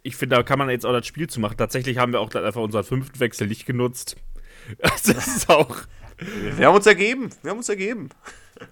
ich 0.03 0.15
finde, 0.17 0.37
da 0.37 0.43
kann 0.45 0.59
man 0.59 0.71
jetzt 0.71 0.87
auch 0.87 0.93
das 0.93 1.07
Spiel 1.07 1.29
zu 1.29 1.41
machen. 1.41 1.57
Tatsächlich 1.57 1.99
haben 1.99 2.13
wir 2.13 2.21
auch 2.21 2.33
einfach 2.35 2.61
unseren 2.63 2.85
fünften 2.85 3.19
Wechsel 3.19 3.49
nicht 3.49 3.67
genutzt. 3.67 4.17
Also, 4.81 5.13
das 5.13 5.29
ist 5.29 5.49
auch, 5.49 5.77
Wir 6.57 6.67
haben 6.67 6.77
uns 6.77 6.87
ergeben. 6.87 7.31
Wir 7.43 7.51
haben 7.51 7.59
uns 7.59 7.69
ergeben. 7.69 8.09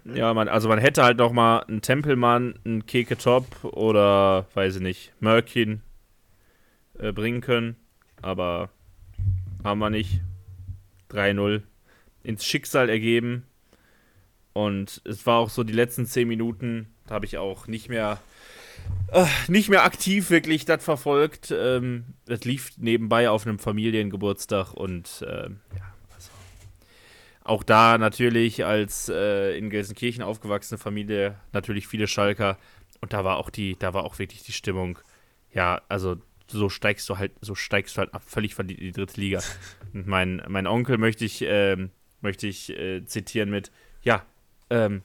ja, 0.04 0.32
man, 0.32 0.48
also 0.48 0.68
man 0.68 0.78
hätte 0.78 1.02
halt 1.02 1.18
noch 1.18 1.32
mal 1.32 1.60
einen 1.60 1.82
Tempelmann, 1.82 2.58
einen 2.64 2.86
Keke 2.86 3.16
Top 3.18 3.46
oder, 3.64 4.46
weiß 4.54 4.76
ich 4.76 4.82
nicht, 4.82 5.12
Mörkin 5.20 5.82
äh, 6.98 7.12
bringen 7.12 7.40
können, 7.40 7.76
aber 8.22 8.70
haben 9.62 9.78
wir 9.78 9.90
nicht. 9.90 10.20
3-0 11.10 11.62
ins 12.22 12.44
Schicksal 12.44 12.88
ergeben. 12.88 13.44
Und 14.52 15.02
es 15.04 15.26
war 15.26 15.38
auch 15.38 15.50
so 15.50 15.64
die 15.64 15.72
letzten 15.72 16.06
10 16.06 16.28
Minuten, 16.28 16.88
da 17.06 17.14
habe 17.14 17.26
ich 17.26 17.38
auch 17.38 17.66
nicht 17.66 17.88
mehr 17.88 18.18
äh, 19.12 19.26
nicht 19.48 19.68
mehr 19.68 19.84
aktiv 19.84 20.30
wirklich 20.30 20.64
das 20.64 20.82
verfolgt. 20.84 21.52
Ähm, 21.56 22.04
das 22.26 22.44
lief 22.44 22.72
nebenbei 22.76 23.30
auf 23.30 23.46
einem 23.46 23.58
Familiengeburtstag 23.58 24.74
und 24.74 25.24
ähm, 25.28 25.60
ja, 25.76 25.94
also 26.14 26.30
auch 27.44 27.62
da 27.62 27.98
natürlich 27.98 28.64
als 28.64 29.08
äh, 29.08 29.56
in 29.56 29.70
Gelsenkirchen 29.70 30.22
aufgewachsene 30.22 30.78
Familie 30.78 31.36
natürlich 31.52 31.86
viele 31.86 32.06
Schalker 32.06 32.58
und 33.00 33.12
da 33.12 33.24
war 33.24 33.36
auch 33.36 33.50
die, 33.50 33.76
da 33.78 33.92
war 33.92 34.04
auch 34.04 34.18
wirklich 34.18 34.42
die 34.42 34.52
Stimmung. 34.52 34.98
Ja, 35.52 35.82
also 35.88 36.16
so 36.46 36.68
steigst 36.68 37.08
du 37.08 37.18
halt, 37.18 37.32
so 37.40 37.54
steigst 37.54 37.96
du 37.96 37.98
halt 37.98 38.14
ab, 38.14 38.22
völlig 38.26 38.54
von 38.54 38.66
die, 38.66 38.76
die 38.76 38.92
dritte 38.92 39.20
Liga. 39.20 39.42
Und 39.92 40.06
mein, 40.06 40.42
mein 40.48 40.66
Onkel 40.66 40.98
möchte 40.98 41.24
ich, 41.24 41.42
ähm, 41.46 41.90
möchte 42.20 42.46
ich 42.46 42.70
äh, 42.70 43.04
zitieren 43.04 43.50
mit, 43.50 43.70
ja, 44.02 44.24
ähm, 44.70 45.02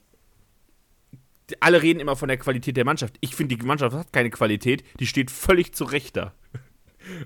alle 1.60 1.82
reden 1.82 2.00
immer 2.00 2.16
von 2.16 2.28
der 2.28 2.36
Qualität 2.36 2.76
der 2.76 2.84
Mannschaft. 2.84 3.16
Ich 3.20 3.34
finde, 3.34 3.56
die 3.56 3.66
Mannschaft 3.66 3.96
hat 3.96 4.12
keine 4.12 4.30
Qualität, 4.30 4.84
die 4.98 5.06
steht 5.06 5.30
völlig 5.30 5.74
zurecht 5.74 6.16
da. 6.16 6.34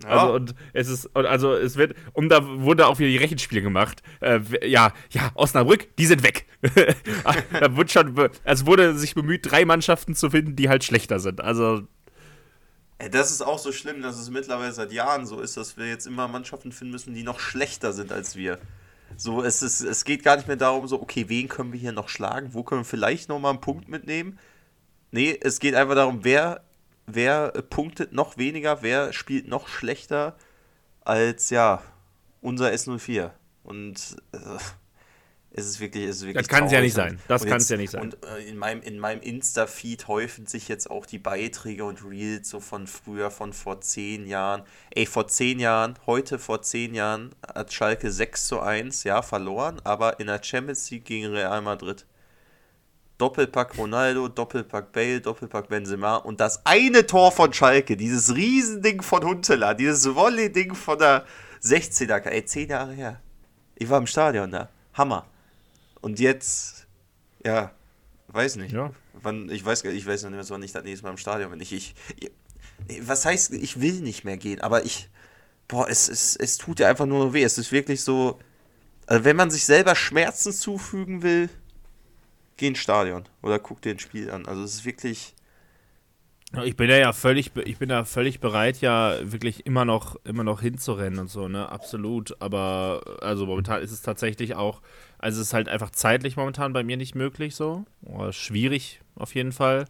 Also 0.04 0.32
und 0.32 0.54
es 0.72 0.88
ist 0.88 1.06
und 1.14 1.26
also 1.26 1.52
es 1.52 1.76
wird 1.76 1.94
und 2.12 2.28
da 2.28 2.40
wurde 2.60 2.87
auch 2.87 2.98
wieder 2.98 3.08
die 3.08 3.16
Rechenspiele 3.16 3.60
gemacht. 3.60 4.02
Äh, 4.20 4.40
ja, 4.66 4.92
ja, 5.10 5.30
Osnabrück, 5.34 5.96
die 5.96 6.06
sind 6.06 6.22
weg. 6.22 6.46
da 7.52 7.76
wurde 7.76 7.90
schon, 7.90 8.30
es 8.44 8.66
wurde 8.66 8.96
sich 8.96 9.14
bemüht, 9.14 9.50
drei 9.50 9.64
Mannschaften 9.64 10.14
zu 10.14 10.30
finden, 10.30 10.56
die 10.56 10.68
halt 10.68 10.84
schlechter 10.84 11.18
sind. 11.18 11.40
Also 11.40 11.82
das 13.10 13.30
ist 13.30 13.42
auch 13.42 13.58
so 13.58 13.72
schlimm, 13.72 14.02
dass 14.02 14.18
es 14.18 14.30
mittlerweile 14.30 14.72
seit 14.72 14.92
Jahren 14.92 15.26
so 15.26 15.40
ist, 15.40 15.56
dass 15.56 15.76
wir 15.76 15.87
jetzt 15.87 16.06
immer 16.06 16.28
Mannschaften 16.28 16.72
finden 16.72 16.92
müssen, 16.92 17.12
die 17.12 17.22
noch 17.22 17.40
schlechter 17.40 17.92
sind 17.92 18.12
als 18.12 18.37
wir. 18.37 18.58
So, 19.16 19.42
es, 19.42 19.62
ist, 19.62 19.81
es 19.81 20.05
geht 20.05 20.22
gar 20.22 20.37
nicht 20.37 20.48
mehr 20.48 20.57
darum, 20.57 20.87
so, 20.87 21.00
okay, 21.00 21.29
wen 21.29 21.48
können 21.48 21.72
wir 21.72 21.81
hier 21.81 21.92
noch 21.92 22.09
schlagen? 22.09 22.55
Wo 22.55 22.62
können 22.62 22.83
wir 22.83 22.87
vielleicht 22.87 23.29
nochmal 23.29 23.53
einen 23.53 23.61
Punkt 23.61 23.88
mitnehmen? 23.88 24.38
Nee, 25.11 25.38
es 25.40 25.61
geht 25.61 25.74
einfach 25.74 25.94
darum, 25.94 26.24
wer, 26.24 26.64
wer 27.07 27.50
punktet 27.50 28.12
noch 28.12 28.37
weniger, 28.37 28.83
wer 28.83 29.12
spielt 29.12 29.46
noch 29.48 29.68
schlechter 29.68 30.37
als, 31.03 31.50
ja, 31.50 31.83
unser 32.40 32.70
S04. 32.70 33.31
Und 33.62 34.16
äh, 34.33 34.38
es 35.56 35.66
ist 35.66 35.78
wirklich, 35.80 36.04
es 36.04 36.16
ist 36.16 36.22
wirklich 36.22 36.46
Das 36.46 36.48
kann's 36.48 36.72
ja 36.72 36.78
traurig. 36.78 36.86
nicht 36.88 36.94
sein. 36.94 37.18
Das 37.28 37.44
kann's 37.44 37.64
jetzt- 37.64 37.70
ja 37.70 37.76
nicht 37.76 37.90
sein. 37.90 38.02
Und 38.02 38.16
äh, 38.26 38.42
in 38.48 38.56
meinem, 38.58 38.82
in 38.82 38.98
meinem 38.98 39.20
Insta-Feed 39.22 40.08
häufen 40.08 40.46
sich 40.46 40.66
jetzt 40.68 40.90
auch 40.90 41.06
die 41.06 41.18
Beiträge 41.18 41.84
und 41.84 42.04
Reels 42.04 42.48
so 42.50 42.58
von 42.60 42.86
früher, 42.88 43.30
von 43.30 43.52
vor 43.52 43.80
zehn 43.80 44.26
Jahren. 44.26 44.62
Ey, 44.90 45.06
vor 45.06 45.28
zehn 45.28 45.60
Jahren, 45.60 45.94
heute 46.06 46.38
vor 46.38 46.62
zehn 46.62 46.92
Jahren 46.94 47.34
hat 47.54 47.72
Schalke 47.72 48.10
6 48.10 48.48
zu 48.48 48.60
1, 48.60 49.04
ja, 49.04 49.22
verloren, 49.22 49.80
aber 49.84 50.18
in 50.20 50.26
der 50.26 50.42
Champions 50.42 50.90
League 50.90 51.04
gegen 51.04 51.32
Real 51.32 51.62
Madrid. 51.62 52.04
Doppelpack 53.18 53.78
Ronaldo, 53.78 54.26
Doppelpack 54.28 54.90
Bale, 54.90 55.20
Doppelpack 55.20 55.68
Benzema 55.68 56.16
und 56.16 56.40
das 56.40 56.66
eine 56.66 57.06
Tor 57.06 57.30
von 57.30 57.52
Schalke, 57.52 57.96
dieses 57.96 58.34
Riesending 58.34 59.02
von 59.02 59.22
Huntela, 59.24 59.72
dieses 59.74 60.12
Volley-Ding 60.12 60.74
von 60.74 60.98
der 60.98 61.24
16er, 61.62 62.24
ey, 62.26 62.44
zehn 62.44 62.70
Jahre 62.70 62.92
her. 62.92 63.20
Ich 63.76 63.88
war 63.88 63.98
im 63.98 64.08
Stadion 64.08 64.50
da. 64.50 64.68
Hammer. 64.94 65.26
Und 66.04 66.20
jetzt, 66.20 66.86
ja, 67.46 67.72
weiß 68.28 68.56
nicht. 68.56 68.72
Ja. 68.72 68.92
Wann, 69.14 69.48
ich 69.48 69.64
weiß 69.64 69.84
ich 69.84 70.06
weiß 70.06 70.24
noch 70.24 70.30
nicht, 70.32 70.50
wann 70.50 70.62
ich 70.62 70.72
das 70.72 70.84
nächste 70.84 71.06
Mal 71.06 71.12
im 71.12 71.16
Stadion 71.16 71.50
bin. 71.50 71.60
Ich, 71.60 71.72
ich, 71.72 71.94
ich, 72.18 73.08
was 73.08 73.24
heißt, 73.24 73.54
ich 73.54 73.80
will 73.80 74.02
nicht 74.02 74.22
mehr 74.22 74.36
gehen, 74.36 74.60
aber 74.60 74.84
ich, 74.84 75.08
boah, 75.66 75.88
es, 75.88 76.10
es, 76.10 76.36
es 76.36 76.58
tut 76.58 76.80
ja 76.80 76.90
einfach 76.90 77.06
nur 77.06 77.32
weh. 77.32 77.42
Es 77.42 77.56
ist 77.56 77.72
wirklich 77.72 78.02
so, 78.02 78.38
also 79.06 79.24
wenn 79.24 79.34
man 79.34 79.50
sich 79.50 79.64
selber 79.64 79.94
Schmerzen 79.94 80.52
zufügen 80.52 81.22
will, 81.22 81.48
geh 82.59 82.66
ins 82.66 82.80
Stadion 82.80 83.24
oder 83.40 83.59
guck 83.59 83.80
dir 83.80 83.92
ein 83.92 83.98
Spiel 83.98 84.30
an. 84.30 84.44
Also 84.44 84.62
es 84.62 84.74
ist 84.74 84.84
wirklich, 84.84 85.34
Ich 86.62 86.76
bin 86.76 86.88
ja, 86.88 86.97
ja 86.97 87.12
völlig, 87.12 87.51
ich 87.64 87.78
bin 87.78 87.88
da 87.88 88.05
völlig 88.05 88.38
bereit, 88.38 88.80
ja 88.80 89.16
wirklich 89.22 89.66
immer 89.66 89.84
noch, 89.84 90.16
immer 90.24 90.45
noch 90.45 90.61
hinzurennen 90.61 91.18
und 91.18 91.28
so, 91.28 91.49
ne? 91.49 91.68
Absolut. 91.68 92.40
Aber 92.40 93.03
also 93.22 93.47
momentan 93.47 93.82
ist 93.82 93.90
es 93.90 94.03
tatsächlich 94.03 94.55
auch, 94.55 94.80
also 95.18 95.40
es 95.40 95.49
ist 95.49 95.55
halt 95.55 95.68
einfach 95.68 95.90
zeitlich 95.90 96.36
momentan 96.36 96.72
bei 96.72 96.84
mir 96.84 96.97
nicht 96.97 97.14
möglich 97.16 97.57
so. 97.57 97.84
Oder 98.03 98.32
schwierig 98.32 99.01
auf 99.16 99.34
jeden 99.34 99.53
Fall. 99.53 99.86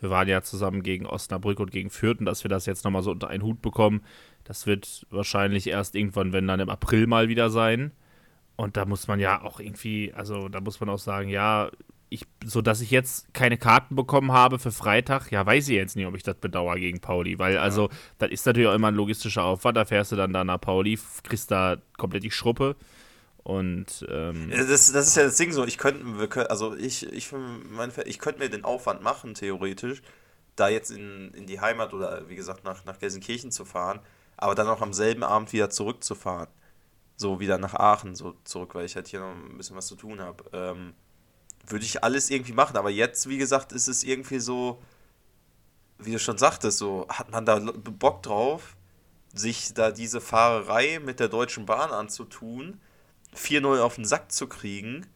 Wir 0.00 0.10
waren 0.10 0.28
ja 0.28 0.42
zusammen 0.42 0.82
gegen 0.82 1.06
Osnabrück 1.06 1.60
und 1.60 1.70
gegen 1.70 1.90
Fürth 1.90 2.20
und 2.20 2.26
dass 2.26 2.44
wir 2.44 2.48
das 2.48 2.66
jetzt 2.66 2.84
nochmal 2.84 3.02
so 3.02 3.10
unter 3.10 3.28
einen 3.28 3.42
Hut 3.42 3.62
bekommen, 3.62 4.02
das 4.44 4.66
wird 4.66 5.06
wahrscheinlich 5.10 5.66
erst 5.66 5.94
irgendwann, 5.94 6.32
wenn 6.32 6.46
dann 6.46 6.60
im 6.60 6.70
April 6.70 7.06
mal 7.06 7.28
wieder 7.28 7.50
sein. 7.50 7.92
Und 8.56 8.76
da 8.76 8.86
muss 8.86 9.06
man 9.06 9.20
ja 9.20 9.42
auch 9.42 9.60
irgendwie, 9.60 10.12
also 10.14 10.48
da 10.48 10.60
muss 10.60 10.80
man 10.80 10.88
auch 10.88 10.98
sagen, 10.98 11.28
ja, 11.28 11.70
ich, 12.10 12.26
so 12.44 12.62
dass 12.62 12.80
ich 12.80 12.90
jetzt 12.90 13.32
keine 13.34 13.58
Karten 13.58 13.94
bekommen 13.94 14.32
habe 14.32 14.58
für 14.58 14.72
Freitag, 14.72 15.30
ja, 15.30 15.44
weiß 15.44 15.68
ich 15.68 15.74
jetzt 15.74 15.96
nicht, 15.96 16.06
ob 16.06 16.16
ich 16.16 16.22
das 16.22 16.36
bedauere 16.36 16.78
gegen 16.78 17.00
Pauli, 17.00 17.38
weil 17.38 17.58
also, 17.58 17.90
das 18.18 18.30
ist 18.30 18.46
natürlich 18.46 18.68
auch 18.68 18.74
immer 18.74 18.88
ein 18.88 18.94
logistischer 18.94 19.44
Aufwand, 19.44 19.76
da 19.76 19.84
fährst 19.84 20.12
du 20.12 20.16
dann 20.16 20.32
da 20.32 20.44
nach 20.44 20.60
Pauli, 20.60 20.98
kriegst 21.22 21.50
da 21.50 21.76
komplett 21.96 22.24
die 22.24 22.30
Schruppe 22.30 22.76
und, 23.42 24.06
ähm, 24.10 24.50
Das, 24.50 24.92
das 24.92 25.06
ist 25.08 25.16
ja 25.16 25.24
das 25.24 25.36
Ding 25.36 25.52
so, 25.52 25.64
ich 25.64 25.78
könnte, 25.78 26.50
also 26.50 26.74
ich, 26.74 27.10
ich, 27.12 27.30
mein 27.70 27.92
ich 28.06 28.18
könnte 28.18 28.40
mir 28.40 28.48
den 28.48 28.64
Aufwand 28.64 29.02
machen, 29.02 29.34
theoretisch, 29.34 30.02
da 30.56 30.68
jetzt 30.68 30.90
in, 30.90 31.32
in 31.34 31.46
die 31.46 31.60
Heimat 31.60 31.94
oder 31.94 32.28
wie 32.28 32.36
gesagt 32.36 32.64
nach, 32.64 32.84
nach 32.84 32.98
Gelsenkirchen 32.98 33.50
zu 33.52 33.64
fahren, 33.64 34.00
aber 34.36 34.54
dann 34.54 34.68
auch 34.68 34.80
am 34.80 34.92
selben 34.92 35.22
Abend 35.22 35.52
wieder 35.52 35.70
zurückzufahren. 35.70 36.48
So 37.16 37.40
wieder 37.40 37.58
nach 37.58 37.74
Aachen 37.74 38.14
so 38.14 38.36
zurück, 38.44 38.76
weil 38.76 38.86
ich 38.86 38.94
halt 38.94 39.08
hier 39.08 39.18
noch 39.18 39.34
ein 39.34 39.56
bisschen 39.56 39.76
was 39.76 39.88
zu 39.88 39.96
tun 39.96 40.20
habe. 40.20 40.44
Ähm, 40.52 40.94
würde 41.70 41.84
ich 41.84 42.02
alles 42.02 42.30
irgendwie 42.30 42.52
machen, 42.52 42.76
aber 42.76 42.90
jetzt, 42.90 43.28
wie 43.28 43.38
gesagt, 43.38 43.72
ist 43.72 43.88
es 43.88 44.04
irgendwie 44.04 44.38
so, 44.40 44.80
wie 45.98 46.12
du 46.12 46.18
schon 46.18 46.38
sagtest, 46.38 46.78
so 46.78 47.06
hat 47.08 47.30
man 47.30 47.44
da 47.44 47.58
Bock 47.58 48.22
drauf, 48.22 48.76
sich 49.34 49.74
da 49.74 49.90
diese 49.90 50.20
Fahrerei 50.20 51.00
mit 51.00 51.20
der 51.20 51.28
Deutschen 51.28 51.66
Bahn 51.66 51.90
anzutun, 51.90 52.80
4-0 53.36 53.80
auf 53.80 53.96
den 53.96 54.04
Sack 54.04 54.32
zu 54.32 54.46
kriegen 54.46 55.06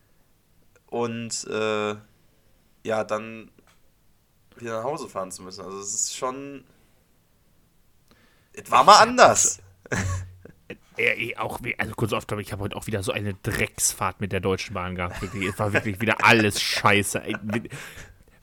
und 0.87 1.45
äh, 1.45 1.97
ja, 2.85 3.05
dann 3.05 3.51
wieder 4.57 4.79
nach 4.79 4.85
Hause 4.85 5.09
fahren 5.09 5.31
zu 5.33 5.43
müssen. 5.43 5.65
Also 5.65 5.79
es 5.81 5.95
ist 5.95 6.17
schon. 6.17 6.65
Es 8.53 8.71
war 8.71 8.85
mal 8.85 9.01
anders. 9.01 9.61
Ja, 10.99 11.05
eh, 11.15 11.37
auch, 11.37 11.61
also 11.79 11.95
kurz 11.95 12.13
auf, 12.13 12.27
ich 12.39 12.53
habe 12.53 12.65
heute 12.65 12.77
auch 12.77 12.87
wieder 12.87 13.03
so 13.03 13.13
eine 13.13 13.35
Drecksfahrt 13.35 14.21
mit 14.21 14.33
der 14.33 14.41
Deutschen 14.41 14.75
Bahn 14.75 14.95
gehabt. 14.95 15.23
Wirklich, 15.23 15.49
es 15.49 15.59
war 15.59 15.73
wirklich 15.73 16.01
wieder 16.01 16.25
alles 16.25 16.61
scheiße. 16.61 17.23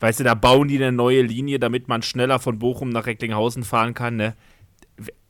Weißt 0.00 0.20
du, 0.20 0.24
da 0.24 0.34
bauen 0.34 0.68
die 0.68 0.76
eine 0.76 0.92
neue 0.92 1.22
Linie, 1.22 1.58
damit 1.58 1.86
man 1.86 2.02
schneller 2.02 2.38
von 2.38 2.58
Bochum 2.58 2.88
nach 2.88 3.06
Recklinghausen 3.06 3.64
fahren 3.64 3.94
kann, 3.94 4.16
ne? 4.16 4.34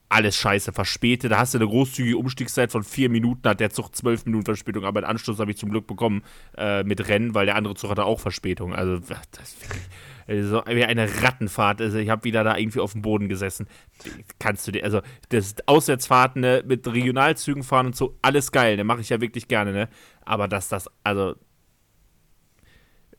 Alles 0.08 0.34
scheiße, 0.36 0.72
verspätet. 0.72 1.30
Da 1.30 1.38
hast 1.38 1.54
du 1.54 1.58
eine 1.58 1.68
großzügige 1.68 2.16
Umstiegszeit 2.16 2.72
von 2.72 2.82
vier 2.82 3.08
Minuten, 3.10 3.48
hat 3.48 3.60
der 3.60 3.70
Zug 3.70 3.94
zwölf 3.94 4.24
Minuten 4.26 4.44
Verspätung, 4.44 4.84
aber 4.84 5.02
den 5.02 5.08
Anschluss 5.08 5.38
habe 5.38 5.52
ich 5.52 5.56
zum 5.56 5.70
Glück 5.70 5.86
bekommen 5.86 6.22
äh, 6.56 6.82
mit 6.82 7.06
Rennen, 7.06 7.34
weil 7.34 7.46
der 7.46 7.54
andere 7.54 7.74
Zug 7.76 7.90
hatte 7.90 8.04
auch 8.04 8.18
Verspätung. 8.18 8.74
Also, 8.74 8.98
das 8.98 9.56
ist 10.30 10.50
wirklich 10.50 10.66
äh, 10.66 10.72
so 10.72 10.76
wie 10.76 10.84
eine 10.84 11.22
Rattenfahrt. 11.22 11.80
Also, 11.80 11.98
ich 11.98 12.08
habe 12.08 12.24
wieder 12.24 12.44
da 12.44 12.56
irgendwie 12.56 12.80
auf 12.80 12.92
dem 12.92 13.02
Boden 13.02 13.28
gesessen. 13.28 13.66
Kannst 14.38 14.66
du 14.66 14.72
dir, 14.72 14.84
also, 14.84 15.00
das 15.30 15.54
Auswärtsfahrten 15.66 16.40
ne, 16.40 16.62
mit 16.66 16.86
Regionalzügen 16.86 17.62
fahren 17.62 17.86
und 17.86 17.96
so, 17.96 18.16
alles 18.22 18.52
geil, 18.52 18.76
ne? 18.76 18.84
Mache 18.84 19.00
ich 19.00 19.08
ja 19.08 19.20
wirklich 19.20 19.48
gerne, 19.48 19.72
ne? 19.72 19.88
Aber 20.24 20.48
dass 20.48 20.68
das, 20.68 20.88
also, 21.04 21.34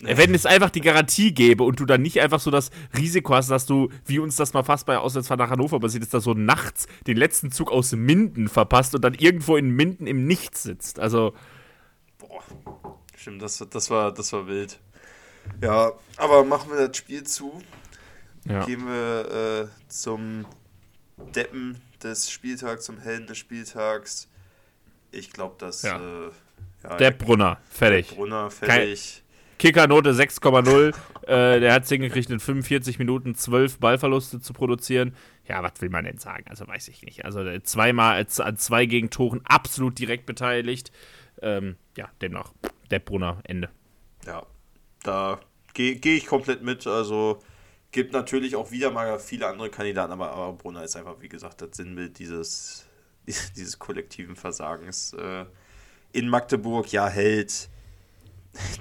wenn 0.04 0.34
es 0.34 0.48
einfach 0.48 0.72
die 0.72 0.82
Garantie 0.82 1.32
gäbe 1.32 1.64
und 1.64 1.80
du 1.80 1.86
dann 1.86 2.02
nicht 2.02 2.20
einfach 2.22 2.40
so 2.40 2.50
das 2.50 2.72
Risiko 2.98 3.36
hast, 3.36 3.52
dass 3.52 3.68
du, 3.68 3.90
wie 4.06 4.18
uns 4.18 4.36
das 4.36 4.54
mal 4.54 4.64
fast 4.64 4.88
bei 4.88 4.98
Auswärtsfahrt 4.98 5.40
nach 5.40 5.52
Hannover 5.52 5.80
passiert 5.80 6.04
ist, 6.04 6.14
dass 6.14 6.24
so 6.24 6.34
nachts 6.34 6.88
den 7.06 7.18
letzten 7.18 7.52
Zug 7.52 7.72
aus 7.72 7.92
Minden 7.92 8.48
verpasst 8.48 8.96
und 8.96 9.04
dann 9.04 9.14
irgendwo 9.14 9.58
in 9.58 9.70
Minden 9.70 10.08
im 10.08 10.26
Nichts 10.26 10.64
sitzt. 10.64 11.00
Also, 11.00 11.34
Boah, 12.18 12.42
stimmt, 13.16 13.44
das, 13.44 13.64
das, 13.70 13.92
war, 13.92 14.12
das 14.12 14.34
war 14.34 14.48
wild. 14.48 14.80
Ja, 15.62 15.92
aber 16.18 16.44
machen 16.44 16.72
wir 16.72 16.88
das 16.88 16.98
Spiel 16.98 17.24
zu. 17.24 17.62
ja. 18.46 18.66
Gehen 18.66 18.86
wir 18.86 19.70
äh, 19.70 19.90
zum 19.90 20.46
Deppen 21.36 21.80
des 22.02 22.32
Spieltags, 22.32 22.86
zum 22.86 23.00
Helden 23.00 23.28
des 23.28 23.38
Spieltags. 23.38 24.28
Ich 25.12 25.32
glaube, 25.32 25.56
dass 25.60 25.84
Ja. 25.84 25.98
äh, 26.00 26.32
ja, 26.84 26.98
Depp 26.98 27.20
Brunner, 27.20 27.58
fertig. 27.70 28.16
Brunner 28.16 28.50
fertig. 28.50 29.24
Kickernote 29.60 30.14
6,0. 30.14 30.96
äh, 31.28 31.60
der 31.60 31.74
hat 31.74 31.84
es 31.84 31.90
hingekriegt, 31.90 32.32
in 32.32 32.40
45 32.40 32.98
Minuten 32.98 33.36
12 33.36 33.78
Ballverluste 33.78 34.42
zu 34.42 34.54
produzieren. 34.54 35.16
Ja, 35.48 35.62
was 35.62 35.74
will 35.82 35.90
man 35.90 36.06
denn 36.06 36.18
sagen? 36.18 36.46
Also 36.50 36.68
weiß 36.68 36.88
ich 36.88 37.04
nicht. 37.04 37.26
Also 37.26 37.42
äh, 37.42 37.62
zweimal 37.62 38.20
äh, 38.20 38.42
an 38.42 38.58
zwei 38.58 38.88
Gegentoren 38.88 39.42
absolut 39.44 40.00
direkt 40.00 40.26
beteiligt. 40.26 40.92
Ähm, 41.44 41.76
ja, 41.96 42.10
demnach, 42.22 42.54
Depp 42.90 43.06
Brunner, 43.06 43.40
Ende. 43.44 43.70
Ja, 44.26 44.44
da 45.04 45.40
gehe 45.74 45.96
geh 45.96 46.18
ich 46.18 46.26
komplett 46.26 46.62
mit. 46.62 46.88
Also 46.88 47.40
gibt 47.92 48.14
natürlich 48.14 48.56
auch 48.56 48.72
wieder 48.72 48.92
mal 48.92 49.20
viele 49.20 49.48
andere 49.48 49.70
Kandidaten, 49.70 50.12
aber, 50.14 50.32
aber 50.32 50.54
Brunner 50.54 50.84
ist 50.84 50.96
einfach, 50.96 51.22
wie 51.22 51.30
gesagt, 51.30 51.62
das 51.62 51.78
Sinnbild 51.78 52.20
dieses, 52.20 52.86
dieses 53.56 53.80
kollektiven 53.80 54.36
Versagens. 54.36 55.14
Äh, 55.14 55.46
in 56.14 56.30
Magdeburg, 56.30 56.92
ja, 56.92 57.08
Held. 57.08 57.70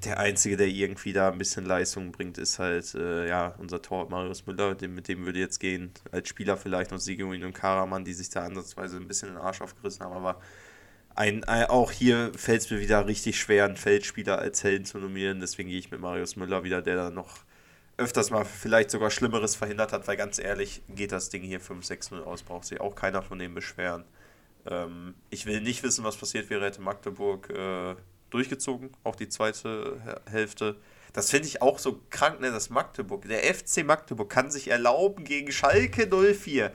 Der 0.05 0.19
Einzige, 0.19 0.57
der 0.57 0.67
irgendwie 0.67 1.13
da 1.13 1.31
ein 1.31 1.39
bisschen 1.39 1.65
Leistung 1.65 2.11
bringt, 2.11 2.39
ist 2.39 2.59
halt 2.59 2.93
äh, 2.97 3.29
ja, 3.29 3.55
unser 3.59 3.81
Torwart 3.81 4.11
Marius 4.11 4.45
Müller. 4.45 4.75
Dem, 4.75 4.97
mit 4.97 5.07
dem 5.07 5.25
würde 5.25 5.39
jetzt 5.39 5.61
gehen. 5.61 5.93
Als 6.11 6.29
Spieler 6.29 6.57
vielleicht 6.57 6.91
noch 6.91 6.99
Siguin 6.99 7.45
und 7.45 7.53
Karaman, 7.53 8.05
die 8.05 8.13
sich 8.13 8.31
da 8.31 8.43
ansatzweise 8.43 8.97
ein 8.97 9.07
bisschen 9.07 9.29
den 9.29 9.39
Arsch 9.39 9.61
aufgerissen 9.61 10.05
haben. 10.05 10.15
Aber 10.15 10.41
ein, 11.15 11.45
ein, 11.45 11.65
auch 11.67 11.91
hier 11.91 12.33
fällt 12.37 12.63
es 12.63 12.71
mir 12.71 12.81
wieder 12.81 13.07
richtig 13.07 13.39
schwer, 13.39 13.65
einen 13.65 13.77
Feldspieler 13.77 14.39
als 14.39 14.63
Helden 14.65 14.85
zu 14.85 14.99
nominieren. 14.99 15.41
Deswegen 15.41 15.69
gehe 15.69 15.79
ich 15.79 15.91
mit 15.91 16.01
Marius 16.01 16.37
Müller 16.37 16.65
wieder, 16.65 16.83
der 16.83 16.97
da 16.97 17.11
noch 17.11 17.39
öfters 17.97 18.31
mal 18.31 18.45
vielleicht 18.45 18.91
sogar 18.91 19.11
Schlimmeres 19.11 19.55
verhindert 19.57 19.93
hat, 19.93 20.09
weil 20.09 20.17
ganz 20.17 20.39
ehrlich, 20.39 20.83
geht 20.89 21.13
das 21.13 21.29
Ding 21.29 21.43
hier 21.43 21.61
5-6-0 21.61 22.23
aus, 22.23 22.43
braucht 22.43 22.65
sich 22.65 22.81
auch 22.81 22.95
keiner 22.95 23.23
von 23.23 23.39
denen 23.39 23.55
beschweren. 23.55 24.05
Ähm, 24.67 25.15
ich 25.29 25.45
will 25.47 25.61
nicht 25.61 25.83
wissen, 25.83 26.03
was 26.03 26.17
passiert 26.17 26.49
wäre, 26.49 26.65
hätte 26.65 26.81
Magdeburg 26.81 27.51
äh, 27.51 27.95
durchgezogen, 28.31 28.91
auch 29.05 29.17
die 29.17 29.29
zweite 29.29 30.01
Hälfte. 30.31 30.77
Das 31.13 31.31
finde 31.31 31.49
ich 31.49 31.61
auch 31.61 31.79
so 31.79 32.01
krank, 32.09 32.41
ne, 32.41 32.51
dass 32.51 32.71
Magdeburg, 32.71 33.29
der 33.29 33.43
FC 33.43 33.85
Magdeburg 33.85 34.31
kann 34.31 34.51
sich 34.51 34.69
erlauben, 34.69 35.25
gegen 35.25 35.53
Schalke 35.53 36.09
04 36.35 36.73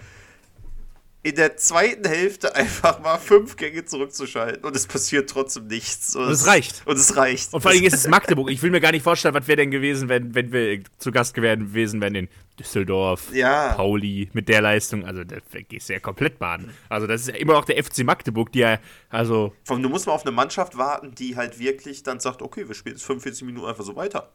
in 1.26 1.34
der 1.34 1.58
zweiten 1.58 2.08
Hälfte 2.08 2.54
einfach 2.56 3.00
mal 3.00 3.18
fünf 3.18 3.56
Gänge 3.56 3.84
zurückzuschalten 3.84 4.64
und 4.64 4.76
es 4.76 4.86
passiert 4.86 5.28
trotzdem 5.28 5.66
nichts. 5.66 6.16
Und, 6.16 6.30
es 6.30 6.46
reicht. 6.46 6.84
Und 6.86 6.98
es 6.98 7.18
reicht. 7.18 7.52
Und 7.52 7.62
vor 7.62 7.72
allem 7.72 7.84
ist 7.84 7.96
es 7.96 8.08
Magdeburg. 8.08 8.52
Ich 8.52 8.62
will 8.62 8.70
mir 8.70 8.80
gar 8.80 8.92
nicht 8.92 9.02
vorstellen, 9.02 9.34
was 9.34 9.48
wäre 9.48 9.58
denn 9.58 9.72
gewesen, 9.72 10.08
wenn, 10.08 10.36
wenn 10.36 10.52
wir 10.52 10.84
zu 11.00 11.12
Gast 11.12 11.34
gewesen 11.34 12.00
wären 12.00 12.14
in 12.14 12.30
Düsseldorf, 12.60 13.34
Ja. 13.34 13.74
Pauli 13.74 14.30
mit 14.34 14.48
der 14.50 14.62
Leistung. 14.62 15.04
Also, 15.04 15.24
da 15.24 15.38
gehst 15.68 15.90
du 15.90 15.94
ja 15.94 16.00
komplett 16.00 16.38
baden. 16.38 16.70
Also, 16.90 17.08
das 17.08 17.22
ist 17.22 17.30
ja 17.30 17.36
immer 17.38 17.54
noch 17.54 17.66
der 17.66 17.84
FC 17.84 18.04
Magdeburg, 18.04 18.52
die 18.52 18.60
ja, 18.60 18.78
also, 19.10 19.52
Vor 19.64 19.78
allem, 19.78 19.82
du 19.82 19.90
musst 19.90 20.06
mal 20.06 20.14
auf 20.14 20.28
eine 20.28 20.32
Mannschaft 20.32 20.78
warten, 20.78 21.16
die 21.16 21.36
halt 21.36 21.58
wirklich 21.58 22.04
dann 22.04 22.20
sagt, 22.20 22.44
okay, 22.44 22.68
wir 22.68 22.76
spielen 22.76 22.98
jetzt 22.98 23.06
45 23.06 23.48
Minuten 23.48 23.66
einfach 23.66 23.84
so 23.84 23.96
weiter. 23.96 24.32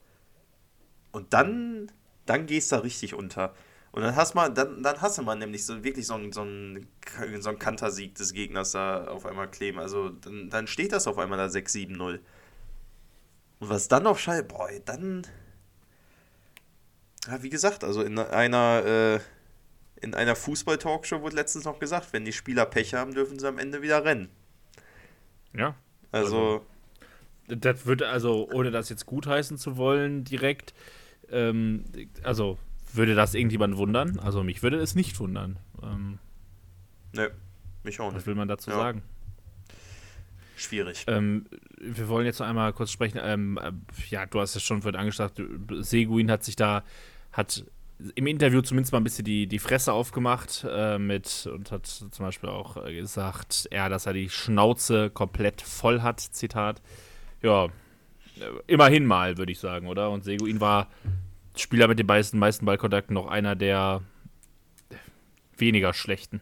Und 1.12 1.34
dann, 1.34 1.92
dann 2.26 2.46
gehst 2.46 2.72
du 2.72 2.76
da 2.76 2.82
richtig 2.82 3.14
unter. 3.14 3.54
Und 3.92 4.02
dann 4.02 4.14
hast 4.14 4.34
man, 4.34 4.54
dann, 4.54 4.82
dann 4.82 5.00
hast 5.00 5.18
du 5.18 5.22
mal 5.22 5.34
nämlich 5.34 5.66
so 5.66 5.82
wirklich 5.82 6.06
so 6.06 6.14
einen, 6.14 6.32
so 6.32 6.42
einen, 6.42 6.86
so 7.40 7.48
einen 7.48 7.58
Kantersieg 7.58 8.14
des 8.14 8.32
Gegners 8.32 8.72
da 8.72 9.08
auf 9.08 9.26
einmal 9.26 9.50
kleben. 9.50 9.80
Also 9.80 10.10
dann, 10.10 10.48
dann 10.48 10.66
steht 10.68 10.92
das 10.92 11.08
auf 11.08 11.18
einmal 11.18 11.38
da 11.38 11.46
6-7-0. 11.46 12.20
Und 13.58 13.68
was 13.68 13.88
dann 13.88 14.06
auf 14.06 14.20
Schall, 14.20 14.44
boah, 14.44 14.68
dann. 14.84 15.26
Ja, 17.26 17.42
wie 17.42 17.50
gesagt, 17.50 17.84
also 17.84 18.02
in 18.02 18.18
einer, 18.18 18.84
äh, 18.86 19.20
in 20.00 20.14
einer 20.14 20.34
Fußball-Talkshow 20.36 21.20
wurde 21.20 21.36
letztens 21.36 21.64
noch 21.64 21.78
gesagt, 21.78 22.12
wenn 22.12 22.24
die 22.24 22.32
Spieler 22.32 22.66
Pech 22.66 22.94
haben, 22.94 23.12
dürfen 23.12 23.38
sie 23.38 23.46
am 23.46 23.58
Ende 23.58 23.82
wieder 23.82 24.04
rennen. 24.04 24.30
ja. 25.52 25.74
Also, 26.12 26.66
Das 27.46 27.86
würde, 27.86 28.08
also, 28.08 28.48
ohne 28.50 28.70
das 28.72 28.88
jetzt 28.88 29.06
gutheißen 29.06 29.58
zu 29.58 29.76
wollen, 29.76 30.24
direkt, 30.24 30.74
ähm, 31.30 31.84
also, 32.24 32.58
würde 32.94 33.14
das 33.14 33.34
irgendjemand 33.34 33.76
wundern? 33.76 34.18
Also, 34.18 34.42
mich 34.42 34.62
würde 34.62 34.78
es 34.78 34.94
nicht 34.94 35.18
wundern. 35.20 35.58
Ähm, 35.82 36.18
ne, 37.12 37.30
mich 37.84 38.00
auch 38.00 38.08
was 38.08 38.14
nicht. 38.14 38.26
will 38.26 38.34
man 38.34 38.48
dazu 38.48 38.70
Ja. 38.70 38.76
sagen? 38.76 39.02
Schwierig. 40.56 41.04
Ähm, 41.06 41.46
wir 41.80 42.08
wollen 42.08 42.26
jetzt 42.26 42.38
noch 42.38 42.46
einmal 42.46 42.72
kurz 42.74 42.90
sprechen. 42.90 43.18
Ähm, 43.22 43.58
äh, 43.62 43.72
ja, 44.10 44.26
du 44.26 44.40
hast 44.40 44.56
es 44.56 44.62
schon 44.62 44.82
vorhin 44.82 45.00
angesagt. 45.00 45.40
Seguin 45.78 46.30
hat 46.30 46.44
sich 46.44 46.54
da, 46.54 46.84
hat 47.32 47.64
im 48.14 48.26
Interview 48.26 48.60
zumindest 48.60 48.92
mal 48.92 49.00
ein 49.00 49.04
bisschen 49.04 49.24
die, 49.24 49.46
die 49.46 49.58
Fresse 49.58 49.92
aufgemacht 49.92 50.66
äh, 50.68 50.98
mit 50.98 51.48
und 51.52 51.70
hat 51.72 51.86
zum 51.86 52.10
Beispiel 52.18 52.50
auch 52.50 52.76
äh, 52.84 52.94
gesagt, 52.94 53.68
ja, 53.72 53.88
dass 53.88 54.04
er 54.06 54.12
die 54.12 54.28
Schnauze 54.28 55.08
komplett 55.10 55.62
voll 55.62 56.02
hat, 56.02 56.20
Zitat. 56.20 56.82
Ja, 57.42 57.66
äh, 57.66 57.70
immerhin 58.66 59.06
mal, 59.06 59.38
würde 59.38 59.52
ich 59.52 59.58
sagen, 59.60 59.86
oder? 59.86 60.10
Und 60.10 60.24
Seguin 60.24 60.60
war 60.60 60.88
Spieler 61.60 61.88
mit 61.88 61.98
den 61.98 62.06
meisten, 62.06 62.38
meisten 62.38 62.66
Ballkontakten 62.66 63.14
noch 63.14 63.26
einer 63.26 63.56
der 63.56 64.02
weniger 65.56 65.92
schlechten. 65.92 66.40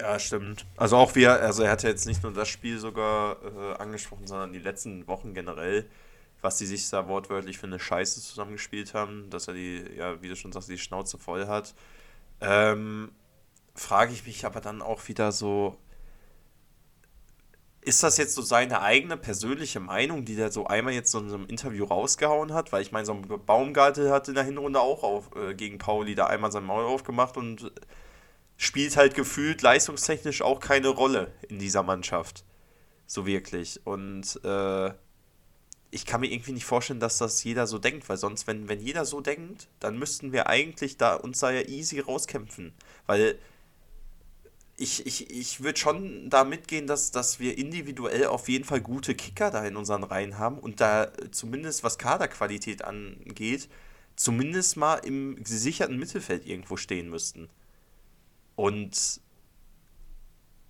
Ja, 0.00 0.18
stimmt. 0.18 0.66
Also 0.76 0.96
auch 0.96 1.14
wir, 1.14 1.32
also 1.40 1.62
er 1.62 1.70
hat 1.70 1.82
ja 1.82 1.88
jetzt 1.88 2.06
nicht 2.06 2.22
nur 2.22 2.32
das 2.32 2.48
Spiel 2.48 2.78
sogar 2.78 3.38
äh, 3.42 3.74
angesprochen, 3.78 4.26
sondern 4.26 4.52
die 4.52 4.58
letzten 4.58 5.06
Wochen 5.06 5.32
generell, 5.32 5.88
was 6.42 6.58
die 6.58 6.66
sich 6.66 6.88
da 6.90 7.08
wortwörtlich 7.08 7.58
für 7.58 7.66
eine 7.66 7.78
Scheiße 7.78 8.20
zusammengespielt 8.20 8.92
haben, 8.92 9.30
dass 9.30 9.48
er 9.48 9.54
die, 9.54 9.84
ja, 9.96 10.20
wie 10.20 10.28
du 10.28 10.36
schon 10.36 10.52
sagst, 10.52 10.68
die 10.68 10.78
Schnauze 10.78 11.16
voll 11.16 11.46
hat. 11.46 11.74
Ähm, 12.42 13.10
frage 13.74 14.12
ich 14.12 14.26
mich 14.26 14.44
aber 14.44 14.60
dann 14.60 14.82
auch 14.82 15.08
wieder 15.08 15.32
so, 15.32 15.78
ist 17.86 18.02
das 18.02 18.16
jetzt 18.16 18.34
so 18.34 18.42
seine 18.42 18.82
eigene 18.82 19.16
persönliche 19.16 19.78
Meinung, 19.78 20.24
die 20.24 20.34
der 20.34 20.50
so 20.50 20.66
einmal 20.66 20.92
jetzt 20.92 21.12
so 21.12 21.20
in 21.20 21.28
so 21.28 21.36
einem 21.36 21.46
Interview 21.46 21.84
rausgehauen 21.84 22.52
hat? 22.52 22.72
Weil 22.72 22.82
ich 22.82 22.90
meine, 22.90 23.06
so 23.06 23.12
ein 23.12 23.22
Baumgartel 23.22 24.10
hat 24.10 24.26
in 24.26 24.34
der 24.34 24.42
Hinrunde 24.42 24.80
auch 24.80 25.04
auf, 25.04 25.30
äh, 25.36 25.54
gegen 25.54 25.78
Pauli 25.78 26.16
da 26.16 26.26
einmal 26.26 26.50
sein 26.50 26.64
Maul 26.64 26.84
aufgemacht 26.84 27.36
und 27.36 27.70
spielt 28.56 28.96
halt 28.96 29.14
gefühlt 29.14 29.62
leistungstechnisch 29.62 30.42
auch 30.42 30.58
keine 30.58 30.88
Rolle 30.88 31.32
in 31.48 31.60
dieser 31.60 31.84
Mannschaft. 31.84 32.44
So 33.06 33.24
wirklich. 33.24 33.80
Und 33.84 34.40
äh, 34.42 34.90
ich 35.92 36.06
kann 36.06 36.22
mir 36.22 36.32
irgendwie 36.32 36.52
nicht 36.52 36.64
vorstellen, 36.64 36.98
dass 36.98 37.18
das 37.18 37.44
jeder 37.44 37.68
so 37.68 37.78
denkt, 37.78 38.08
weil 38.08 38.16
sonst, 38.16 38.48
wenn, 38.48 38.68
wenn 38.68 38.80
jeder 38.80 39.04
so 39.04 39.20
denkt, 39.20 39.68
dann 39.78 39.96
müssten 39.96 40.32
wir 40.32 40.48
eigentlich 40.48 40.96
da 40.96 41.14
uns 41.14 41.38
da 41.38 41.52
ja 41.52 41.60
easy 41.60 42.00
rauskämpfen. 42.00 42.74
Weil 43.06 43.38
ich, 44.76 45.06
ich, 45.06 45.30
ich 45.30 45.62
würde 45.62 45.78
schon 45.78 46.28
da 46.28 46.44
mitgehen, 46.44 46.86
dass, 46.86 47.10
dass 47.10 47.40
wir 47.40 47.56
individuell 47.56 48.26
auf 48.26 48.48
jeden 48.48 48.64
Fall 48.64 48.80
gute 48.80 49.14
Kicker 49.14 49.50
da 49.50 49.64
in 49.64 49.76
unseren 49.76 50.04
Reihen 50.04 50.38
haben 50.38 50.58
und 50.58 50.80
da 50.80 51.10
zumindest 51.30 51.82
was 51.82 51.98
Kaderqualität 51.98 52.84
angeht, 52.84 53.68
zumindest 54.16 54.76
mal 54.76 54.96
im 54.96 55.42
gesicherten 55.42 55.98
Mittelfeld 55.98 56.46
irgendwo 56.46 56.76
stehen 56.76 57.08
müssten. 57.08 57.48
Und 58.54 59.20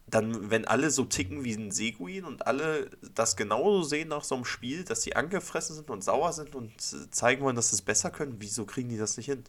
dann, 0.08 0.50
wenn 0.50 0.66
alle 0.66 0.90
so 0.90 1.04
ticken 1.04 1.42
wie 1.44 1.54
ein 1.54 1.72
Seguin 1.72 2.24
und 2.24 2.46
alle 2.46 2.90
das 3.14 3.36
genauso 3.36 3.82
sehen 3.82 4.08
nach 4.08 4.22
so 4.22 4.36
einem 4.36 4.44
Spiel, 4.44 4.84
dass 4.84 5.02
sie 5.02 5.16
angefressen 5.16 5.74
sind 5.74 5.90
und 5.90 6.04
sauer 6.04 6.32
sind 6.32 6.54
und 6.54 6.80
zeigen 6.80 7.42
wollen, 7.42 7.56
dass 7.56 7.70
sie 7.70 7.76
es 7.76 7.82
besser 7.82 8.10
können, 8.10 8.36
wieso 8.38 8.66
kriegen 8.66 8.88
die 8.88 8.98
das 8.98 9.16
nicht 9.16 9.26
hin? 9.26 9.42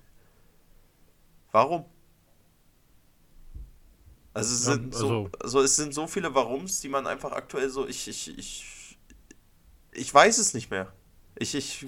Warum? 1.52 1.86
Also 4.38 4.54
es 4.54 4.66
sind, 4.66 4.94
ja, 4.94 5.00
also 5.00 5.08
so, 5.08 5.30
also 5.40 5.62
es 5.62 5.76
sind 5.76 5.96
so 5.96 6.06
viele 6.06 6.36
Warums, 6.36 6.80
die 6.80 6.90
man 6.90 7.08
einfach 7.08 7.32
aktuell 7.32 7.72
so, 7.72 7.88
ich, 7.88 8.08
ich, 8.08 8.38
ich, 8.38 8.98
ich 9.92 10.14
weiß 10.14 10.38
es 10.38 10.54
nicht 10.54 10.70
mehr. 10.70 10.94
Ich, 11.40 11.56
ich 11.56 11.88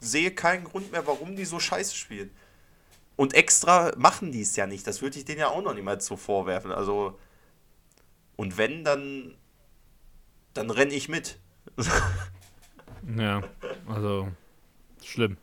sehe 0.00 0.30
keinen 0.30 0.64
Grund 0.64 0.90
mehr, 0.92 1.06
warum 1.06 1.36
die 1.36 1.44
so 1.44 1.60
scheiße 1.60 1.94
spielen. 1.94 2.30
Und 3.16 3.34
extra 3.34 3.92
machen 3.98 4.32
die 4.32 4.40
es 4.40 4.56
ja 4.56 4.66
nicht. 4.66 4.86
Das 4.86 5.02
würde 5.02 5.18
ich 5.18 5.26
denen 5.26 5.40
ja 5.40 5.48
auch 5.48 5.60
noch 5.60 5.74
niemals 5.74 6.06
so 6.06 6.16
vorwerfen. 6.16 6.72
Also, 6.72 7.18
und 8.36 8.56
wenn, 8.56 8.82
dann, 8.82 9.34
dann 10.54 10.70
renne 10.70 10.94
ich 10.94 11.10
mit. 11.10 11.38
ja, 13.18 13.42
also, 13.86 14.32
schlimm. 15.04 15.36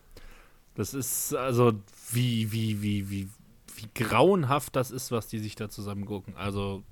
Das 0.74 0.96
ist, 0.96 1.36
also, 1.36 1.74
wie, 2.10 2.52
wie, 2.52 2.82
wie, 2.82 3.12
wie, 3.12 3.30
wie 3.84 4.04
grauenhaft 4.04 4.76
das 4.76 4.92
ist, 4.92 5.12
was 5.12 5.28
die 5.28 5.40
sich 5.40 5.56
da 5.56 5.70
zusammen 5.70 6.06
gucken. 6.06 6.36
Also 6.36 6.84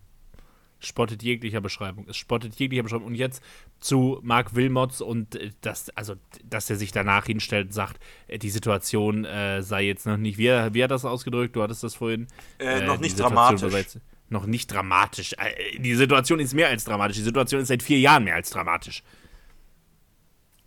spottet 0.80 1.24
jeglicher 1.24 1.62
Beschreibung. 1.62 2.06
Es 2.10 2.18
spottet 2.18 2.56
jeglicher 2.56 2.84
Beschreibung. 2.84 3.08
Und 3.08 3.16
jetzt 3.16 3.42
zu 3.80 4.20
Marc 4.24 4.56
Wilmots 4.56 5.02
und 5.02 5.36
äh, 5.36 5.52
das, 5.62 5.90
also, 5.92 6.16
dass 6.44 6.70
er 6.70 6.76
sich 6.76 6.92
danach 6.92 7.26
hinstellt 7.26 7.68
und 7.68 7.74
sagt, 7.74 8.00
äh, 8.28 8.38
die 8.38 8.50
Situation 8.50 9.26
äh, 9.26 9.62
sei 9.62 9.84
jetzt 9.84 10.06
noch 10.06 10.18
nicht. 10.18 10.38
Wie, 10.38 10.48
wie 10.48 10.84
hat 10.84 10.92
das 10.92 11.06
ausgedrückt? 11.06 11.56
Du 11.56 11.62
hattest 11.62 11.84
das 11.84 11.96
vorhin. 11.96 12.28
Äh, 12.60 12.86
noch 12.86 13.00
nicht 13.00 13.20
dramatisch. 13.20 13.74
Jetzt, 13.74 14.00
noch 14.30 14.46
nicht 14.46 14.72
dramatisch. 14.72 15.36
Die 15.78 15.96
Situation 15.96 16.40
ist 16.40 16.54
mehr 16.54 16.70
als 16.70 16.84
dramatisch. 16.86 17.18
Die 17.18 17.24
Situation 17.24 17.62
ist 17.62 17.68
seit 17.68 17.84
vier 17.84 18.00
Jahren 18.00 18.24
mehr 18.24 18.36
als 18.36 18.50
dramatisch. 18.50 19.04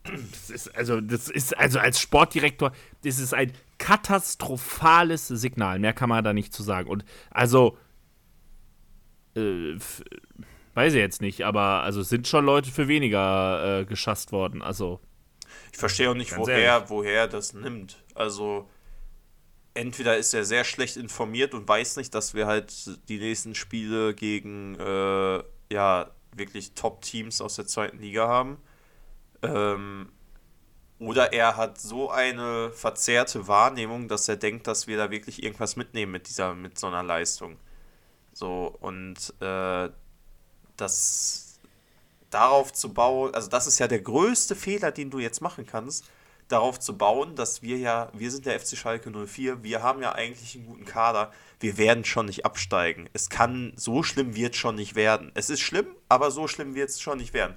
Das 0.04 0.50
ist 0.50 0.76
also, 0.76 1.00
das 1.00 1.30
ist 1.30 1.56
also 1.56 1.78
als 1.78 1.98
Sportdirektor, 1.98 2.72
das 3.04 3.18
ist 3.18 3.32
ein 3.32 3.52
katastrophales 3.78 5.28
Signal. 5.28 5.78
Mehr 5.78 5.92
kann 5.92 6.08
man 6.08 6.24
da 6.24 6.32
nicht 6.32 6.52
zu 6.52 6.62
sagen. 6.62 6.88
Und 6.88 7.04
also, 7.30 7.78
äh, 9.36 9.76
weiß 10.74 10.94
ich 10.94 11.00
jetzt 11.00 11.20
nicht, 11.20 11.42
aber 11.42 11.82
also 11.82 12.02
sind 12.02 12.28
schon 12.28 12.44
Leute 12.44 12.70
für 12.70 12.88
weniger 12.88 13.80
äh, 13.80 13.84
geschasst 13.84 14.32
worden. 14.32 14.62
Also. 14.62 15.00
Ich 15.72 15.78
verstehe 15.78 16.10
auch 16.10 16.14
nicht, 16.14 16.36
woher, 16.36 16.88
woher 16.90 17.28
das 17.28 17.52
nimmt. 17.52 18.02
Also, 18.14 18.68
entweder 19.74 20.16
ist 20.16 20.32
er 20.34 20.44
sehr 20.44 20.64
schlecht 20.64 20.96
informiert 20.96 21.54
und 21.54 21.68
weiß 21.68 21.96
nicht, 21.96 22.14
dass 22.14 22.34
wir 22.34 22.46
halt 22.46 22.72
die 23.08 23.18
nächsten 23.18 23.54
Spiele 23.54 24.14
gegen 24.14 24.76
äh, 24.76 25.42
ja 25.72 26.10
wirklich 26.34 26.74
Top-Teams 26.74 27.40
aus 27.40 27.56
der 27.56 27.66
zweiten 27.66 27.98
Liga 27.98 28.26
haben. 28.26 28.58
Ähm, 29.42 30.08
oder 30.98 31.32
er 31.32 31.56
hat 31.56 31.80
so 31.80 32.10
eine 32.10 32.70
verzerrte 32.70 33.48
Wahrnehmung, 33.48 34.08
dass 34.08 34.28
er 34.28 34.36
denkt, 34.36 34.66
dass 34.66 34.86
wir 34.86 34.96
da 34.96 35.10
wirklich 35.10 35.42
irgendwas 35.42 35.76
mitnehmen 35.76 36.12
mit 36.12 36.28
dieser, 36.28 36.54
mit 36.54 36.78
so 36.78 36.86
einer 36.86 37.02
Leistung. 37.02 37.56
So, 38.32 38.76
und 38.80 39.34
äh, 39.40 39.90
das 40.76 41.60
darauf 42.30 42.72
zu 42.72 42.92
bauen, 42.92 43.34
also 43.34 43.48
das 43.48 43.66
ist 43.66 43.78
ja 43.78 43.86
der 43.86 44.00
größte 44.00 44.56
Fehler, 44.56 44.90
den 44.90 45.10
du 45.10 45.18
jetzt 45.18 45.40
machen 45.40 45.66
kannst, 45.66 46.04
darauf 46.48 46.80
zu 46.80 46.98
bauen, 46.98 47.36
dass 47.36 47.62
wir 47.62 47.78
ja, 47.78 48.10
wir 48.12 48.30
sind 48.30 48.46
der 48.46 48.58
FC 48.58 48.76
Schalke 48.76 49.10
04, 49.10 49.62
wir 49.62 49.82
haben 49.82 50.02
ja 50.02 50.12
eigentlich 50.12 50.56
einen 50.56 50.66
guten 50.66 50.84
Kader, 50.84 51.32
wir 51.60 51.78
werden 51.78 52.04
schon 52.04 52.26
nicht 52.26 52.44
absteigen. 52.44 53.08
Es 53.12 53.30
kann, 53.30 53.72
so 53.76 54.02
schlimm 54.02 54.34
wird 54.34 54.56
schon 54.56 54.74
nicht 54.74 54.94
werden. 54.94 55.30
Es 55.34 55.48
ist 55.48 55.60
schlimm, 55.60 55.86
aber 56.08 56.30
so 56.30 56.48
schlimm 56.48 56.74
wird 56.74 56.90
es 56.90 57.00
schon 57.00 57.18
nicht 57.18 57.34
werden 57.34 57.56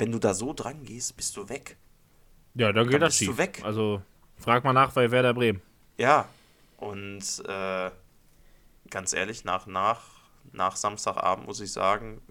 wenn 0.00 0.10
du 0.10 0.18
da 0.18 0.34
so 0.34 0.52
dran 0.52 0.82
gehst, 0.84 1.16
bist 1.16 1.36
du 1.36 1.48
weg. 1.48 1.76
Ja, 2.54 2.72
dann 2.72 2.88
geht 2.88 3.02
das 3.02 3.16
schief. 3.16 3.36
Weg. 3.38 3.62
Also 3.64 4.02
frag 4.36 4.64
mal 4.64 4.72
nach 4.72 4.92
bei 4.92 5.10
Werder 5.10 5.34
Bremen. 5.34 5.62
Ja, 5.98 6.28
und 6.78 7.22
äh, 7.46 7.90
ganz 8.90 9.12
ehrlich, 9.12 9.44
nach, 9.44 9.66
nach, 9.66 10.00
nach 10.52 10.76
Samstagabend 10.76 11.46
muss 11.46 11.60
ich 11.60 11.72
sagen, 11.72 12.22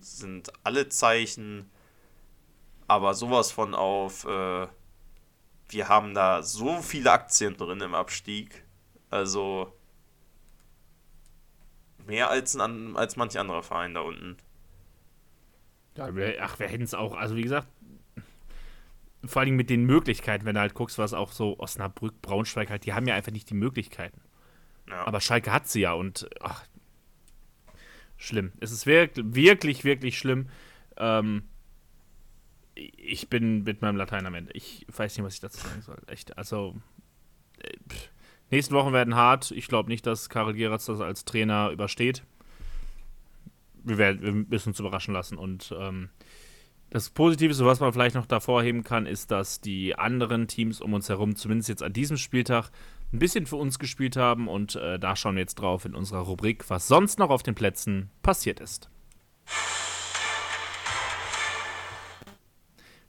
sind 0.00 0.52
alle 0.64 0.88
Zeichen 0.88 1.70
aber 2.86 3.14
sowas 3.14 3.50
von 3.50 3.74
auf, 3.74 4.24
äh, 4.24 4.66
wir 5.68 5.88
haben 5.88 6.14
da 6.14 6.42
so 6.42 6.82
viele 6.82 7.10
Aktien 7.12 7.56
drin 7.56 7.80
im 7.80 7.94
Abstieg. 7.94 8.64
Also 9.10 9.72
mehr 12.06 12.30
als, 12.30 12.56
ein, 12.56 12.96
als 12.96 13.16
manch 13.16 13.38
anderer 13.38 13.62
Verein 13.62 13.94
da 13.94 14.00
unten. 14.00 14.36
Ja, 15.96 16.14
wir, 16.14 16.36
ach, 16.42 16.58
wir 16.58 16.68
hätten 16.68 16.82
es 16.82 16.94
auch, 16.94 17.14
also 17.16 17.36
wie 17.36 17.42
gesagt, 17.42 17.68
vor 19.26 19.42
allem 19.42 19.56
mit 19.56 19.70
den 19.70 19.84
Möglichkeiten, 19.84 20.44
wenn 20.44 20.54
du 20.54 20.60
halt 20.60 20.74
guckst, 20.74 20.98
was 20.98 21.14
auch 21.14 21.32
so 21.32 21.58
Osnabrück, 21.58 22.20
Braunschweig 22.22 22.70
halt, 22.70 22.84
die 22.84 22.92
haben 22.92 23.06
ja 23.06 23.14
einfach 23.14 23.32
nicht 23.32 23.50
die 23.50 23.54
Möglichkeiten. 23.54 24.20
Ja. 24.88 25.06
Aber 25.06 25.20
Schalke 25.20 25.52
hat 25.52 25.68
sie 25.68 25.80
ja 25.80 25.92
und 25.92 26.28
ach, 26.40 26.64
schlimm. 28.16 28.52
Es 28.60 28.70
ist 28.70 28.86
wirklich, 28.86 29.34
wirklich, 29.34 29.84
wirklich 29.84 30.18
schlimm. 30.18 30.48
Ähm, 30.96 31.44
ich 32.74 33.28
bin 33.28 33.62
mit 33.62 33.82
meinem 33.82 33.96
Latein 33.96 34.26
am 34.26 34.34
Ende. 34.34 34.52
Ich 34.52 34.86
weiß 34.88 35.16
nicht, 35.16 35.24
was 35.24 35.34
ich 35.34 35.40
dazu 35.40 35.58
sagen 35.58 35.82
soll. 35.82 35.98
Echt, 36.06 36.36
also 36.36 36.76
äh, 37.58 37.72
nächsten 38.50 38.74
Wochen 38.74 38.92
werden 38.92 39.14
hart. 39.14 39.52
Ich 39.52 39.68
glaube 39.68 39.88
nicht, 39.88 40.06
dass 40.06 40.28
Karel 40.28 40.54
Geratz 40.54 40.86
das 40.86 41.00
als 41.00 41.24
Trainer 41.24 41.70
übersteht 41.70 42.24
wir, 43.84 43.98
werden, 43.98 44.22
wir 44.22 44.32
müssen 44.32 44.70
uns 44.70 44.80
überraschen 44.80 45.14
lassen. 45.14 45.38
Und 45.38 45.72
ähm, 45.78 46.08
das 46.94 47.10
Positive, 47.10 47.52
was 47.64 47.80
man 47.80 47.92
vielleicht 47.92 48.14
noch 48.14 48.24
davor 48.24 48.62
heben 48.62 48.84
kann, 48.84 49.04
ist, 49.04 49.32
dass 49.32 49.60
die 49.60 49.98
anderen 49.98 50.46
Teams 50.46 50.80
um 50.80 50.94
uns 50.94 51.08
herum, 51.08 51.34
zumindest 51.34 51.68
jetzt 51.68 51.82
an 51.82 51.92
diesem 51.92 52.16
Spieltag, 52.16 52.70
ein 53.12 53.18
bisschen 53.18 53.46
für 53.46 53.56
uns 53.56 53.80
gespielt 53.80 54.16
haben. 54.16 54.46
Und 54.46 54.76
äh, 54.76 55.00
da 55.00 55.16
schauen 55.16 55.34
wir 55.34 55.40
jetzt 55.40 55.56
drauf 55.56 55.84
in 55.86 55.96
unserer 55.96 56.20
Rubrik, 56.20 56.70
was 56.70 56.86
sonst 56.86 57.18
noch 57.18 57.30
auf 57.30 57.42
den 57.42 57.56
Plätzen 57.56 58.10
passiert 58.22 58.60
ist. 58.60 58.90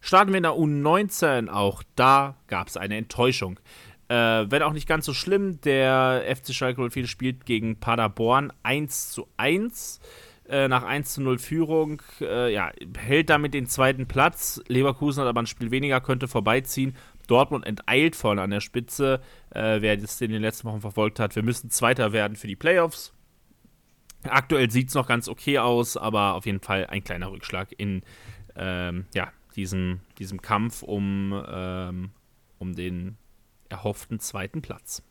Starten 0.01 0.31
wir 0.31 0.38
in 0.38 0.43
der 0.43 0.53
U19. 0.53 1.49
Auch 1.49 1.83
da 1.95 2.38
gab 2.47 2.69
es 2.69 2.77
eine 2.77 2.97
Enttäuschung. 2.97 3.59
Äh, 4.07 4.15
wenn 4.49 4.63
auch 4.63 4.73
nicht 4.73 4.88
ganz 4.88 5.05
so 5.05 5.13
schlimm, 5.13 5.61
der 5.61 6.23
FC 6.36 6.55
Schalke 6.55 6.89
04 6.89 7.05
spielt 7.05 7.45
gegen 7.45 7.79
Paderborn 7.79 8.51
1 8.63 9.11
zu 9.11 9.27
1. 9.38 9.99
Äh, 10.48 10.68
nach 10.68 10.84
1 10.84 11.14
zu 11.14 11.22
0 11.22 11.39
Führung, 11.39 12.02
äh, 12.22 12.54
ja, 12.54 12.72
hält 12.98 13.32
damit 13.32 13.56
den 13.56 13.66
zweiten 13.66 14.06
Platz. 14.06 14.62
Leverkusen 14.68 15.22
hat 15.22 15.28
aber 15.28 15.41
ein 15.41 15.48
Spiel 15.48 15.72
weniger, 15.72 16.02
könnte 16.02 16.28
vorbeiziehen. 16.28 16.96
Dortmund 17.28 17.66
enteilt 17.66 18.16
vorne 18.16 18.43
an 18.43 18.52
der 18.52 18.60
Spitze. 18.60 19.22
Äh, 19.50 19.82
wer 19.82 19.98
das 19.98 20.22
in 20.22 20.32
den 20.32 20.43
letzten 20.43 20.68
Wochen 20.68 20.82
verfolgt 20.82 21.20
hat, 21.20 21.36
wir 21.36 21.41
müssen 21.41 21.72
Zweiter 21.72 22.14
werden 22.14 22.36
für 22.36 22.46
die 22.46 22.56
Playoffs. 22.56 23.12
Aktuell 24.24 24.70
sieht 24.70 24.89
es 24.89 24.96
noch 24.96 25.08
ganz 25.08 25.28
okay 25.28 25.58
aus, 25.58 25.98
aber 25.98 26.36
auf 26.36 26.46
jeden 26.46 26.60
Fall 26.60 26.88
ein 26.88 27.04
kleiner 27.04 27.32
Rückschlag 27.32 27.70
in 27.78 28.04
ähm, 28.56 29.06
ja, 29.16 29.32
diesem, 29.56 30.02
diesem 30.20 30.41
Kampf 30.41 30.84
um, 30.84 31.43
ähm, 31.48 32.12
um 32.60 32.76
den 32.76 33.18
erhofften 33.70 34.20
zweiten 34.20 34.62
Platz. 34.62 35.04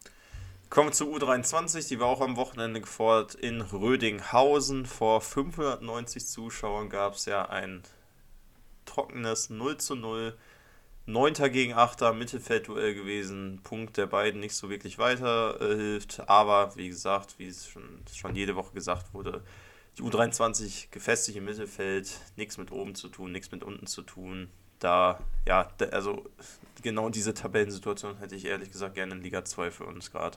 Kommen 0.75 0.89
wir 0.89 0.93
zu 0.93 1.15
U23, 1.15 1.87
die 1.87 2.01
war 2.01 2.09
auch 2.09 2.21
am 2.21 2.35
Wochenende 2.35 2.81
gefordert 2.81 3.37
in 3.37 3.61
Rödinghausen. 3.61 4.87
Vor 4.87 5.21
590 5.21 6.27
Zuschauern 6.27 6.89
gab 6.89 7.15
es 7.15 7.27
ja 7.27 7.49
ein 7.49 7.85
trockenes 8.85 9.51
0 9.51 9.77
zu 9.77 9.95
0. 9.95 10.37
9. 11.07 11.35
gegen 11.53 11.75
8. 11.75 12.13
Mittelfeldduell 12.17 12.93
gewesen. 12.93 13.61
Punkt 13.63 13.97
der 13.99 14.07
beiden 14.07 14.41
nicht 14.41 14.57
so 14.57 14.69
wirklich 14.69 14.99
weiterhilft. 14.99 16.19
Äh, 16.19 16.23
aber 16.27 16.75
wie 16.75 16.89
gesagt, 16.89 17.39
wie 17.39 17.47
es 17.47 17.69
schon, 17.69 18.03
schon 18.13 18.35
jede 18.35 18.57
Woche 18.57 18.75
gesagt 18.75 19.15
wurde, 19.15 19.45
die 19.97 20.03
U23 20.03 20.91
gefestigt 20.91 21.39
im 21.39 21.45
Mittelfeld, 21.45 22.19
nichts 22.35 22.59
mit 22.59 22.73
oben 22.73 22.97
zu 22.97 23.09
tun, 23.09 23.31
nichts 23.31 23.53
mit 23.53 23.63
unten 23.63 23.87
zu 23.87 24.03
tun. 24.03 24.49
Da, 24.81 25.21
ja, 25.47 25.69
also 25.93 26.25
genau 26.83 27.11
diese 27.11 27.33
Tabellensituation 27.33 28.19
hätte 28.19 28.35
ich 28.35 28.45
ehrlich 28.45 28.73
gesagt 28.73 28.97
gerne 28.97 29.15
in 29.15 29.23
Liga 29.23 29.45
2 29.45 29.71
für 29.71 29.85
uns 29.85 30.11
gerade. 30.11 30.37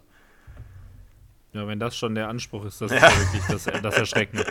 Ja, 1.57 1.67
wenn 1.67 1.79
das 1.79 1.97
schon 1.97 2.15
der 2.15 2.29
Anspruch 2.29 2.65
ist, 2.65 2.79
das 2.81 2.91
ist 2.93 3.01
ja 3.01 3.09
wirklich 3.09 3.43
das, 3.47 3.65
das 3.81 3.97
Erschreckende. 3.97 4.45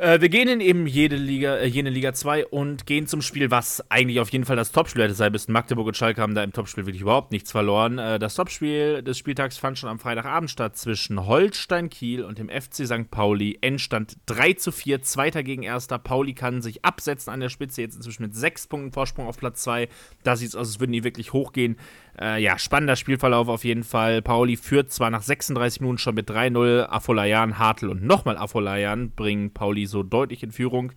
Äh, 0.00 0.22
wir 0.22 0.30
gehen 0.30 0.48
in 0.48 0.60
eben 0.60 0.86
jede 0.86 1.16
Liga, 1.16 1.56
äh, 1.56 1.66
jene 1.66 1.90
Liga 1.90 2.14
2 2.14 2.46
und 2.46 2.86
gehen 2.86 3.06
zum 3.06 3.20
Spiel, 3.20 3.50
was 3.50 3.84
eigentlich 3.90 4.18
auf 4.18 4.30
jeden 4.30 4.46
Fall 4.46 4.56
das 4.56 4.72
Topspiel 4.72 5.02
hätte 5.02 5.12
sein 5.12 5.30
müssen. 5.30 5.52
Magdeburg 5.52 5.88
und 5.88 5.94
Schalke 5.94 6.22
haben 6.22 6.34
da 6.34 6.42
im 6.42 6.54
Topspiel 6.54 6.86
wirklich 6.86 7.02
überhaupt 7.02 7.32
nichts 7.32 7.52
verloren. 7.52 7.98
Äh, 7.98 8.18
das 8.18 8.34
Topspiel 8.34 9.02
des 9.02 9.18
Spieltags 9.18 9.58
fand 9.58 9.78
schon 9.78 9.90
am 9.90 9.98
Freitagabend 9.98 10.50
statt 10.50 10.78
zwischen 10.78 11.26
Holstein 11.26 11.90
Kiel 11.90 12.24
und 12.24 12.38
dem 12.38 12.48
FC 12.48 12.86
St. 12.86 13.10
Pauli. 13.10 13.58
Endstand 13.60 14.16
3 14.24 14.54
zu 14.54 14.72
4, 14.72 15.02
Zweiter 15.02 15.42
gegen 15.42 15.64
Erster. 15.64 15.98
Pauli 15.98 16.32
kann 16.32 16.62
sich 16.62 16.82
absetzen 16.82 17.30
an 17.30 17.40
der 17.40 17.50
Spitze, 17.50 17.82
jetzt 17.82 17.96
inzwischen 17.96 18.22
mit 18.22 18.34
6 18.34 18.68
Punkten 18.68 18.92
Vorsprung 18.92 19.26
auf 19.26 19.36
Platz 19.36 19.64
2. 19.64 19.86
Da 20.22 20.34
sieht 20.34 20.48
es 20.48 20.56
aus, 20.56 20.68
als 20.68 20.80
würden 20.80 20.92
die 20.92 21.04
wirklich 21.04 21.34
hochgehen. 21.34 21.76
Äh, 22.18 22.42
ja, 22.42 22.58
spannender 22.58 22.96
Spielverlauf 22.96 23.48
auf 23.48 23.64
jeden 23.64 23.84
Fall. 23.84 24.22
Pauli 24.22 24.56
führt 24.56 24.92
zwar 24.92 25.10
nach 25.10 25.22
36 25.22 25.80
Minuten 25.80 25.98
schon 25.98 26.14
mit 26.14 26.30
3-0. 26.30 26.86
Afolayan, 26.88 27.58
Hartl 27.58 27.88
und 27.88 28.02
nochmal 28.02 28.36
Afolayan 28.36 29.10
bringen 29.10 29.52
Pauli 29.52 29.86
so 29.86 30.02
deutlich 30.02 30.42
in 30.42 30.52
Führung. 30.52 30.92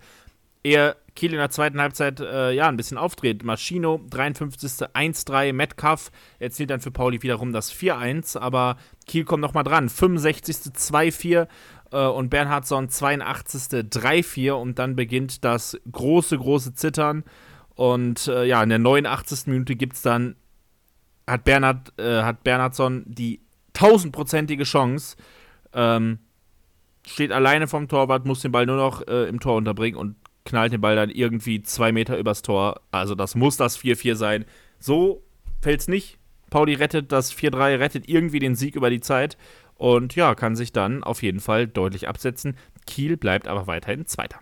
Ehe 0.62 0.96
Kiel 1.14 1.32
in 1.32 1.38
der 1.38 1.50
zweiten 1.50 1.80
Halbzeit 1.80 2.20
äh, 2.20 2.52
ja, 2.52 2.68
ein 2.68 2.76
bisschen 2.76 2.98
aufdreht. 2.98 3.44
Maschino, 3.44 4.00
53. 4.10 4.88
1-3. 4.88 5.52
Metcalf 5.52 6.10
erzielt 6.38 6.70
dann 6.70 6.80
für 6.80 6.90
Pauli 6.90 7.22
wiederum 7.22 7.52
das 7.52 7.72
4-1, 7.72 8.38
aber 8.38 8.76
Kiel 9.06 9.24
kommt 9.24 9.42
nochmal 9.42 9.62
dran. 9.62 9.88
65. 9.88 10.56
2-4 10.74 11.46
äh, 11.92 12.06
und 12.06 12.30
Bernhardsson 12.30 12.88
82. 12.88 13.84
3-4 13.88 14.52
und 14.52 14.78
dann 14.78 14.96
beginnt 14.96 15.44
das 15.44 15.78
große, 15.90 16.36
große 16.36 16.74
Zittern. 16.74 17.24
Und 17.76 18.26
äh, 18.26 18.44
ja, 18.44 18.62
in 18.62 18.70
der 18.70 18.78
89. 18.78 19.46
Minute 19.46 19.76
gibt 19.76 19.94
es 19.94 20.02
dann 20.02 20.34
hat, 21.26 21.44
Bernhard, 21.44 21.98
äh, 21.98 22.22
hat 22.22 22.44
Bernhardsson 22.44 23.04
die 23.06 23.40
tausendprozentige 23.72 24.64
Chance, 24.64 25.16
ähm, 25.72 26.18
steht 27.06 27.32
alleine 27.32 27.66
vom 27.66 27.88
Torwart, 27.88 28.24
muss 28.26 28.40
den 28.40 28.52
Ball 28.52 28.66
nur 28.66 28.76
noch 28.76 29.06
äh, 29.06 29.28
im 29.28 29.40
Tor 29.40 29.56
unterbringen 29.56 29.98
und 29.98 30.16
knallt 30.44 30.72
den 30.72 30.80
Ball 30.80 30.96
dann 30.96 31.10
irgendwie 31.10 31.62
zwei 31.62 31.92
Meter 31.92 32.18
übers 32.18 32.42
Tor. 32.42 32.80
Also 32.90 33.14
das 33.14 33.34
muss 33.34 33.56
das 33.56 33.78
4-4 33.78 34.14
sein. 34.14 34.44
So 34.78 35.22
fällt 35.60 35.80
es 35.80 35.88
nicht. 35.88 36.18
Pauli 36.50 36.74
rettet 36.74 37.10
das 37.10 37.34
4-3, 37.34 37.78
rettet 37.78 38.08
irgendwie 38.08 38.38
den 38.38 38.54
Sieg 38.54 38.76
über 38.76 38.90
die 38.90 39.00
Zeit 39.00 39.36
und 39.76 40.14
ja, 40.14 40.34
kann 40.34 40.54
sich 40.54 40.72
dann 40.72 41.02
auf 41.02 41.22
jeden 41.22 41.40
Fall 41.40 41.66
deutlich 41.66 42.08
absetzen. 42.08 42.56
Kiel 42.86 43.16
bleibt 43.16 43.48
aber 43.48 43.66
weiterhin 43.66 44.06
Zweiter. 44.06 44.38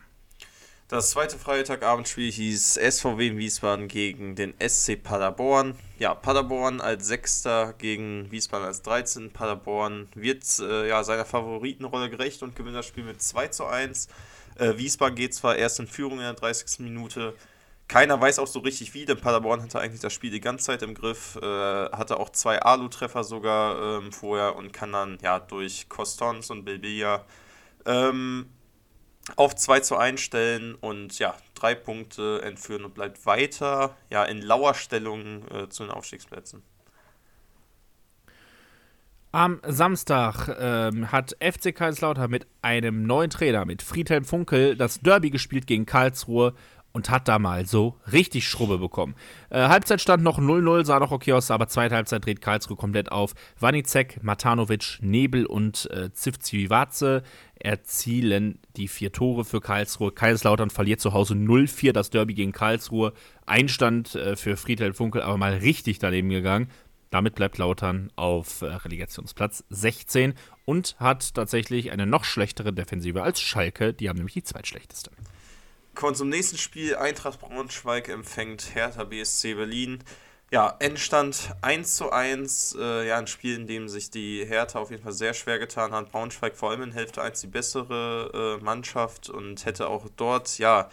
Das 0.93 1.09
zweite 1.09 1.38
Freitagabendspiel 1.38 2.30
hieß 2.30 2.74
SVW 2.74 3.38
Wiesbaden 3.38 3.88
gegen 3.88 4.34
den 4.34 4.53
SC 4.61 5.03
Paderborn. 5.03 5.74
Ja, 5.99 6.14
Paderborn 6.14 6.82
als 6.82 7.07
Sechster 7.07 7.72
gegen 7.78 8.30
Wiesbaden 8.30 8.66
als 8.66 8.82
13. 8.82 9.32
Paderborn 9.32 10.11
wird 10.14 10.45
äh, 10.59 10.90
ja, 10.90 11.03
seiner 11.03 11.24
Favoritenrolle 11.24 12.11
gerecht 12.11 12.43
und 12.43 12.55
gewinnt 12.55 12.76
das 12.76 12.84
Spiel 12.84 13.05
mit 13.05 13.22
2 13.22 13.49
zu 13.49 13.64
1. 13.64 14.09
Äh, 14.57 14.76
Wiesbaden 14.76 15.14
geht 15.14 15.32
zwar 15.32 15.57
erst 15.57 15.80
in 15.80 15.86
Führung 15.86 16.18
in 16.18 16.24
der 16.24 16.34
30. 16.34 16.80
Minute. 16.80 17.32
Keiner 17.88 18.20
weiß 18.20 18.38
auch 18.38 18.47
so 18.47 18.59
richtig 18.59 18.93
wie, 18.93 19.07
denn 19.07 19.18
Paderborn 19.18 19.62
hatte 19.62 19.80
eigentlich 19.80 20.03
das 20.03 20.12
Spiel 20.12 20.30
die 20.30 20.43
ganze 20.43 20.66
Zeit 20.66 20.82
im 20.82 20.93
Griff, 20.93 21.36
äh, 21.36 21.47
hatte 21.90 22.20
auch 22.20 22.28
zwei 22.28 22.61
Alu-Treffer 22.61 23.24
sogar 23.24 23.99
ähm, 23.99 24.12
vorher 24.12 24.57
und 24.57 24.74
kann 24.74 24.93
dann 24.93 25.16
ja 25.22 25.40
durch 25.40 25.88
Costons 25.88 26.51
und 26.51 26.66
Bilbia 26.66 27.24
ähm, 27.86 28.51
auf 29.37 29.55
2 29.55 29.81
zu 29.81 29.97
1 29.97 30.20
stellen 30.20 30.75
und 30.75 31.18
ja, 31.18 31.35
drei 31.55 31.75
Punkte 31.75 32.43
entführen 32.43 32.85
und 32.85 32.95
bleibt 32.95 33.25
weiter 33.25 33.97
ja, 34.11 34.25
in 34.25 34.43
lauer 34.43 34.75
Stellung 34.75 35.45
äh, 35.51 35.68
zu 35.68 35.85
den 35.85 35.93
Aufstiegsplätzen. 35.93 36.62
Am 39.35 39.61
Samstag 39.66 40.55
ähm, 40.61 41.11
hat 41.11 41.35
FC 41.41 41.75
Kaiserslautern 41.75 42.31
mit 42.31 42.47
einem 42.61 43.07
neuen 43.07 43.31
Trainer, 43.31 43.64
mit 43.64 43.81
Friedhelm 43.81 44.27
Funkel, 44.27 44.77
das 44.77 45.01
Derby 45.01 45.31
gespielt 45.31 45.66
gegen 45.66 45.87
Karlsruhe 45.87 46.53
und 46.93 47.11
hat 47.11 47.28
da 47.28 47.38
mal 47.38 47.66
so 47.66 47.97
richtig 48.12 48.47
Schrubbe 48.47 48.78
bekommen. 48.78 49.14
Äh, 49.51 49.68
Halbzeitstand 49.68 50.22
noch 50.22 50.38
0-0, 50.38 50.84
sah 50.84 50.99
noch 50.99 51.11
okay 51.11 51.32
aus, 51.32 51.51
aber 51.51 51.68
zweite 51.68 51.95
Halbzeit 51.95 52.24
dreht 52.24 52.40
Karlsruhe 52.40 52.76
komplett 52.76 53.11
auf. 53.11 53.34
Wanicek, 53.59 54.22
Matanovic, 54.22 54.99
Nebel 55.01 55.47
und 55.47 55.90
äh, 55.90 56.12
Zivcivivace 56.12 57.22
erzielen 57.55 58.59
die 58.76 58.88
vier 58.88 59.12
Tore 59.12 59.45
für 59.45 59.61
Karlsruhe. 59.61 60.12
Kaiserslautern 60.12 60.70
verliert 60.70 61.01
zu 61.01 61.12
Hause 61.12 61.34
0-4 61.34 61.93
das 61.93 62.11
Derby 62.11 62.34
gegen 62.34 62.53
Karlsruhe. 62.53 63.12
Einstand 63.47 64.14
äh, 64.14 64.36
für 64.36 64.57
Friedhelm 64.57 64.95
Funkel 64.95 65.22
aber 65.22 65.36
mal 65.36 65.55
richtig 65.55 65.99
daneben 65.99 66.28
gegangen. 66.28 66.68
Damit 67.11 67.34
bleibt 67.34 67.59
Lautern 67.59 68.11
auf 68.16 68.62
äh, 68.62 68.66
Relegationsplatz 68.66 69.64
16 69.68 70.32
und 70.64 70.97
hat 70.99 71.34
tatsächlich 71.34 71.93
eine 71.93 72.07
noch 72.07 72.24
schlechtere 72.24 72.72
Defensive 72.72 73.22
als 73.22 73.40
Schalke. 73.40 73.93
Die 73.93 74.09
haben 74.09 74.16
nämlich 74.16 74.34
die 74.34 74.43
zweitschlechteste. 74.43 75.11
Kommen 75.95 76.14
zum 76.14 76.30
nächsten 76.30 76.57
Spiel. 76.57 76.97
Eintracht 76.97 77.40
Braunschweig 77.40 78.09
empfängt 78.09 78.74
Hertha 78.74 79.05
BSC 79.05 79.55
Berlin. 79.55 80.03
Ja, 80.51 80.74
Endstand 80.80 81.51
1 81.61 81.97
zu 81.97 82.11
1. 82.11 82.76
Äh, 82.78 83.09
ja, 83.09 83.18
ein 83.18 83.26
Spiel, 83.26 83.57
in 83.57 83.66
dem 83.66 83.88
sich 83.88 84.11
die 84.11 84.45
Hertha 84.45 84.78
auf 84.78 84.90
jeden 84.90 85.03
Fall 85.03 85.12
sehr 85.12 85.34
schwer 85.34 85.59
getan 85.59 85.93
hat. 85.93 86.11
Braunschweig 86.11 86.57
vor 86.57 86.70
allem 86.70 86.82
in 86.82 86.93
Hälfte 86.93 87.22
1 87.22 87.43
die 87.43 87.47
bessere 87.47 88.59
äh, 88.61 88.64
Mannschaft 88.64 89.28
und 89.28 89.64
hätte 89.66 89.88
auch 89.88 90.07
dort, 90.16 90.59
ja, 90.59 90.88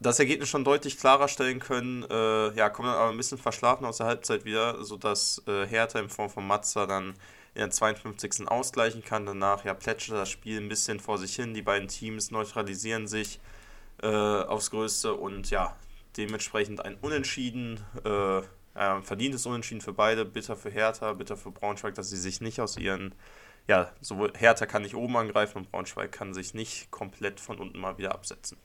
das 0.00 0.18
Ergebnis 0.18 0.48
schon 0.48 0.64
deutlich 0.64 0.98
klarer 0.98 1.28
stellen 1.28 1.60
können. 1.60 2.02
Äh, 2.10 2.54
ja, 2.54 2.70
kommt 2.70 2.88
dann 2.88 2.96
aber 2.96 3.10
ein 3.10 3.16
bisschen 3.18 3.38
verschlafen 3.38 3.84
aus 3.84 3.98
der 3.98 4.06
Halbzeit 4.06 4.44
wieder, 4.46 4.82
sodass 4.84 5.42
äh, 5.46 5.66
Hertha 5.66 5.98
in 5.98 6.08
Form 6.08 6.30
von 6.30 6.46
Matza 6.46 6.86
dann 6.86 7.10
in 7.54 7.60
der 7.60 7.70
52. 7.70 8.48
ausgleichen 8.48 9.04
kann. 9.04 9.26
Danach 9.26 9.64
ja, 9.64 9.74
plätschert 9.74 10.16
das 10.16 10.30
Spiel 10.30 10.60
ein 10.60 10.68
bisschen 10.68 10.98
vor 10.98 11.18
sich 11.18 11.36
hin. 11.36 11.54
Die 11.54 11.62
beiden 11.62 11.88
Teams 11.88 12.30
neutralisieren 12.30 13.06
sich 13.06 13.38
äh, 14.02 14.06
aufs 14.06 14.70
Größte 14.70 15.14
und 15.14 15.50
ja, 15.50 15.76
dementsprechend 16.16 16.84
ein 16.84 16.96
Unentschieden, 17.00 17.80
äh, 18.04 18.38
äh, 18.38 19.02
verdientes 19.02 19.46
Unentschieden 19.46 19.80
für 19.80 19.92
beide, 19.92 20.24
bitter 20.24 20.56
für 20.56 20.70
Hertha, 20.70 21.12
bitter 21.12 21.36
für 21.36 21.50
Braunschweig, 21.50 21.94
dass 21.94 22.10
sie 22.10 22.16
sich 22.16 22.40
nicht 22.40 22.60
aus 22.60 22.76
ihren, 22.76 23.14
ja, 23.68 23.92
sowohl 24.00 24.32
Hertha 24.36 24.66
kann 24.66 24.82
nicht 24.82 24.94
oben 24.94 25.16
angreifen 25.16 25.58
und 25.58 25.70
Braunschweig 25.70 26.12
kann 26.12 26.34
sich 26.34 26.54
nicht 26.54 26.90
komplett 26.90 27.40
von 27.40 27.58
unten 27.58 27.78
mal 27.78 27.98
wieder 27.98 28.14
absetzen. 28.14 28.58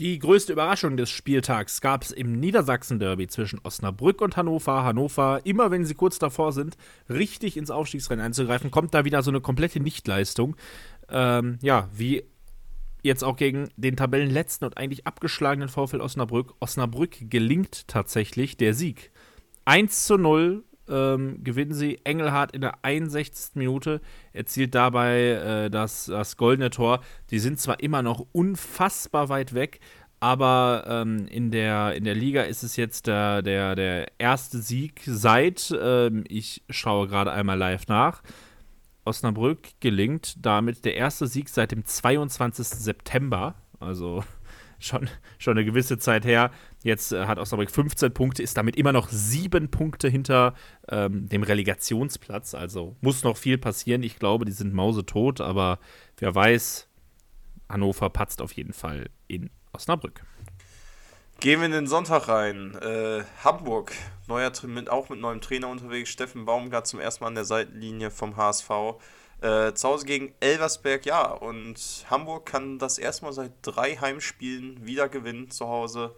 Die 0.00 0.18
größte 0.18 0.52
Überraschung 0.52 0.96
des 0.96 1.08
Spieltags 1.10 1.80
gab 1.80 2.02
es 2.02 2.10
im 2.10 2.40
Niedersachsen-Derby 2.40 3.28
zwischen 3.28 3.60
Osnabrück 3.62 4.22
und 4.22 4.36
Hannover. 4.36 4.82
Hannover, 4.82 5.42
immer 5.44 5.70
wenn 5.70 5.84
sie 5.84 5.94
kurz 5.94 6.18
davor 6.18 6.52
sind, 6.52 6.76
richtig 7.08 7.56
ins 7.56 7.70
Aufstiegsrennen 7.70 8.24
einzugreifen, 8.24 8.72
kommt 8.72 8.92
da 8.92 9.04
wieder 9.04 9.22
so 9.22 9.30
eine 9.30 9.40
komplette 9.40 9.78
Nichtleistung. 9.78 10.56
Ähm, 11.08 11.60
ja, 11.62 11.88
wie 11.92 12.24
jetzt 13.04 13.22
auch 13.22 13.36
gegen 13.36 13.68
den 13.76 13.96
Tabellenletzten 13.96 14.66
und 14.66 14.78
eigentlich 14.78 15.06
abgeschlagenen 15.06 15.68
VfL 15.68 16.00
Osnabrück. 16.00 16.54
Osnabrück 16.60 17.30
gelingt 17.30 17.86
tatsächlich 17.86 18.56
der 18.56 18.74
Sieg. 18.74 19.12
1 19.66 20.06
zu 20.06 20.16
0 20.16 20.64
ähm, 20.88 21.42
gewinnen 21.44 21.74
sie. 21.74 22.00
Engelhardt 22.04 22.52
in 22.52 22.62
der 22.62 22.82
61. 22.82 23.56
Minute 23.56 24.00
erzielt 24.32 24.74
dabei 24.74 25.20
äh, 25.20 25.70
das, 25.70 26.06
das 26.06 26.36
goldene 26.36 26.70
Tor. 26.70 27.00
Die 27.30 27.38
sind 27.38 27.60
zwar 27.60 27.80
immer 27.80 28.02
noch 28.02 28.26
unfassbar 28.32 29.28
weit 29.28 29.54
weg, 29.54 29.80
aber 30.20 30.84
ähm, 30.88 31.26
in, 31.28 31.50
der, 31.50 31.94
in 31.94 32.04
der 32.04 32.14
Liga 32.14 32.42
ist 32.42 32.62
es 32.62 32.76
jetzt 32.76 33.06
der, 33.06 33.42
der, 33.42 33.74
der 33.74 34.08
erste 34.18 34.58
Sieg 34.58 35.02
seit, 35.04 35.76
ähm, 35.78 36.24
ich 36.28 36.62
schaue 36.70 37.08
gerade 37.08 37.32
einmal 37.32 37.58
live 37.58 37.86
nach, 37.88 38.22
Osnabrück 39.04 39.68
gelingt 39.80 40.44
damit 40.44 40.84
der 40.84 40.96
erste 40.96 41.26
Sieg 41.26 41.48
seit 41.48 41.72
dem 41.72 41.84
22. 41.84 42.66
September. 42.66 43.54
Also 43.80 44.24
schon, 44.78 45.08
schon 45.38 45.56
eine 45.56 45.64
gewisse 45.64 45.98
Zeit 45.98 46.24
her. 46.24 46.50
Jetzt 46.82 47.12
äh, 47.12 47.26
hat 47.26 47.38
Osnabrück 47.38 47.70
15 47.70 48.12
Punkte, 48.12 48.42
ist 48.42 48.56
damit 48.56 48.76
immer 48.76 48.92
noch 48.92 49.08
sieben 49.08 49.70
Punkte 49.70 50.08
hinter 50.08 50.54
ähm, 50.88 51.28
dem 51.28 51.42
Relegationsplatz. 51.42 52.54
Also 52.54 52.96
muss 53.00 53.24
noch 53.24 53.36
viel 53.36 53.58
passieren. 53.58 54.02
Ich 54.02 54.18
glaube, 54.18 54.44
die 54.44 54.52
sind 54.52 54.74
mausetot, 54.74 55.40
aber 55.40 55.78
wer 56.18 56.34
weiß, 56.34 56.88
Hannover 57.68 58.10
patzt 58.10 58.42
auf 58.42 58.52
jeden 58.52 58.72
Fall 58.72 59.10
in 59.26 59.50
Osnabrück. 59.72 60.22
Gehen 61.40 61.60
wir 61.60 61.66
in 61.66 61.72
den 61.72 61.86
Sonntag 61.86 62.28
rein. 62.28 62.74
Äh, 62.80 63.24
Hamburg, 63.42 63.92
neuer, 64.28 64.50
mit, 64.62 64.88
auch 64.88 65.10
mit 65.10 65.20
neuem 65.20 65.40
Trainer 65.40 65.68
unterwegs. 65.68 66.08
Steffen 66.08 66.46
Baumgart 66.46 66.86
zum 66.86 67.00
ersten 67.00 67.24
Mal 67.24 67.28
an 67.28 67.34
der 67.34 67.44
Seitenlinie 67.44 68.10
vom 68.10 68.36
HSV. 68.36 68.70
Äh, 69.42 69.74
zu 69.74 69.88
Hause 69.88 70.06
gegen 70.06 70.32
Elversberg, 70.40 71.04
ja. 71.04 71.30
Und 71.30 72.06
Hamburg 72.08 72.46
kann 72.46 72.78
das 72.78 72.96
erste 72.96 73.26
Mal 73.26 73.32
seit 73.32 73.52
drei 73.60 73.96
Heimspielen 73.96 74.86
wieder 74.86 75.08
gewinnen 75.10 75.50
zu 75.50 75.68
Hause. 75.68 76.14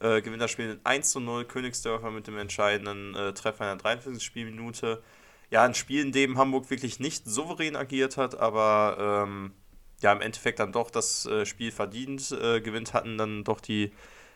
Äh, 0.00 0.22
gewinnt 0.22 0.42
das 0.42 0.50
Spiel 0.50 0.80
1 0.82 1.10
zu 1.10 1.20
0. 1.20 1.44
Königsdörfer 1.44 2.10
mit 2.10 2.26
dem 2.26 2.36
entscheidenden 2.36 3.14
äh, 3.14 3.32
Treffer 3.32 3.70
in 3.70 3.78
der 3.78 3.82
43. 3.84 4.20
Spielminute. 4.20 5.02
Ja, 5.50 5.62
ein 5.62 5.74
Spiel, 5.74 6.02
in 6.02 6.10
dem 6.10 6.36
Hamburg 6.36 6.68
wirklich 6.70 6.98
nicht 6.98 7.26
souverän 7.26 7.76
agiert 7.76 8.16
hat, 8.16 8.36
aber 8.36 9.24
ähm, 9.28 9.52
ja 10.00 10.12
im 10.12 10.20
Endeffekt 10.20 10.58
dann 10.58 10.72
doch 10.72 10.90
das 10.90 11.26
äh, 11.26 11.46
Spiel 11.46 11.70
verdient 11.72 12.32
äh, 12.32 12.60
gewinnt, 12.60 12.92
hatten 12.92 13.18
dann 13.18 13.44
doch 13.44 13.60
die 13.60 13.92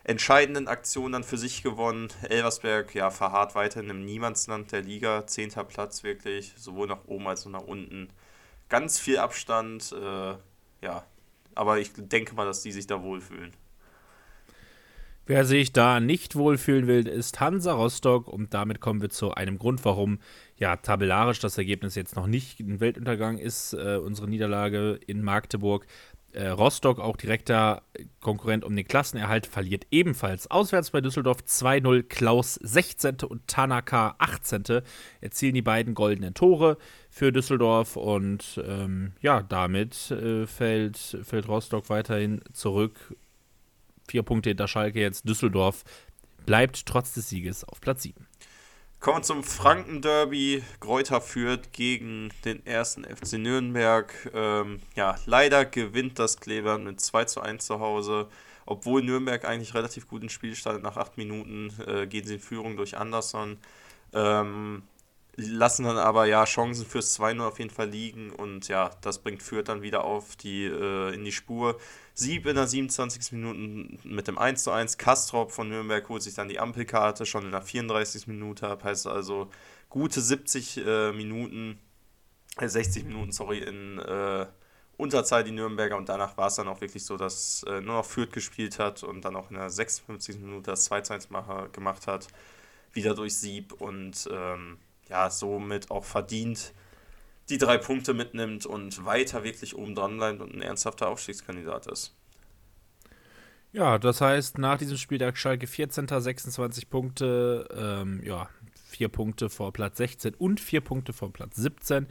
entscheidenden 0.08 0.68
Aktionen 0.68 1.12
dann 1.12 1.24
für 1.24 1.36
sich 1.36 1.62
gewonnen. 1.62 2.08
Elversberg, 2.22 2.94
ja, 2.94 3.10
verharrt 3.10 3.54
weiterhin 3.54 3.90
im 3.90 4.04
Niemandsland 4.06 4.72
der 4.72 4.80
Liga. 4.80 5.26
Zehnter 5.26 5.64
Platz 5.64 6.02
wirklich, 6.02 6.54
sowohl 6.56 6.86
nach 6.86 7.04
oben 7.06 7.28
als 7.28 7.46
auch 7.46 7.50
nach 7.50 7.62
unten. 7.62 8.08
Ganz 8.70 8.98
viel 8.98 9.18
Abstand, 9.18 9.92
äh, 9.92 10.34
ja. 10.82 11.04
Aber 11.54 11.78
ich 11.78 11.90
denke 11.94 12.34
mal, 12.34 12.46
dass 12.46 12.62
die 12.62 12.72
sich 12.72 12.86
da 12.86 13.02
wohlfühlen. 13.02 13.52
Wer 15.26 15.44
sich 15.44 15.74
da 15.74 16.00
nicht 16.00 16.36
wohlfühlen 16.36 16.86
will, 16.86 17.06
ist 17.06 17.38
Hansa 17.38 17.74
Rostock 17.74 18.28
und 18.28 18.54
damit 18.54 18.80
kommen 18.80 19.02
wir 19.02 19.10
zu 19.10 19.34
einem 19.34 19.58
Grund, 19.58 19.84
warum 19.84 20.20
ja 20.56 20.76
tabellarisch 20.76 21.38
das 21.38 21.58
Ergebnis 21.58 21.96
jetzt 21.96 22.16
noch 22.16 22.26
nicht 22.26 22.60
ein 22.60 22.80
Weltuntergang 22.80 23.36
ist, 23.36 23.74
äh, 23.74 23.98
unsere 24.02 24.26
Niederlage 24.26 24.98
in 25.06 25.22
Magdeburg. 25.22 25.86
Äh, 26.32 26.48
Rostock, 26.48 27.00
auch 27.00 27.16
direkter 27.16 27.82
Konkurrent 28.20 28.64
um 28.64 28.76
den 28.76 28.86
Klassenerhalt, 28.86 29.46
verliert 29.46 29.86
ebenfalls 29.90 30.50
auswärts 30.50 30.90
bei 30.90 31.00
Düsseldorf 31.00 31.38
2-0. 31.46 32.02
Klaus 32.02 32.54
16. 32.62 33.16
und 33.26 33.46
Tanaka 33.46 34.14
18. 34.18 34.82
erzielen 35.22 35.54
die 35.54 35.62
beiden 35.62 35.94
goldenen 35.94 36.34
Tore 36.34 36.76
für 37.08 37.32
Düsseldorf 37.32 37.96
und 37.96 38.60
ähm, 38.64 39.12
ja, 39.22 39.42
damit 39.42 40.10
äh, 40.10 40.46
fällt, 40.46 40.98
fällt 41.22 41.48
Rostock 41.48 41.88
weiterhin 41.88 42.42
zurück. 42.52 43.16
Vier 44.06 44.22
Punkte 44.22 44.50
hinter 44.50 44.68
Schalke 44.68 45.00
jetzt. 45.00 45.26
Düsseldorf 45.26 45.84
bleibt 46.44 46.84
trotz 46.84 47.14
des 47.14 47.30
Sieges 47.30 47.64
auf 47.64 47.80
Platz 47.80 48.02
7. 48.02 48.27
Kommen 49.00 49.18
wir 49.18 49.22
zum 49.22 49.44
Franken-Derby. 49.44 50.64
Gräuter 50.80 51.20
führt 51.20 51.72
gegen 51.72 52.30
den 52.44 52.66
ersten 52.66 53.04
FC 53.04 53.34
Nürnberg. 53.34 54.12
Ähm, 54.34 54.80
ja, 54.96 55.14
leider 55.24 55.64
gewinnt 55.64 56.18
das 56.18 56.40
Kleber 56.40 56.78
mit 56.78 57.00
2 57.00 57.24
zu 57.26 57.40
1 57.40 57.64
zu 57.64 57.78
Hause. 57.78 58.26
Obwohl 58.66 59.04
Nürnberg 59.04 59.44
eigentlich 59.44 59.74
relativ 59.74 60.08
guten 60.08 60.28
Spiel 60.28 60.56
startet, 60.56 60.82
nach 60.82 60.96
8 60.96 61.16
Minuten 61.16 61.72
äh, 61.86 62.08
gehen 62.08 62.26
sie 62.26 62.34
in 62.34 62.40
Führung 62.40 62.76
durch 62.76 62.96
Anderson. 62.98 63.58
Ähm, 64.12 64.82
lassen 65.38 65.84
dann 65.84 65.98
aber 65.98 66.26
ja 66.26 66.44
Chancen 66.44 66.84
fürs 66.84 67.18
2-0 67.18 67.40
auf 67.46 67.58
jeden 67.58 67.70
Fall 67.70 67.88
liegen 67.88 68.30
und 68.30 68.66
ja, 68.68 68.90
das 69.02 69.20
bringt 69.20 69.42
Fürth 69.42 69.68
dann 69.68 69.82
wieder 69.82 70.04
auf 70.04 70.34
die, 70.34 70.64
äh, 70.64 71.14
in 71.14 71.24
die 71.24 71.32
Spur. 71.32 71.78
Sieb 72.14 72.46
in 72.46 72.56
der 72.56 72.66
27. 72.66 73.32
Minute 73.32 73.98
mit 74.02 74.26
dem 74.26 74.36
1 74.36 74.64
zu 74.64 74.72
1. 74.72 74.98
Kastrop 74.98 75.52
von 75.52 75.68
Nürnberg 75.68 76.08
holt 76.08 76.22
sich 76.22 76.34
dann 76.34 76.48
die 76.48 76.58
Ampelkarte 76.58 77.24
schon 77.24 77.44
in 77.44 77.52
der 77.52 77.62
34. 77.62 78.26
Minute 78.26 78.66
ab. 78.66 78.82
Heißt 78.82 79.06
also 79.06 79.48
gute 79.88 80.20
70 80.20 80.78
äh, 80.84 81.12
Minuten, 81.12 81.78
äh, 82.58 82.68
60 82.68 83.04
Minuten, 83.04 83.30
sorry, 83.30 83.58
in 83.58 84.00
äh, 84.00 84.46
Unterzahl 84.96 85.44
die 85.44 85.52
Nürnberger 85.52 85.96
und 85.96 86.08
danach 86.08 86.36
war 86.36 86.48
es 86.48 86.56
dann 86.56 86.66
auch 86.66 86.80
wirklich 86.80 87.04
so, 87.04 87.16
dass 87.16 87.62
äh, 87.68 87.80
nur 87.80 87.94
noch 87.94 88.04
Fürth 88.04 88.32
gespielt 88.32 88.80
hat 88.80 89.04
und 89.04 89.24
dann 89.24 89.36
auch 89.36 89.50
in 89.50 89.56
der 89.56 89.70
56. 89.70 90.40
Minute 90.40 90.72
das 90.72 90.86
2 90.86 91.02
zu 91.02 91.12
1 91.12 91.28
gemacht 91.72 92.08
hat. 92.08 92.26
Wieder 92.92 93.14
durch 93.14 93.36
Sieb 93.36 93.74
und 93.74 94.28
ähm, 94.32 94.78
ja, 95.08 95.30
somit 95.30 95.90
auch 95.90 96.04
verdient 96.04 96.72
die 97.48 97.58
drei 97.58 97.78
Punkte 97.78 98.14
mitnimmt 98.14 98.66
und 98.66 99.04
weiter 99.04 99.42
wirklich 99.42 99.76
oben 99.76 99.94
dran 99.94 100.18
bleibt 100.18 100.40
und 100.40 100.54
ein 100.54 100.62
ernsthafter 100.62 101.08
Aufstiegskandidat 101.08 101.86
ist. 101.86 102.14
Ja, 103.72 103.98
das 103.98 104.20
heißt, 104.20 104.58
nach 104.58 104.78
diesem 104.78 104.96
Spieltag 104.96 105.36
Schalke 105.36 105.66
14. 105.66 106.08
26 106.08 106.88
Punkte, 106.88 107.68
ähm, 107.74 108.22
ja, 108.24 108.48
vier 108.88 109.08
Punkte 109.08 109.50
vor 109.50 109.72
Platz 109.72 109.98
16 109.98 110.34
und 110.34 110.60
vier 110.60 110.80
Punkte 110.80 111.12
vor 111.12 111.32
Platz 111.32 111.56
17 111.56 112.06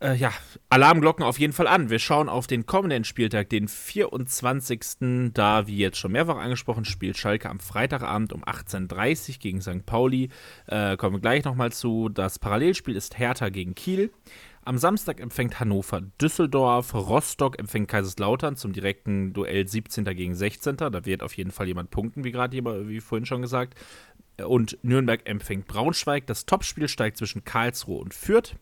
äh, 0.00 0.14
ja, 0.14 0.32
Alarmglocken 0.70 1.24
auf 1.24 1.38
jeden 1.38 1.52
Fall 1.52 1.66
an. 1.66 1.90
Wir 1.90 1.98
schauen 1.98 2.28
auf 2.28 2.46
den 2.46 2.66
kommenden 2.66 3.04
Spieltag, 3.04 3.50
den 3.50 3.68
24. 3.68 5.32
Da, 5.34 5.66
wie 5.66 5.76
jetzt 5.76 5.98
schon 5.98 6.12
mehrfach 6.12 6.38
angesprochen, 6.38 6.84
spielt 6.84 7.18
Schalke 7.18 7.50
am 7.50 7.60
Freitagabend 7.60 8.32
um 8.32 8.42
18.30 8.44 9.30
Uhr 9.30 9.38
gegen 9.38 9.60
St. 9.60 9.84
Pauli. 9.86 10.30
Äh, 10.66 10.96
kommen 10.96 11.16
wir 11.16 11.20
gleich 11.20 11.44
nochmal 11.44 11.72
zu. 11.72 12.08
Das 12.08 12.38
Parallelspiel 12.38 12.96
ist 12.96 13.18
Hertha 13.18 13.50
gegen 13.50 13.74
Kiel. 13.74 14.10
Am 14.62 14.78
Samstag 14.78 15.20
empfängt 15.20 15.58
Hannover 15.58 16.02
Düsseldorf, 16.20 16.94
Rostock 16.94 17.58
empfängt 17.58 17.88
Kaiserslautern 17.88 18.56
zum 18.56 18.72
direkten 18.72 19.32
Duell 19.32 19.66
17. 19.66 20.04
gegen 20.04 20.34
16. 20.34 20.76
Da 20.76 21.06
wird 21.06 21.22
auf 21.22 21.36
jeden 21.36 21.50
Fall 21.50 21.66
jemand 21.66 21.90
punkten, 21.90 22.24
wie 22.24 22.30
gerade 22.30 22.56
wie 22.88 23.00
vorhin 23.00 23.26
schon 23.26 23.42
gesagt. 23.42 23.74
Und 24.42 24.78
Nürnberg 24.82 25.26
empfängt 25.28 25.66
Braunschweig. 25.66 26.26
Das 26.26 26.46
Topspiel 26.46 26.88
steigt 26.88 27.16
zwischen 27.16 27.44
Karlsruhe 27.44 28.00
und 28.00 28.14
Fürth. 28.14 28.54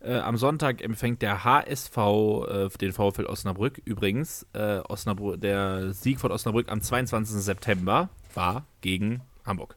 Äh, 0.00 0.18
am 0.18 0.36
Sonntag 0.36 0.82
empfängt 0.82 1.22
der 1.22 1.44
HSV 1.44 1.96
äh, 1.96 2.68
den 2.80 2.92
VfL 2.92 3.26
Osnabrück. 3.26 3.80
Übrigens, 3.84 4.46
äh, 4.52 4.78
Osnabrück, 4.88 5.40
der 5.40 5.92
Sieg 5.92 6.20
von 6.20 6.30
Osnabrück 6.30 6.70
am 6.70 6.80
22. 6.80 7.42
September 7.42 8.08
war 8.34 8.66
gegen 8.80 9.22
Hamburg. 9.44 9.76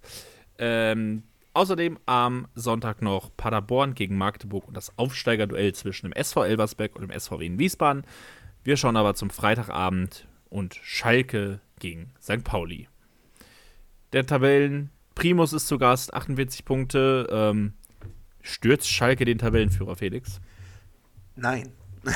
Ähm, 0.59 1.23
außerdem 1.53 1.97
am 2.05 2.47
Sonntag 2.53 3.01
noch 3.01 3.35
Paderborn 3.35 3.95
gegen 3.95 4.17
Magdeburg 4.17 4.67
und 4.67 4.77
das 4.77 4.97
Aufsteigerduell 4.97 5.73
zwischen 5.73 6.07
dem 6.07 6.13
SV 6.13 6.43
Elversberg 6.45 6.95
und 6.95 7.01
dem 7.01 7.19
SVW 7.19 7.45
in 7.45 7.57
Wiesbaden. 7.57 8.03
Wir 8.63 8.77
schauen 8.77 8.97
aber 8.97 9.15
zum 9.15 9.31
Freitagabend 9.31 10.27
und 10.49 10.75
Schalke 10.75 11.61
gegen 11.79 12.11
St. 12.21 12.43
Pauli. 12.43 12.87
Der 14.13 14.27
Tabellen 14.27 14.91
Primus 15.15 15.53
ist 15.53 15.67
zu 15.67 15.77
Gast, 15.77 16.13
48 16.13 16.63
Punkte. 16.65 17.27
Ähm, 17.31 17.73
Stürzt 18.41 18.89
Schalke 18.89 19.25
den 19.25 19.37
Tabellenführer, 19.37 19.95
Felix? 19.95 20.39
Nein. 21.35 21.71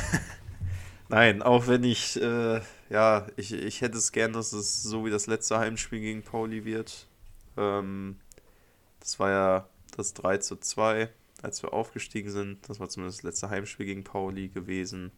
Nein, 1.10 1.42
auch 1.44 1.68
wenn 1.68 1.84
ich, 1.84 2.20
äh, 2.22 2.62
ja, 2.90 3.28
ich, 3.36 3.54
ich 3.54 3.82
hätte 3.82 3.98
es 3.98 4.12
gern, 4.12 4.34
dass 4.34 4.54
es 4.54 4.82
so 4.82 5.06
wie 5.06 5.12
das 5.12 5.28
letzte 5.28 5.60
Heimspiel 5.60 6.00
gegen 6.00 6.24
Pauli 6.24 6.66
wird. 6.66 7.08
Ähm, 7.58 8.18
das 9.00 9.20
war 9.20 9.30
ja 9.30 9.70
das 9.96 10.14
3 10.16 10.38
zu 10.38 10.56
2, 10.56 11.10
als 11.44 11.62
wir 11.62 11.74
aufgestiegen 11.74 12.32
sind. 12.32 12.68
Das 12.68 12.80
war 12.80 12.90
zumindest 12.90 13.20
das 13.20 13.24
letzte 13.24 13.50
Heimspiel 13.50 13.86
gegen 13.86 14.04
Pauli 14.04 14.50
gewesen. 14.50 15.12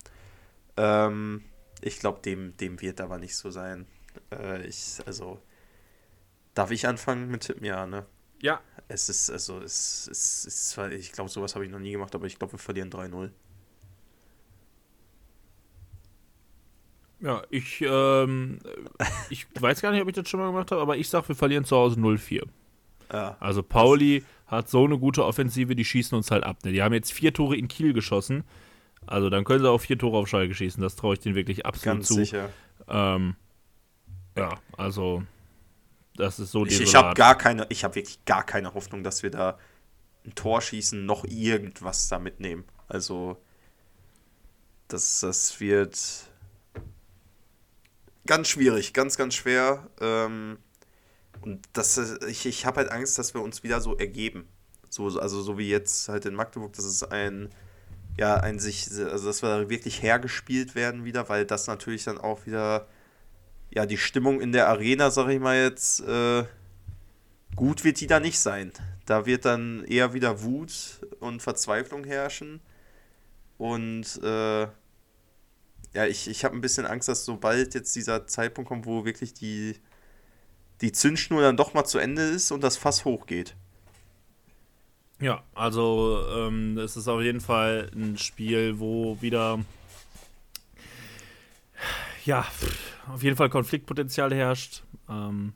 Ähm, 0.76 1.46
ich 1.82 2.00
glaube, 2.00 2.20
dem, 2.22 2.58
dem 2.58 2.82
wird 2.82 3.00
aber 3.00 3.18
nicht 3.18 3.36
so 3.36 3.50
sein. 3.50 3.88
Äh, 4.32 4.66
ich, 4.68 5.00
also, 5.06 5.40
darf 6.54 6.72
ich 6.72 6.88
anfangen 6.88 7.30
mit 7.30 7.44
Tippen? 7.44 7.66
Ja, 7.66 7.88
ne? 7.88 8.06
Ja. 8.42 8.62
Es 8.90 9.10
ist, 9.10 9.30
also, 9.30 9.60
es, 9.60 10.08
es 10.10 10.46
ist 10.46 10.70
zwar, 10.70 10.92
ich 10.92 11.12
glaube, 11.12 11.30
sowas 11.30 11.56
habe 11.56 11.66
ich 11.66 11.72
noch 11.72 11.80
nie 11.80 11.92
gemacht, 11.92 12.16
aber 12.16 12.26
ich 12.26 12.40
glaube, 12.40 12.54
wir 12.54 12.60
verlieren 12.60 12.90
3-0. 12.90 13.32
Ja, 17.20 17.42
ich, 17.50 17.82
ähm, 17.82 18.60
ich 19.30 19.48
weiß 19.60 19.82
gar 19.82 19.92
nicht, 19.92 20.02
ob 20.02 20.08
ich 20.08 20.16
das 20.16 20.30
schon 20.30 20.40
mal 20.40 20.48
gemacht 20.48 20.72
habe, 20.72 20.82
aber 20.82 20.98
ich 20.98 21.10
sage, 21.10 21.30
wir 21.30 21.36
verlieren 21.36 21.66
zu 21.66 21.76
Hause 21.76 22.00
0-4. 22.00 22.44
Ja. 23.12 23.38
Also 23.40 23.64
Pauli 23.64 24.24
hat 24.48 24.70
so 24.70 24.86
eine 24.86 24.98
gute 24.98 25.26
Offensive, 25.26 25.76
die 25.76 25.86
schießen 25.86 26.16
uns 26.18 26.32
halt 26.32 26.44
ab. 26.44 26.64
Ne? 26.64 26.72
Die 26.72 26.82
haben 26.82 26.94
jetzt 26.94 27.12
vier 27.12 27.34
Tore 27.34 27.56
in 27.56 27.68
Kiel 27.68 27.94
geschossen. 27.94 28.44
Also 29.06 29.30
dann 29.30 29.44
können 29.44 29.62
sie 29.62 29.70
auch 29.70 29.80
vier 29.80 29.98
Tore 29.98 30.18
auf 30.18 30.28
Schalke 30.28 30.54
schießen. 30.54 30.82
Das 30.82 30.96
traue 30.96 31.14
ich 31.14 31.20
denen 31.20 31.36
wirklich 31.36 31.66
absolut 31.66 31.98
Ganz 32.00 32.08
zu. 32.08 32.16
sicher. 32.16 32.50
Ähm, 32.88 33.36
ja, 34.38 34.60
also 34.78 35.24
das 36.18 36.40
ist 36.40 36.52
so 36.52 36.66
Ich, 36.66 36.82
ich 36.82 36.96
habe 36.96 37.14
gar 37.14 37.38
keine, 37.38 37.66
ich 37.70 37.84
habe 37.84 37.96
wirklich 37.96 38.24
gar 38.26 38.44
keine 38.46 38.74
Hoffnung, 38.74 39.04
dass 39.04 39.24
wir 39.24 39.32
da 39.32 39.58
ein 40.26 40.36
Tor 40.36 40.62
schießen, 40.62 41.06
noch 41.06 41.24
irgendwas 41.24 42.10
da 42.10 42.20
mitnehmen. 42.20 42.66
Also, 42.88 43.38
das, 44.88 45.22
das 45.22 45.60
wird 45.60 45.98
ganz 48.26 48.50
schwierig, 48.50 48.94
ganz, 48.94 49.18
ganz 49.18 49.36
schwer. 49.36 49.88
Ähm, 50.02 50.58
und 51.42 51.68
das, 51.74 51.98
ich, 52.28 52.46
ich 52.46 52.66
habe 52.66 52.78
halt 52.78 52.92
Angst, 52.92 53.18
dass 53.18 53.34
wir 53.34 53.42
uns 53.42 53.64
wieder 53.64 53.80
so 53.80 53.96
ergeben. 53.96 54.48
So, 54.90 55.20
also 55.20 55.42
so 55.42 55.58
wie 55.58 55.70
jetzt 55.70 56.10
halt 56.10 56.26
in 56.26 56.34
Magdeburg, 56.34 56.74
dass 56.74 56.86
es 56.86 57.04
ein, 57.04 57.50
ja, 58.18 58.36
ein 58.36 58.60
sich, 58.60 58.90
also 58.92 59.28
dass 59.28 59.42
wir 59.42 59.70
wirklich 59.70 60.02
hergespielt 60.02 60.76
werden 60.76 61.06
wieder, 61.06 61.30
weil 61.30 61.46
das 61.46 61.68
natürlich 61.68 62.06
dann 62.06 62.18
auch 62.18 62.46
wieder 62.46 62.88
ja, 63.78 63.86
die 63.86 64.00
Stimmung 64.00 64.42
in 64.42 64.54
der 64.54 64.70
Arena, 64.70 65.12
sag 65.12 65.30
ich 65.30 65.40
mal 65.40 65.56
jetzt, 65.56 66.00
äh, 66.00 66.46
gut 67.56 67.84
wird 67.84 68.00
die 68.00 68.08
da 68.08 68.20
nicht 68.20 68.40
sein. 68.40 68.72
Da 69.06 69.28
wird 69.28 69.46
dann 69.46 69.84
eher 69.86 70.16
wieder 70.16 70.42
Wut 70.42 71.06
und 71.20 71.44
Verzweiflung 71.44 72.04
herrschen. 72.04 72.60
Und 73.60 74.20
äh, 74.24 74.62
ja, 74.62 76.06
ich, 76.10 76.28
ich 76.28 76.44
habe 76.44 76.56
ein 76.56 76.62
bisschen 76.62 76.88
Angst, 76.88 77.08
dass 77.08 77.24
sobald 77.24 77.76
jetzt 77.76 77.96
dieser 77.96 78.26
Zeitpunkt 78.26 78.68
kommt, 78.68 78.88
wo 78.88 79.06
wirklich 79.06 79.36
die, 79.36 79.76
die 80.82 80.92
Zündschnur 80.92 81.44
dann 81.44 81.56
doch 81.56 81.76
mal 81.76 81.86
zu 81.86 82.00
Ende 82.00 82.24
ist 82.24 82.50
und 82.50 82.62
das 82.62 82.78
Fass 82.78 83.06
hochgeht. 83.06 83.56
Ja, 85.22 85.44
also 85.54 86.26
ähm, 86.36 86.80
es 86.80 86.98
ist 86.98 87.08
auf 87.08 87.22
jeden 87.22 87.42
Fall 87.42 87.92
ein 87.94 88.18
Spiel, 88.18 88.80
wo 88.80 89.22
wieder 89.22 89.60
ja, 92.28 92.46
auf 93.08 93.24
jeden 93.24 93.38
Fall 93.38 93.50
Konfliktpotenzial 93.50 94.34
herrscht. 94.34 94.84
Ähm, 95.10 95.54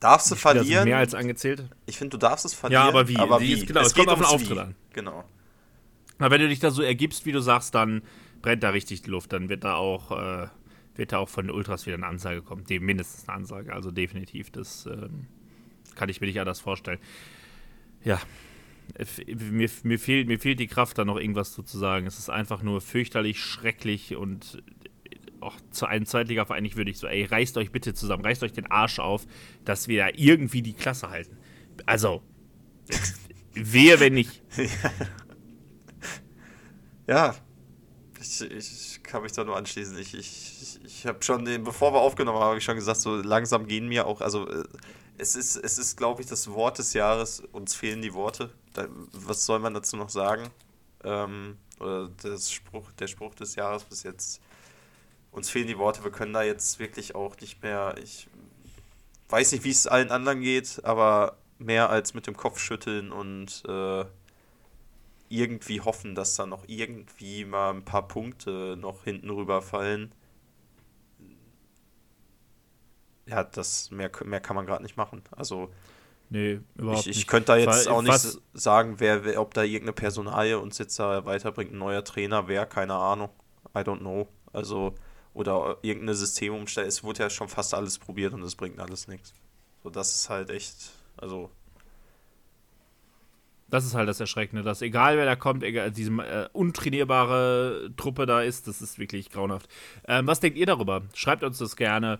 darfst 0.00 0.30
du 0.30 0.34
verlieren? 0.34 0.84
Mehr 0.84 0.96
als 0.96 1.14
angezählt. 1.14 1.68
Ich 1.84 1.98
finde, 1.98 2.16
du 2.16 2.18
darfst 2.18 2.46
es 2.46 2.54
verlieren. 2.54 2.82
Ja, 2.82 2.88
aber 2.88 3.08
wie? 3.08 3.16
Aber 3.16 3.40
wie? 3.40 3.60
wie? 3.60 3.66
Genau, 3.66 3.80
es, 3.80 3.88
es 3.88 3.94
kommt 3.94 4.08
auf 4.08 4.18
den 4.18 4.24
Auftritt 4.24 4.58
an. 4.58 4.74
Genau. 4.94 5.24
Na, 6.18 6.30
wenn 6.30 6.40
du 6.40 6.48
dich 6.48 6.60
da 6.60 6.70
so 6.70 6.82
ergibst, 6.82 7.26
wie 7.26 7.32
du 7.32 7.40
sagst, 7.40 7.74
dann 7.74 8.02
brennt 8.40 8.62
da 8.62 8.70
richtig 8.70 9.02
die 9.02 9.10
Luft, 9.10 9.34
dann 9.34 9.50
wird 9.50 9.64
da 9.64 9.74
auch, 9.74 10.12
äh, 10.12 10.48
wird 10.94 11.12
da 11.12 11.18
auch 11.18 11.28
von 11.28 11.46
den 11.46 11.54
Ultras 11.54 11.84
wieder 11.84 11.96
eine 11.96 12.06
Ansage 12.06 12.40
kommen. 12.40 12.64
Dem 12.64 12.84
mindestens 12.84 13.28
eine 13.28 13.36
Ansage, 13.36 13.74
also 13.74 13.90
definitiv. 13.90 14.50
Das 14.50 14.86
ähm, 14.86 15.26
kann 15.94 16.08
ich 16.08 16.22
mir 16.22 16.26
nicht 16.26 16.40
anders 16.40 16.60
vorstellen. 16.60 17.00
Ja, 18.02 18.18
mir, 19.26 19.68
mir, 19.82 19.98
fehlt, 19.98 20.26
mir 20.26 20.38
fehlt 20.38 20.58
die 20.58 20.68
Kraft, 20.68 20.96
da 20.96 21.04
noch 21.04 21.18
irgendwas 21.18 21.52
zu 21.52 21.62
sagen. 21.64 22.06
Es 22.06 22.18
ist 22.18 22.30
einfach 22.30 22.62
nur 22.62 22.80
fürchterlich, 22.80 23.40
schrecklich 23.40 24.16
und 24.16 24.62
auch 25.46 25.56
zu 25.70 25.86
einem 25.86 26.06
Zweitligaverein 26.06 26.64
ich 26.64 26.76
würde 26.76 26.90
ich 26.90 26.98
so, 26.98 27.06
ey, 27.06 27.24
reißt 27.24 27.56
euch 27.58 27.72
bitte 27.72 27.94
zusammen, 27.94 28.24
reißt 28.24 28.42
euch 28.42 28.52
den 28.52 28.70
Arsch 28.70 28.98
auf, 28.98 29.26
dass 29.64 29.88
wir 29.88 30.04
da 30.04 30.10
irgendwie 30.14 30.62
die 30.62 30.74
Klasse 30.74 31.10
halten. 31.10 31.36
Also, 31.86 32.22
wehe, 33.54 34.00
wenn 34.00 34.14
nicht. 34.14 34.42
ja, 37.06 37.34
ich, 38.20 38.40
ich 38.42 39.02
kann 39.02 39.22
mich 39.22 39.32
da 39.32 39.44
nur 39.44 39.56
anschließen. 39.56 39.98
Ich, 39.98 40.14
ich, 40.14 40.80
ich 40.84 41.06
habe 41.06 41.22
schon, 41.22 41.44
bevor 41.64 41.92
wir 41.92 42.00
aufgenommen 42.00 42.38
haben, 42.38 42.46
habe 42.46 42.58
ich 42.58 42.64
schon 42.64 42.76
gesagt, 42.76 43.00
so 43.00 43.16
langsam 43.16 43.66
gehen 43.66 43.88
mir 43.88 44.06
auch, 44.06 44.20
also 44.20 44.48
äh, 44.48 44.64
es 45.18 45.34
ist, 45.34 45.56
es 45.56 45.78
ist, 45.78 45.96
glaube 45.96 46.22
ich, 46.22 46.28
das 46.28 46.50
Wort 46.50 46.78
des 46.78 46.92
Jahres. 46.92 47.40
Uns 47.52 47.74
fehlen 47.74 48.02
die 48.02 48.14
Worte. 48.14 48.50
Da, 48.74 48.86
was 49.12 49.46
soll 49.46 49.58
man 49.58 49.74
dazu 49.74 49.96
noch 49.96 50.10
sagen? 50.10 50.48
Ähm, 51.04 51.56
oder 51.80 52.08
das 52.22 52.50
Spruch, 52.50 52.90
der 52.92 53.06
Spruch 53.06 53.34
des 53.34 53.54
Jahres 53.54 53.84
bis 53.84 54.02
jetzt. 54.02 54.40
Uns 55.36 55.50
fehlen 55.50 55.66
die 55.66 55.78
Worte. 55.78 56.02
Wir 56.02 56.10
können 56.10 56.32
da 56.32 56.42
jetzt 56.42 56.78
wirklich 56.78 57.14
auch 57.14 57.36
nicht 57.38 57.62
mehr. 57.62 57.94
Ich 58.02 58.28
weiß 59.28 59.52
nicht, 59.52 59.64
wie 59.64 59.70
es 59.70 59.86
allen 59.86 60.10
anderen 60.10 60.40
geht, 60.40 60.84
aber 60.84 61.36
mehr 61.58 61.90
als 61.90 62.14
mit 62.14 62.26
dem 62.26 62.36
Kopf 62.36 62.58
schütteln 62.58 63.12
und 63.12 63.62
äh, 63.68 64.04
irgendwie 65.28 65.80
hoffen, 65.80 66.14
dass 66.14 66.36
da 66.36 66.46
noch 66.46 66.64
irgendwie 66.66 67.44
mal 67.44 67.74
ein 67.74 67.84
paar 67.84 68.08
Punkte 68.08 68.76
noch 68.80 69.04
hinten 69.04 69.30
rüberfallen 69.30 70.12
ja, 73.26 73.44
das 73.44 73.90
mehr, 73.90 74.10
mehr 74.24 74.40
kann 74.40 74.56
man 74.56 74.66
gerade 74.66 74.82
nicht 74.82 74.96
machen. 74.96 75.22
Also 75.32 75.70
nee, 76.30 76.60
überhaupt 76.76 77.00
ich, 77.00 77.08
ich 77.08 77.16
nicht. 77.16 77.28
könnte 77.28 77.46
da 77.46 77.56
jetzt 77.56 77.88
auch 77.88 78.02
nicht 78.02 78.38
sagen, 78.54 78.96
wer, 78.98 79.24
wer, 79.24 79.40
ob 79.40 79.52
da 79.54 79.62
irgendeine 79.62 79.92
Personalie 79.92 80.58
uns 80.58 80.78
jetzt 80.78 80.98
da 80.98 81.24
weiterbringt, 81.24 81.72
ein 81.72 81.78
neuer 81.78 82.04
Trainer, 82.04 82.48
wer, 82.48 82.66
keine 82.66 82.94
Ahnung. 82.94 83.30
I 83.74 83.80
don't 83.80 83.98
know. 83.98 84.28
Also, 84.52 84.94
oder 85.36 85.76
irgendeine 85.82 86.14
Systemumstellung. 86.14 86.88
Es 86.88 87.04
wurde 87.04 87.22
ja 87.22 87.30
schon 87.30 87.48
fast 87.48 87.74
alles 87.74 87.98
probiert 87.98 88.32
und 88.32 88.42
es 88.42 88.54
bringt 88.54 88.80
alles 88.80 89.06
nichts. 89.06 89.34
So, 89.82 89.90
das 89.90 90.14
ist 90.14 90.30
halt 90.30 90.50
echt, 90.50 90.90
also. 91.16 91.50
Das 93.68 93.84
ist 93.84 93.94
halt 93.94 94.08
das 94.08 94.20
Erschreckende, 94.20 94.62
dass 94.62 94.80
egal 94.80 95.16
wer 95.16 95.26
da 95.26 95.36
kommt, 95.36 95.62
egal, 95.62 95.90
diese 95.90 96.10
äh, 96.12 96.48
untrainierbare 96.52 97.90
Truppe 97.96 98.24
da 98.24 98.40
ist, 98.40 98.66
das 98.66 98.80
ist 98.80 98.98
wirklich 98.98 99.30
grauenhaft. 99.30 99.68
Ähm, 100.08 100.26
was 100.26 100.40
denkt 100.40 100.56
ihr 100.56 100.66
darüber? 100.66 101.02
Schreibt 101.14 101.42
uns 101.42 101.58
das 101.58 101.76
gerne 101.76 102.18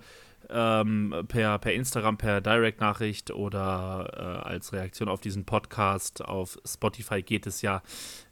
ähm, 0.51 1.15
per, 1.29 1.59
per 1.59 1.73
Instagram, 1.73 2.19
per 2.19 2.41
Direct-Nachricht 2.41 3.31
oder 3.31 4.43
äh, 4.45 4.49
als 4.49 4.73
Reaktion 4.73 5.09
auf 5.09 5.21
diesen 5.21 5.45
Podcast. 5.45 6.23
Auf 6.23 6.59
Spotify 6.67 7.23
geht 7.23 7.47
es 7.47 7.63
ja. 7.63 7.83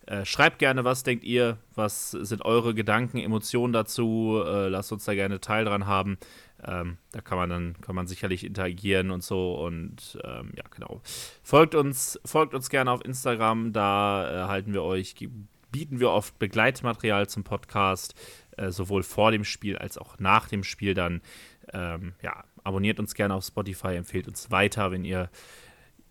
Äh, 0.07 0.24
schreibt 0.24 0.59
gerne, 0.59 0.84
was 0.84 1.02
denkt 1.02 1.24
ihr? 1.24 1.59
Was 1.74 2.11
sind 2.11 2.44
eure 2.44 2.74
Gedanken, 2.74 3.18
Emotionen 3.18 3.72
dazu? 3.72 4.42
Äh, 4.44 4.68
lasst 4.68 4.92
uns 4.92 5.05
da 5.05 5.14
gerne 5.14 5.40
Teil 5.40 5.64
dran 5.64 5.86
haben. 5.86 6.18
Ähm, 6.62 6.98
da 7.12 7.20
kann 7.20 7.38
man 7.38 7.50
dann 7.50 7.76
kann 7.80 7.94
man 7.94 8.07
sicherlich 8.07 8.44
interagieren 8.44 9.11
und 9.11 9.22
so 9.22 9.55
und 9.55 10.18
ähm, 10.24 10.52
ja 10.57 10.64
genau. 10.74 11.00
Folgt 11.42 11.74
uns 11.74 12.18
folgt 12.24 12.55
uns 12.55 12.70
gerne 12.70 12.90
auf 12.90 13.05
Instagram. 13.05 13.72
Da 13.72 14.24
erhalten 14.24 14.72
wir 14.72 14.82
euch 14.82 15.14
bieten 15.70 15.98
wir 16.00 16.11
oft 16.11 16.38
Begleitmaterial 16.38 17.28
zum 17.28 17.42
Podcast, 17.42 18.14
äh, 18.57 18.70
sowohl 18.70 19.02
vor 19.02 19.32
dem 19.32 19.44
Spiel 19.44 19.76
als 19.76 19.98
auch 19.98 20.18
nach 20.18 20.48
dem 20.48 20.64
Spiel 20.64 20.94
dann 20.94 21.20
ähm, 21.72 22.14
ja, 22.22 22.44
abonniert 22.62 23.00
uns 23.00 23.14
gerne 23.14 23.34
auf 23.34 23.44
Spotify, 23.44 23.96
empfehlt 23.96 24.28
uns 24.28 24.50
weiter, 24.50 24.92
wenn 24.92 25.05
ihr 25.05 25.30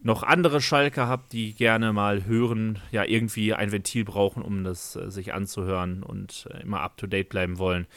noch 0.04 0.24
andere 0.24 0.62
Schalke 0.62 1.08
habt, 1.08 1.32
die 1.34 1.54
gerne 1.54 1.94
mal 1.94 2.26
hören, 2.26 2.80
ja, 2.92 3.06
irgendwie 3.06 3.54
ein 3.54 3.72
Ventil 3.72 4.04
brauchen, 4.04 4.44
um 4.44 4.64
das 4.64 4.96
äh, 4.96 5.10
sich 5.10 5.34
anzuhören 5.34 6.04
und 6.04 6.48
äh, 6.52 6.62
immer 6.62 6.82
up 6.82 6.98
to 6.98 7.08
date 7.08 7.30
bleiben 7.30 7.58
wollen. 7.58 7.88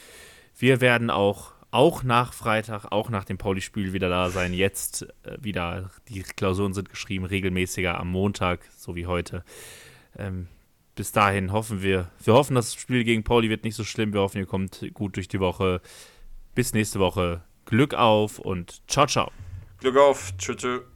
Wir 0.56 0.80
werden 0.80 1.10
auch, 1.10 1.52
auch 1.72 2.04
nach 2.04 2.32
Freitag, 2.32 2.86
auch 2.92 3.10
nach 3.10 3.24
dem 3.24 3.38
Pauli-Spiel 3.38 3.92
wieder 3.92 4.08
da 4.08 4.30
sein. 4.30 4.54
Jetzt 4.54 5.02
äh, 5.24 5.36
wieder, 5.40 5.90
die 6.08 6.22
Klausuren 6.22 6.74
sind 6.74 6.88
geschrieben, 6.88 7.24
regelmäßiger 7.24 7.98
am 7.98 8.10
Montag, 8.10 8.60
so 8.76 8.94
wie 8.94 9.06
heute. 9.06 9.44
Ähm, 10.16 10.46
bis 10.94 11.12
dahin 11.12 11.52
hoffen 11.52 11.82
wir, 11.82 12.10
wir 12.24 12.34
hoffen, 12.34 12.54
das 12.54 12.74
Spiel 12.74 13.04
gegen 13.04 13.24
Pauli 13.24 13.50
wird 13.50 13.64
nicht 13.64 13.74
so 13.74 13.84
schlimm. 13.84 14.12
Wir 14.12 14.20
hoffen, 14.20 14.38
ihr 14.38 14.46
kommt 14.46 14.88
gut 14.94 15.16
durch 15.16 15.28
die 15.28 15.40
Woche. 15.40 15.82
Bis 16.54 16.72
nächste 16.72 17.00
Woche. 17.00 17.42
Glück 17.66 17.94
auf 17.94 18.38
und 18.38 18.80
ciao, 18.88 19.06
ciao. 19.06 19.30
Glück 19.80 19.96
auf. 19.96 20.32
Tschüss. 20.38 20.56
tschüss. 20.56 20.95